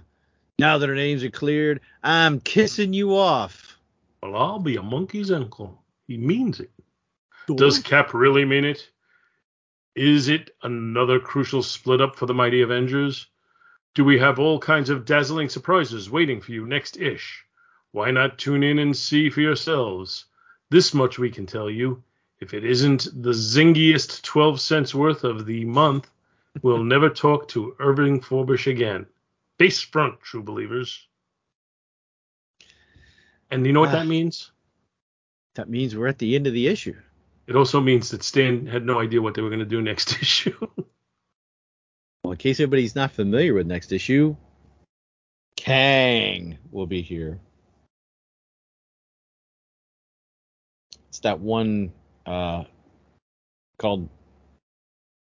Now 0.59 0.79
that 0.79 0.89
our 0.89 0.95
names 0.95 1.25
are 1.25 1.31
cleared, 1.31 1.81
I'm 2.03 2.41
kissing 2.41 2.93
you 2.93 3.17
off. 3.17 3.77
Well, 4.23 4.37
I'll 4.37 4.59
be 4.59 4.77
a 4.77 4.83
monkey's 4.83 5.31
uncle. 5.31 5.83
He 6.07 6.17
means 6.17 6.61
it. 6.61 6.71
Does 7.57 7.79
Cap 7.79 8.15
really 8.15 8.45
mean 8.45 8.65
it? 8.65 8.89
Is 9.95 10.29
it 10.29 10.55
another 10.63 11.19
crucial 11.19 11.63
split 11.63 12.01
up 12.01 12.17
for 12.17 12.27
the 12.27 12.35
mighty 12.35 12.63
Avengers? 12.63 13.27
Do 13.95 14.05
we 14.05 14.19
have 14.19 14.39
all 14.39 14.59
kinds 14.59 14.89
of 14.89 15.05
dazzling 15.05 15.49
surprises 15.49 16.09
waiting 16.09 16.41
for 16.41 16.53
you 16.53 16.67
next 16.67 16.97
ish? 16.97 17.45
Why 17.91 18.11
not 18.11 18.39
tune 18.39 18.63
in 18.63 18.79
and 18.79 18.97
see 18.97 19.29
for 19.29 19.43
yourselves? 19.43 20.27
This 20.71 20.95
much 20.95 21.19
we 21.19 21.31
can 21.31 21.45
tell 21.45 21.69
you. 21.69 22.03
If 22.41 22.55
it 22.55 22.65
isn't 22.65 23.09
the 23.23 23.33
zingiest 23.33 24.23
12 24.23 24.61
cents 24.61 24.95
worth 24.95 25.25
of 25.25 25.45
the 25.45 25.65
month, 25.67 26.11
we'll 26.61 26.85
never 26.85 27.09
talk 27.09 27.49
to 27.49 27.75
Irving 27.79 28.21
Forbush 28.21 28.67
again. 28.71 29.07
Face 29.59 29.81
front, 29.81 30.21
true 30.21 30.43
believers. 30.43 31.07
And 33.51 33.67
you 33.67 33.73
know 33.73 33.81
what 33.81 33.91
Ah. 33.91 34.01
that 34.01 34.07
means? 34.07 34.51
That 35.55 35.69
means 35.69 35.95
we're 35.97 36.07
at 36.09 36.19
the 36.19 36.35
end 36.35 36.47
of 36.47 36.53
the 36.53 36.67
issue. 36.67 36.97
It 37.47 37.57
also 37.57 37.81
means 37.81 38.11
that 38.11 38.23
Stan 38.23 38.67
had 38.67 38.85
no 38.87 39.01
idea 39.01 39.21
what 39.21 39.35
they 39.35 39.43
were 39.43 39.51
going 39.51 39.59
to 39.61 39.67
do 39.67 39.83
next 39.83 40.13
issue. 40.23 40.57
Well, 42.23 42.33
in 42.33 42.39
case 42.39 42.61
anybody's 42.61 42.95
not 42.95 43.11
familiar 43.13 43.53
with 43.55 43.67
next 43.67 43.93
issue, 43.93 44.37
Kang 45.57 46.59
will 46.71 46.87
be 46.87 47.03
here. 47.03 47.41
It's 51.09 51.21
that 51.21 51.41
one 51.41 51.93
uh, 52.25 52.65
called 53.79 54.09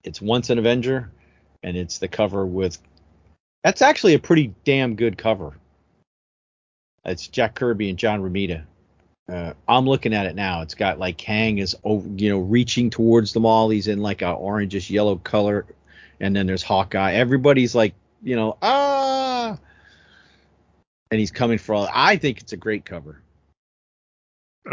It's 0.09 0.22
Once 0.22 0.48
an 0.48 0.59
Avenger, 0.59 1.11
and 1.62 1.76
it's 1.76 1.98
the 1.98 2.09
cover 2.09 2.46
with. 2.46 2.78
That's 3.62 3.82
actually 3.82 4.14
a 4.14 4.18
pretty 4.18 4.54
damn 4.64 4.96
good 4.96 5.18
cover. 5.18 5.52
It's 7.04 7.28
Jack 7.28 7.54
Kirby 7.54 7.90
and 7.90 7.98
John 7.98 8.22
Romita. 8.22 8.64
Uh, 9.30 9.52
I'm 9.68 9.86
looking 9.86 10.14
at 10.14 10.24
it 10.24 10.34
now. 10.34 10.62
It's 10.62 10.74
got 10.74 10.98
like 10.98 11.18
Kang 11.18 11.59
is 11.59 11.76
you 11.84 12.30
know, 12.30 12.38
reaching 12.38 12.88
towards 12.88 13.34
them 13.34 13.44
all. 13.44 13.68
He's 13.68 13.86
in 13.86 14.00
like 14.00 14.22
a 14.22 14.34
orangish 14.34 14.88
yellow 14.88 15.16
color, 15.16 15.66
and 16.20 16.34
then 16.34 16.46
there's 16.46 16.62
Hawkeye. 16.62 17.12
Everybody's 17.12 17.74
like, 17.74 17.92
you 18.22 18.34
know, 18.34 18.56
ah, 18.62 19.59
and 21.11 21.20
he's 21.20 21.30
coming 21.30 21.59
for 21.59 21.74
all. 21.74 21.88
I 21.92 22.16
think 22.16 22.40
it's 22.40 22.54
a 22.54 22.56
great 22.56 22.86
cover. 22.86 23.20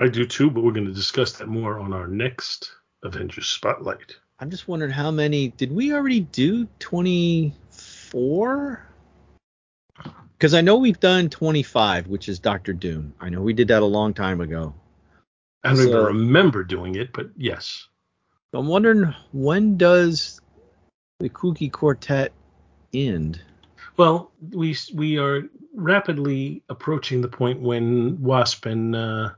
I 0.01 0.07
do 0.07 0.25
too, 0.25 0.49
but 0.49 0.63
we're 0.63 0.71
going 0.71 0.87
to 0.87 0.93
discuss 0.93 1.33
that 1.33 1.49
more 1.49 1.77
on 1.77 1.91
our 1.91 2.07
next 2.07 2.71
Avengers 3.03 3.47
Spotlight. 3.47 4.15
I'm 4.39 4.49
just 4.49 4.67
wondering 4.67 4.91
how 4.91 5.11
many 5.11 5.49
did 5.49 5.71
we 5.71 5.93
already 5.93 6.19
do? 6.19 6.67
24? 6.79 8.85
Because 10.37 10.53
I 10.53 10.59
know 10.59 10.75
we've 10.75 10.99
done 10.99 11.29
25, 11.29 12.07
which 12.07 12.27
is 12.27 12.39
Doctor 12.39 12.73
Doom. 12.73 13.13
I 13.21 13.29
know 13.29 13.41
we 13.41 13.53
did 13.53 13.69
that 13.69 13.81
a 13.81 13.85
long 13.85 14.13
time 14.13 14.41
ago. 14.41 14.73
I 15.63 15.69
don't 15.69 15.77
so, 15.77 15.87
even 15.87 16.03
remember 16.03 16.65
doing 16.65 16.95
it, 16.95 17.13
but 17.13 17.29
yes. 17.37 17.87
I'm 18.53 18.67
wondering 18.67 19.15
when 19.31 19.77
does 19.77 20.41
the 21.19 21.29
Kooky 21.29 21.71
Quartet 21.71 22.33
end? 22.93 23.39
Well, 23.97 24.31
we 24.51 24.75
we 24.93 25.17
are 25.17 25.43
rapidly 25.73 26.61
approaching 26.69 27.21
the 27.21 27.29
point 27.29 27.61
when 27.61 28.21
Wasp 28.21 28.65
and 28.65 28.93
uh, 28.95 29.29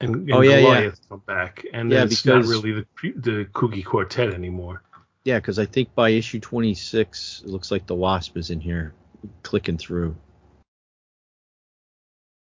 and, 0.00 0.14
and 0.14 0.32
oh, 0.32 0.40
yeah, 0.42 0.60
Goliath 0.60 1.00
yeah. 1.02 1.08
come 1.08 1.22
back, 1.26 1.64
and 1.72 1.90
yeah, 1.90 2.04
it's 2.04 2.22
because, 2.22 2.48
not 2.48 2.54
really 2.54 2.72
the 2.72 2.86
the 3.16 3.44
Kooky 3.46 3.84
Quartet 3.84 4.34
anymore. 4.34 4.82
Yeah, 5.24 5.38
because 5.38 5.58
I 5.58 5.66
think 5.66 5.94
by 5.94 6.10
issue 6.10 6.38
26, 6.38 7.42
it 7.44 7.50
looks 7.50 7.70
like 7.70 7.86
the 7.86 7.94
Wasp 7.94 8.36
is 8.36 8.50
in 8.50 8.60
here 8.60 8.94
clicking 9.42 9.78
through. 9.78 10.14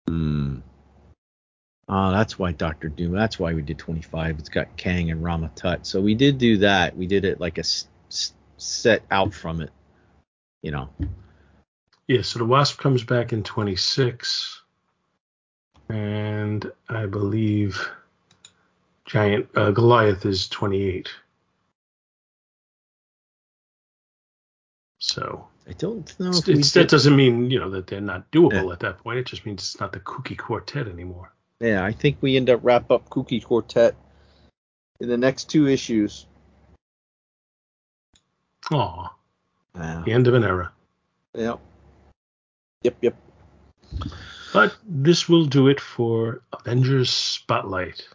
Hmm. 0.08 0.58
Oh, 1.88 2.12
that's 2.12 2.40
why 2.40 2.52
Doctor 2.52 2.90
Doom. 2.90 3.14
That's 3.14 3.38
why 3.38 3.54
we 3.54 3.62
did 3.62 3.78
25. 3.78 4.40
It's 4.40 4.50
got 4.50 4.76
Kang 4.76 5.12
and 5.12 5.24
Rama 5.24 5.52
Tut. 5.56 5.86
So 5.86 6.02
we 6.02 6.16
did 6.16 6.38
do 6.38 6.58
that. 6.58 6.98
We 6.98 7.06
did 7.06 7.26
it 7.26 7.40
like 7.40 7.58
a 7.58 7.62
s- 7.62 7.88
s- 8.10 8.34
set 8.58 9.04
out 9.12 9.34
from 9.34 9.62
it. 9.62 9.70
You 10.64 10.72
know. 10.72 10.90
Yeah. 12.08 12.24
So 12.24 12.40
the 12.40 12.46
Wasp 12.46 12.80
comes 12.80 13.04
back 13.04 13.34
in 13.34 13.44
26, 13.44 14.64
and 15.90 16.72
I 16.90 17.06
believe 17.06 17.90
Giant 19.06 19.48
uh, 19.56 19.72
Goliath 19.72 20.26
is 20.26 20.48
28. 20.48 21.10
So 25.00 25.48
I 25.68 25.74
don't 25.74 26.20
know. 26.20 26.30
It's, 26.30 26.48
it's, 26.48 26.72
that 26.72 26.90
doesn't 26.90 27.16
mean 27.16 27.50
you 27.52 27.60
know 27.60 27.70
that 27.70 27.88
they're 27.88 28.02
not 28.02 28.30
doable 28.32 28.68
yeah. 28.68 28.74
at 28.74 28.80
that 28.80 29.00
point. 29.00 29.20
It 29.20 29.26
just 29.26 29.46
means 29.46 29.62
it's 29.62 29.80
not 29.80 29.92
the 29.92 30.00
Kooky 30.00 30.38
Quartet 30.38 30.88
anymore. 30.88 31.32
Yeah, 31.60 31.84
I 31.86 31.92
think 31.92 32.18
we 32.22 32.36
end 32.36 32.50
up 32.50 32.60
wrap 32.64 32.92
up 32.92 33.10
Kooky 33.10 33.44
Quartet 33.44 33.96
in 35.00 35.08
the 35.08 35.18
next 35.18 35.50
two 35.50 35.68
issues. 35.68 36.26
Aw. 38.72 39.14
Wow. 39.76 40.04
The 40.06 40.12
end 40.12 40.28
of 40.28 40.34
an 40.34 40.44
era. 40.44 40.72
Yep. 41.36 41.60
Yep, 42.84 42.96
yep. 43.02 43.16
But 44.56 44.74
this 44.88 45.28
will 45.28 45.44
do 45.44 45.68
it 45.68 45.82
for 45.82 46.42
Avengers 46.54 47.10
Spotlight. 47.10 48.08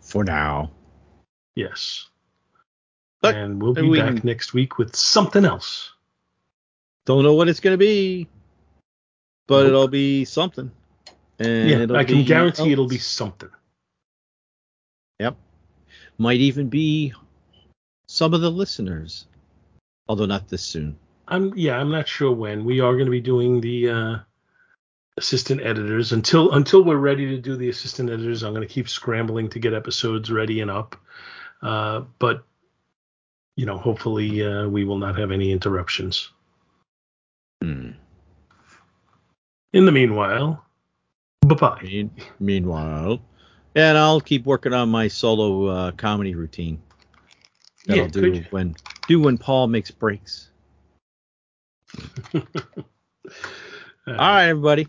For 0.00 0.22
now. 0.22 0.70
Yes. 1.56 2.08
But 3.20 3.34
and 3.34 3.60
we'll 3.60 3.74
be 3.74 3.82
we 3.82 3.98
back 3.98 4.18
can... 4.18 4.20
next 4.22 4.54
week 4.54 4.78
with 4.78 4.94
something 4.94 5.44
else. 5.44 5.90
Don't 7.04 7.24
know 7.24 7.34
what 7.34 7.48
it's 7.48 7.58
going 7.58 7.74
to 7.74 7.78
be, 7.78 8.28
but 9.48 9.62
nope. 9.62 9.68
it'll 9.70 9.88
be 9.88 10.24
something. 10.24 10.70
And 11.40 11.90
yeah, 11.90 11.98
I 11.98 12.04
can 12.04 12.22
guarantee 12.22 12.62
else. 12.62 12.70
it'll 12.70 12.86
be 12.86 12.98
something. 12.98 13.50
Yep. 15.18 15.36
Might 16.18 16.38
even 16.38 16.68
be 16.68 17.12
some 18.06 18.34
of 18.34 18.40
the 18.40 18.52
listeners, 18.52 19.26
although 20.08 20.26
not 20.26 20.46
this 20.46 20.62
soon. 20.62 20.96
I'm 21.26 21.52
yeah, 21.56 21.76
I'm 21.76 21.90
not 21.90 22.06
sure 22.06 22.30
when. 22.30 22.64
We 22.64 22.78
are 22.78 22.92
going 22.92 23.06
to 23.06 23.10
be 23.10 23.20
doing 23.20 23.60
the 23.60 23.88
uh, 23.88 24.18
assistant 25.18 25.60
editors 25.60 26.12
until 26.12 26.52
until 26.52 26.82
we're 26.82 26.96
ready 26.96 27.26
to 27.26 27.38
do 27.38 27.56
the 27.56 27.68
assistant 27.68 28.08
editors. 28.08 28.42
I'm 28.42 28.54
going 28.54 28.66
to 28.66 28.72
keep 28.72 28.88
scrambling 28.88 29.50
to 29.50 29.58
get 29.58 29.74
episodes 29.74 30.30
ready 30.30 30.60
and 30.60 30.70
up. 30.70 30.96
Uh, 31.60 32.02
but 32.18 32.44
you 33.56 33.66
know, 33.66 33.76
hopefully 33.76 34.42
uh, 34.42 34.68
we 34.68 34.84
will 34.84 34.98
not 34.98 35.18
have 35.18 35.30
any 35.30 35.50
interruptions. 35.50 36.30
Hmm. 37.60 37.90
In 39.72 39.84
the 39.84 39.92
meanwhile, 39.92 40.64
bye 41.42 41.54
bye. 41.56 42.08
meanwhile, 42.40 43.20
and 43.74 43.98
I'll 43.98 44.20
keep 44.20 44.46
working 44.46 44.72
on 44.72 44.88
my 44.88 45.08
solo 45.08 45.66
uh, 45.66 45.90
comedy 45.92 46.34
routine. 46.34 46.80
That 47.86 47.96
yeah, 47.96 48.02
I'll 48.04 48.08
do 48.08 48.44
when 48.50 48.76
do 49.08 49.20
when 49.20 49.36
Paul 49.36 49.66
makes 49.66 49.90
breaks. 49.90 50.50
All 52.34 52.42
right, 54.06 54.48
everybody. 54.48 54.88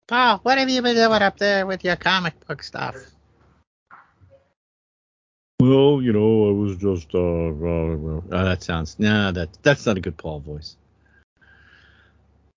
Paul, 0.07 0.39
what 0.43 0.57
have 0.57 0.69
you 0.69 0.81
been 0.81 0.95
doing 0.95 1.21
up 1.21 1.37
there 1.37 1.65
with 1.65 1.83
your 1.83 1.95
comic 1.95 2.33
book 2.47 2.63
stuff? 2.63 2.95
Well, 5.59 6.01
you 6.01 6.13
know, 6.13 6.49
I 6.49 6.51
was 6.51 6.77
just 6.77 7.13
uh, 7.13 7.19
uh, 7.19 8.35
uh 8.35 8.43
that 8.45 8.63
sounds 8.63 8.97
nah, 8.97 9.31
that 9.31 9.49
that's 9.61 9.85
not 9.85 9.97
a 9.97 10.01
good 10.01 10.17
Paul 10.17 10.39
voice. 10.39 10.75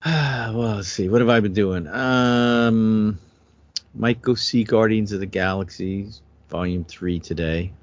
well, 0.05 0.77
let's 0.77 0.87
see. 0.87 1.09
What 1.09 1.21
have 1.21 1.29
I 1.29 1.39
been 1.39 1.53
doing? 1.53 1.87
Um, 1.87 3.19
might 3.93 4.21
go 4.21 4.35
see 4.35 4.63
Guardians 4.63 5.11
of 5.11 5.19
the 5.19 5.25
Galaxy 5.25 6.09
Volume 6.49 6.83
Three 6.85 7.19
today. 7.19 7.73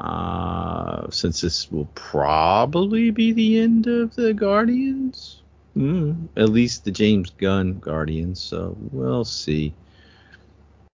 Uh, 0.00 1.08
since 1.10 1.40
this 1.40 1.70
will 1.70 1.88
probably 1.94 3.10
be 3.10 3.32
the 3.32 3.60
end 3.60 3.86
of 3.86 4.14
the 4.16 4.34
Guardians, 4.34 5.42
mm, 5.76 6.28
at 6.36 6.48
least 6.48 6.84
the 6.84 6.90
James 6.90 7.30
Gunn 7.30 7.78
Guardians. 7.78 8.40
So 8.40 8.76
we'll 8.90 9.24
see. 9.24 9.72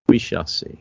We 0.08 0.18
shall 0.18 0.46
see. 0.46 0.78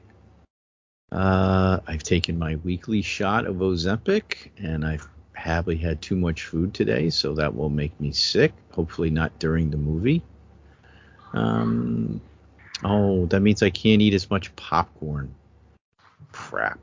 Uh, 1.11 1.79
I've 1.87 2.03
taken 2.03 2.37
my 2.37 2.57
weekly 2.57 3.01
shot 3.01 3.45
of 3.45 3.57
Ozempic, 3.57 4.49
and 4.57 4.85
I've 4.85 5.07
probably 5.33 5.77
had 5.77 6.01
too 6.01 6.15
much 6.15 6.45
food 6.45 6.73
today, 6.73 7.09
so 7.09 7.33
that 7.35 7.55
will 7.55 7.69
make 7.69 7.97
me 7.99 8.11
sick. 8.11 8.53
Hopefully, 8.71 9.09
not 9.09 9.37
during 9.39 9.71
the 9.71 9.77
movie. 9.77 10.21
Um, 11.33 12.21
oh, 12.83 13.25
that 13.27 13.39
means 13.39 13.63
I 13.63 13.69
can't 13.69 14.01
eat 14.01 14.13
as 14.13 14.29
much 14.29 14.55
popcorn. 14.55 15.33
Crap. 16.31 16.79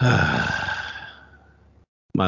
My 0.00 0.78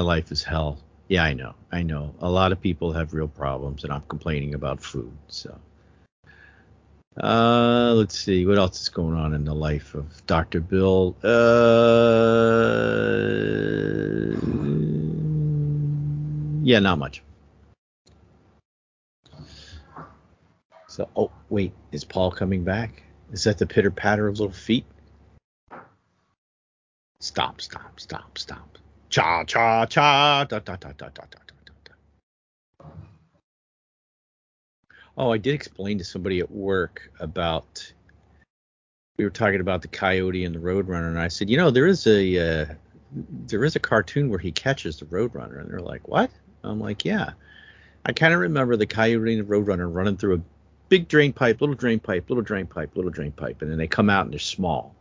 life 0.01 0.31
is 0.31 0.43
hell. 0.43 0.79
Yeah, 1.09 1.25
I 1.25 1.35
know. 1.35 1.55
I 1.73 1.83
know. 1.83 2.15
A 2.21 2.31
lot 2.31 2.53
of 2.53 2.61
people 2.61 2.93
have 2.93 3.15
real 3.15 3.29
problems, 3.29 3.85
and 3.85 3.93
I'm 3.93 4.03
complaining 4.09 4.55
about 4.55 4.83
food. 4.83 5.13
So, 5.29 5.59
uh, 7.23 7.93
let's 7.95 8.19
see 8.19 8.47
what 8.47 8.59
else 8.59 8.81
is 8.81 8.89
going 8.89 9.15
on 9.15 9.35
in 9.35 9.45
the 9.45 9.55
life 9.55 9.95
of 9.95 10.27
Dr. 10.27 10.61
Bill. 10.61 11.15
Uh, 11.23 11.29
yeah, 16.63 16.81
not 16.81 16.99
much. 16.99 17.23
So, 20.89 21.09
oh 21.17 21.31
wait, 21.49 21.73
is 21.93 22.05
Paul 22.05 22.31
coming 22.31 22.63
back? 22.63 23.03
Is 23.33 23.45
that 23.45 23.59
the 23.59 23.67
pitter 23.67 23.91
patter 23.91 24.29
of 24.29 24.39
little 24.39 24.53
feet? 24.53 24.85
Stop, 27.25 27.63
stop, 27.63 27.99
stop, 27.99 28.37
stop. 28.37 28.77
Cha 29.09 29.45
cha 29.45 29.87
cha 29.87 30.45
da 30.45 30.59
da 30.59 30.77
da 30.77 30.93
da 30.93 31.09
da 31.09 31.25
da 31.25 31.39
da 31.65 31.73
da. 32.79 32.87
Oh, 35.17 35.33
I 35.33 35.39
did 35.39 35.55
explain 35.55 35.97
to 35.97 36.05
somebody 36.05 36.41
at 36.41 36.51
work 36.51 37.11
about 37.21 37.91
we 39.17 39.25
were 39.25 39.31
talking 39.31 39.63
about 39.63 39.81
the 39.81 39.89
coyote 39.89 40.45
and 40.45 40.55
the 40.55 40.59
roadrunner, 40.59 41.09
and 41.09 41.19
I 41.19 41.29
said, 41.29 41.49
you 41.49 41.57
know, 41.57 41.71
there 41.71 41.87
is 41.87 42.07
a 42.07 42.37
uh, 42.37 42.75
there 43.47 43.65
is 43.65 43.75
a 43.75 43.81
cartoon 43.81 44.29
where 44.29 44.39
he 44.39 44.53
catches 44.53 44.99
the 44.99 45.07
roadrunner, 45.07 45.63
and 45.63 45.71
they're 45.71 45.81
like, 45.81 46.07
what? 46.07 46.31
I'm 46.63 46.79
like, 46.79 47.07
yeah. 47.07 47.31
I 48.05 48.13
kind 48.13 48.35
of 48.35 48.41
remember 48.41 48.77
the 48.77 48.85
coyote 48.85 49.39
and 49.39 49.49
the 49.49 49.51
roadrunner 49.51 49.91
running 49.91 50.19
through 50.19 50.35
a 50.35 50.41
big 50.91 51.09
drain 51.09 51.33
pipe, 51.33 51.63
little 51.63 51.75
drain 51.75 52.01
pipe, 52.01 52.29
little 52.29 52.45
drain 52.45 52.67
pipe, 52.67 52.95
little 52.95 53.11
drain 53.11 53.33
pipe, 53.33 53.63
and 53.63 53.71
then 53.71 53.79
they 53.79 53.89
come 53.89 54.11
out 54.11 54.27
and 54.27 54.33
they're 54.35 54.39
small, 54.39 54.95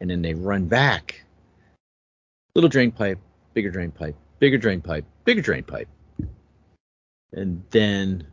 and 0.00 0.10
then 0.10 0.22
they 0.22 0.34
run 0.34 0.66
back, 0.66 1.24
little 2.54 2.70
drain 2.70 2.90
pipe, 2.90 3.18
bigger 3.54 3.70
drain 3.70 3.90
pipe, 3.90 4.16
bigger 4.38 4.58
drain 4.58 4.80
pipe, 4.80 5.04
bigger 5.24 5.42
drain 5.42 5.62
pipe, 5.62 5.88
and 7.32 7.62
then 7.70 8.26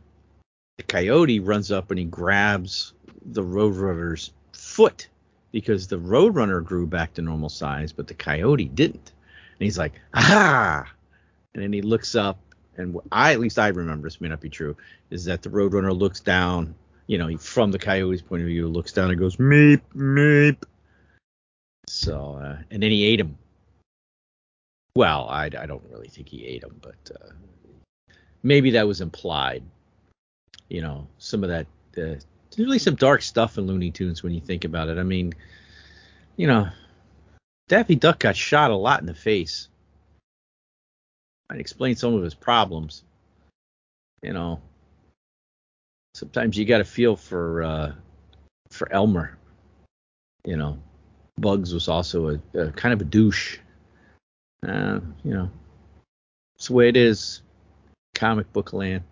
the 0.76 0.82
coyote 0.82 1.40
runs 1.40 1.70
up 1.70 1.90
and 1.90 1.98
he 1.98 2.04
grabs 2.04 2.92
the 3.26 3.42
roadrunner's 3.42 4.32
foot 4.52 5.08
because 5.52 5.86
the 5.86 5.98
roadrunner 5.98 6.64
grew 6.64 6.86
back 6.86 7.14
to 7.14 7.22
normal 7.22 7.48
size, 7.48 7.92
but 7.92 8.08
the 8.08 8.14
coyote 8.14 8.64
didn't. 8.64 9.12
And 9.58 9.64
he's 9.64 9.78
like, 9.78 9.92
ah! 10.14 10.84
And 11.54 11.62
then 11.62 11.72
he 11.72 11.80
looks 11.80 12.16
up, 12.16 12.40
and 12.76 12.98
I, 13.12 13.32
at 13.32 13.40
least 13.40 13.58
I 13.58 13.68
remember, 13.68 14.08
this 14.08 14.20
may 14.20 14.28
not 14.28 14.40
be 14.40 14.50
true, 14.50 14.76
is 15.10 15.24
that 15.26 15.42
the 15.42 15.50
roadrunner 15.50 15.96
looks 15.96 16.18
down, 16.18 16.74
you 17.06 17.18
know, 17.18 17.36
from 17.38 17.70
the 17.70 17.78
coyote's 17.78 18.20
point 18.20 18.42
of 18.42 18.48
view, 18.48 18.66
looks 18.66 18.92
down 18.92 19.10
and 19.10 19.18
goes, 19.18 19.36
meep, 19.36 19.80
meep. 19.94 20.64
So, 21.88 22.38
uh, 22.42 22.58
and 22.70 22.82
then 22.82 22.90
he 22.90 23.04
ate 23.04 23.20
him. 23.20 23.36
Well, 24.96 25.28
I, 25.28 25.46
I 25.46 25.66
don't 25.66 25.82
really 25.90 26.08
think 26.08 26.28
he 26.28 26.46
ate 26.46 26.62
him, 26.62 26.80
but 26.80 27.10
uh, 27.20 27.32
maybe 28.42 28.70
that 28.72 28.86
was 28.86 29.00
implied. 29.00 29.64
You 30.68 30.82
know, 30.82 31.06
some 31.18 31.42
of 31.42 31.50
that 31.50 31.66
uh, 31.96 32.18
there's 32.56 32.66
really 32.66 32.78
some 32.78 32.94
dark 32.94 33.22
stuff 33.22 33.58
in 33.58 33.66
Looney 33.66 33.90
Tunes 33.90 34.22
when 34.22 34.32
you 34.32 34.40
think 34.40 34.64
about 34.64 34.88
it. 34.88 34.98
I 34.98 35.02
mean, 35.02 35.34
you 36.36 36.46
know, 36.46 36.68
Daffy 37.68 37.96
Duck 37.96 38.20
got 38.20 38.36
shot 38.36 38.70
a 38.70 38.76
lot 38.76 39.00
in 39.00 39.06
the 39.06 39.14
face. 39.14 39.68
Might 41.50 41.60
explain 41.60 41.96
some 41.96 42.14
of 42.14 42.22
his 42.22 42.34
problems. 42.34 43.02
You 44.22 44.32
know, 44.32 44.60
sometimes 46.14 46.56
you 46.56 46.64
got 46.64 46.78
to 46.78 46.84
feel 46.84 47.16
for 47.16 47.62
uh, 47.62 47.92
for 48.70 48.90
Elmer. 48.92 49.36
You 50.44 50.56
know, 50.56 50.78
Bugs 51.38 51.74
was 51.74 51.88
also 51.88 52.28
a, 52.28 52.58
a 52.58 52.72
kind 52.72 52.92
of 52.92 53.00
a 53.00 53.04
douche. 53.04 53.58
Uh, 54.66 55.00
you 55.24 55.34
know, 55.34 55.50
it's 56.56 56.68
the 56.68 56.74
way 56.74 56.88
it 56.88 56.96
is. 56.96 57.42
Comic 58.14 58.52
book 58.52 58.72
land. 58.72 59.02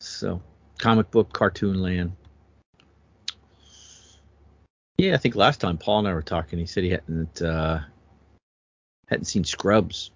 So 0.00 0.42
comic 0.78 1.10
book 1.10 1.32
cartoon 1.32 1.80
land. 1.80 2.12
Yeah, 4.96 5.14
I 5.14 5.16
think 5.18 5.34
last 5.34 5.60
time 5.60 5.76
Paul 5.76 6.00
and 6.00 6.08
I 6.08 6.14
were 6.14 6.22
talking, 6.22 6.58
he 6.58 6.66
said 6.66 6.84
he 6.84 6.90
hadn't 6.90 7.42
uh, 7.42 7.80
hadn't 9.08 9.26
seen 9.26 9.44
Scrubs. 9.44 10.10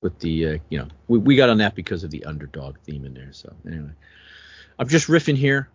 With 0.00 0.18
the 0.20 0.46
uh, 0.46 0.58
you 0.68 0.78
know, 0.78 0.88
we, 1.08 1.18
we 1.18 1.36
got 1.36 1.50
on 1.50 1.58
that 1.58 1.74
because 1.74 2.04
of 2.04 2.10
the 2.10 2.24
underdog 2.24 2.78
theme 2.78 3.04
in 3.04 3.14
there. 3.14 3.32
So 3.32 3.54
anyway, 3.66 3.90
I'm 4.78 4.88
just 4.88 5.08
riffing 5.08 5.36
here. 5.36 5.68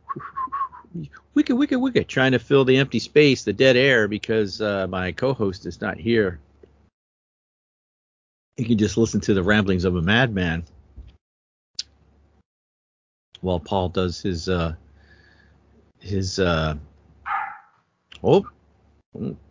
Wicked, 1.33 1.55
wicked, 1.55 1.79
wicked, 1.79 2.07
trying 2.07 2.33
to 2.33 2.39
fill 2.39 2.65
the 2.65 2.77
empty 2.77 2.99
space, 2.99 3.43
the 3.43 3.53
dead 3.53 3.75
air, 3.75 4.07
because 4.07 4.61
uh, 4.61 4.87
my 4.87 5.11
co-host 5.11 5.65
is 5.65 5.81
not 5.81 5.97
here. 5.97 6.39
You 8.57 8.65
can 8.65 8.77
just 8.77 8.97
listen 8.97 9.19
to 9.21 9.33
the 9.33 9.41
ramblings 9.41 9.85
of 9.85 9.95
a 9.95 10.01
madman 10.01 10.63
while 13.43 13.59
Paul 13.59 13.89
does 13.89 14.21
his 14.21 14.47
uh 14.47 14.73
his 15.99 16.39
uh 16.39 16.75
oh 18.23 18.45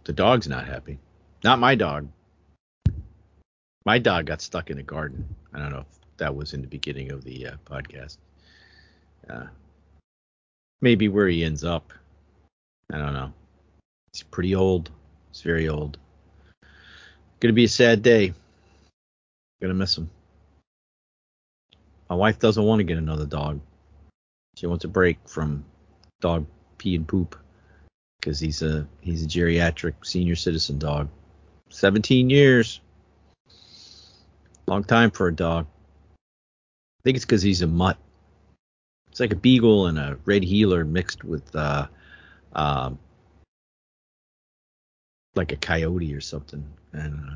the 0.05 0.12
dog's 0.12 0.49
not 0.49 0.66
happy. 0.66 0.99
Not 1.45 1.61
my 1.61 1.74
dog. 1.74 2.09
My 3.84 3.99
dog 3.99 4.26
got 4.26 4.40
stuck 4.40 4.70
in 4.70 4.76
the 4.76 4.82
garden. 4.82 5.24
I 5.53 5.59
don't 5.59 5.70
know 5.70 5.80
if 5.80 6.16
that 6.16 6.34
was 6.34 6.53
in 6.53 6.62
the 6.62 6.66
beginning 6.66 7.12
of 7.12 7.22
the 7.22 7.49
uh, 7.49 7.57
podcast. 7.64 8.16
Uh, 9.28 9.47
maybe 10.82 11.08
where 11.08 11.28
he 11.28 11.44
ends 11.44 11.64
up. 11.64 11.92
I 12.92 12.98
don't 12.98 13.14
know. 13.14 13.32
He's 14.12 14.22
pretty 14.24 14.54
old. 14.54 14.90
He's 15.30 15.40
very 15.40 15.68
old. 15.68 15.96
Gonna 17.40 17.54
be 17.54 17.64
a 17.64 17.68
sad 17.68 18.02
day. 18.02 18.34
Gonna 19.62 19.74
miss 19.74 19.96
him. 19.96 20.10
My 22.10 22.16
wife 22.16 22.38
doesn't 22.38 22.62
want 22.62 22.80
to 22.80 22.84
get 22.84 22.98
another 22.98 23.24
dog. 23.24 23.60
She 24.56 24.66
wants 24.66 24.84
a 24.84 24.88
break 24.88 25.16
from 25.26 25.64
dog 26.20 26.44
pee 26.76 26.94
and 26.94 27.08
poop 27.08 27.36
because 28.20 28.38
he's 28.38 28.60
a 28.60 28.86
he's 29.00 29.24
a 29.24 29.28
geriatric 29.28 29.94
senior 30.04 30.36
citizen 30.36 30.78
dog. 30.78 31.08
17 31.70 32.28
years. 32.28 32.80
Long 34.66 34.84
time 34.84 35.10
for 35.10 35.28
a 35.28 35.34
dog. 35.34 35.66
I 35.66 37.00
think 37.02 37.16
it's 37.16 37.24
because 37.24 37.42
he's 37.42 37.62
a 37.62 37.66
mutt. 37.66 37.96
It's 39.12 39.20
like 39.20 39.34
a 39.34 39.36
beagle 39.36 39.88
and 39.88 39.98
a 39.98 40.16
red 40.24 40.42
heeler 40.42 40.86
mixed 40.86 41.22
with 41.22 41.54
uh, 41.54 41.86
um, 42.54 42.98
like 45.34 45.52
a 45.52 45.56
coyote 45.56 46.14
or 46.14 46.22
something. 46.22 46.64
And 46.94 47.20
uh, 47.20 47.34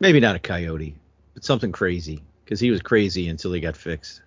maybe 0.00 0.18
not 0.18 0.34
a 0.34 0.38
coyote, 0.38 0.94
but 1.34 1.44
something 1.44 1.72
crazy 1.72 2.22
because 2.42 2.58
he 2.58 2.70
was 2.70 2.80
crazy 2.80 3.28
until 3.28 3.52
he 3.52 3.60
got 3.60 3.76
fixed. 3.76 4.22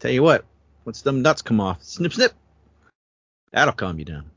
Tell 0.00 0.10
you 0.10 0.24
what, 0.24 0.44
once 0.84 1.02
them 1.02 1.22
nuts 1.22 1.42
come 1.42 1.60
off, 1.60 1.80
snip, 1.84 2.12
snip, 2.12 2.32
that'll 3.52 3.72
calm 3.72 4.00
you 4.00 4.04
down. 4.04 4.28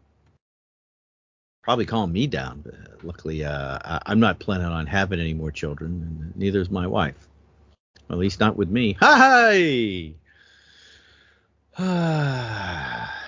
Probably 1.63 1.87
calm 1.87 2.13
me 2.13 2.27
down, 2.27 2.61
but 2.63 3.03
luckily 3.03 3.43
uh, 3.43 3.79
I, 3.83 4.11
am 4.11 4.19
not 4.19 4.37
planning 4.37 4.67
on 4.67 4.85
having 4.85 5.19
any 5.19 5.33
more 5.33 5.49
children, 5.49 5.91
and 6.21 6.37
neither 6.37 6.61
is 6.61 6.69
my 6.69 6.85
wife. 6.85 7.27
At 8.11 8.19
least 8.19 8.39
not 8.39 8.55
with 8.55 8.69
me. 8.69 8.95
Hi! 8.99 10.13
唉。 11.77 13.24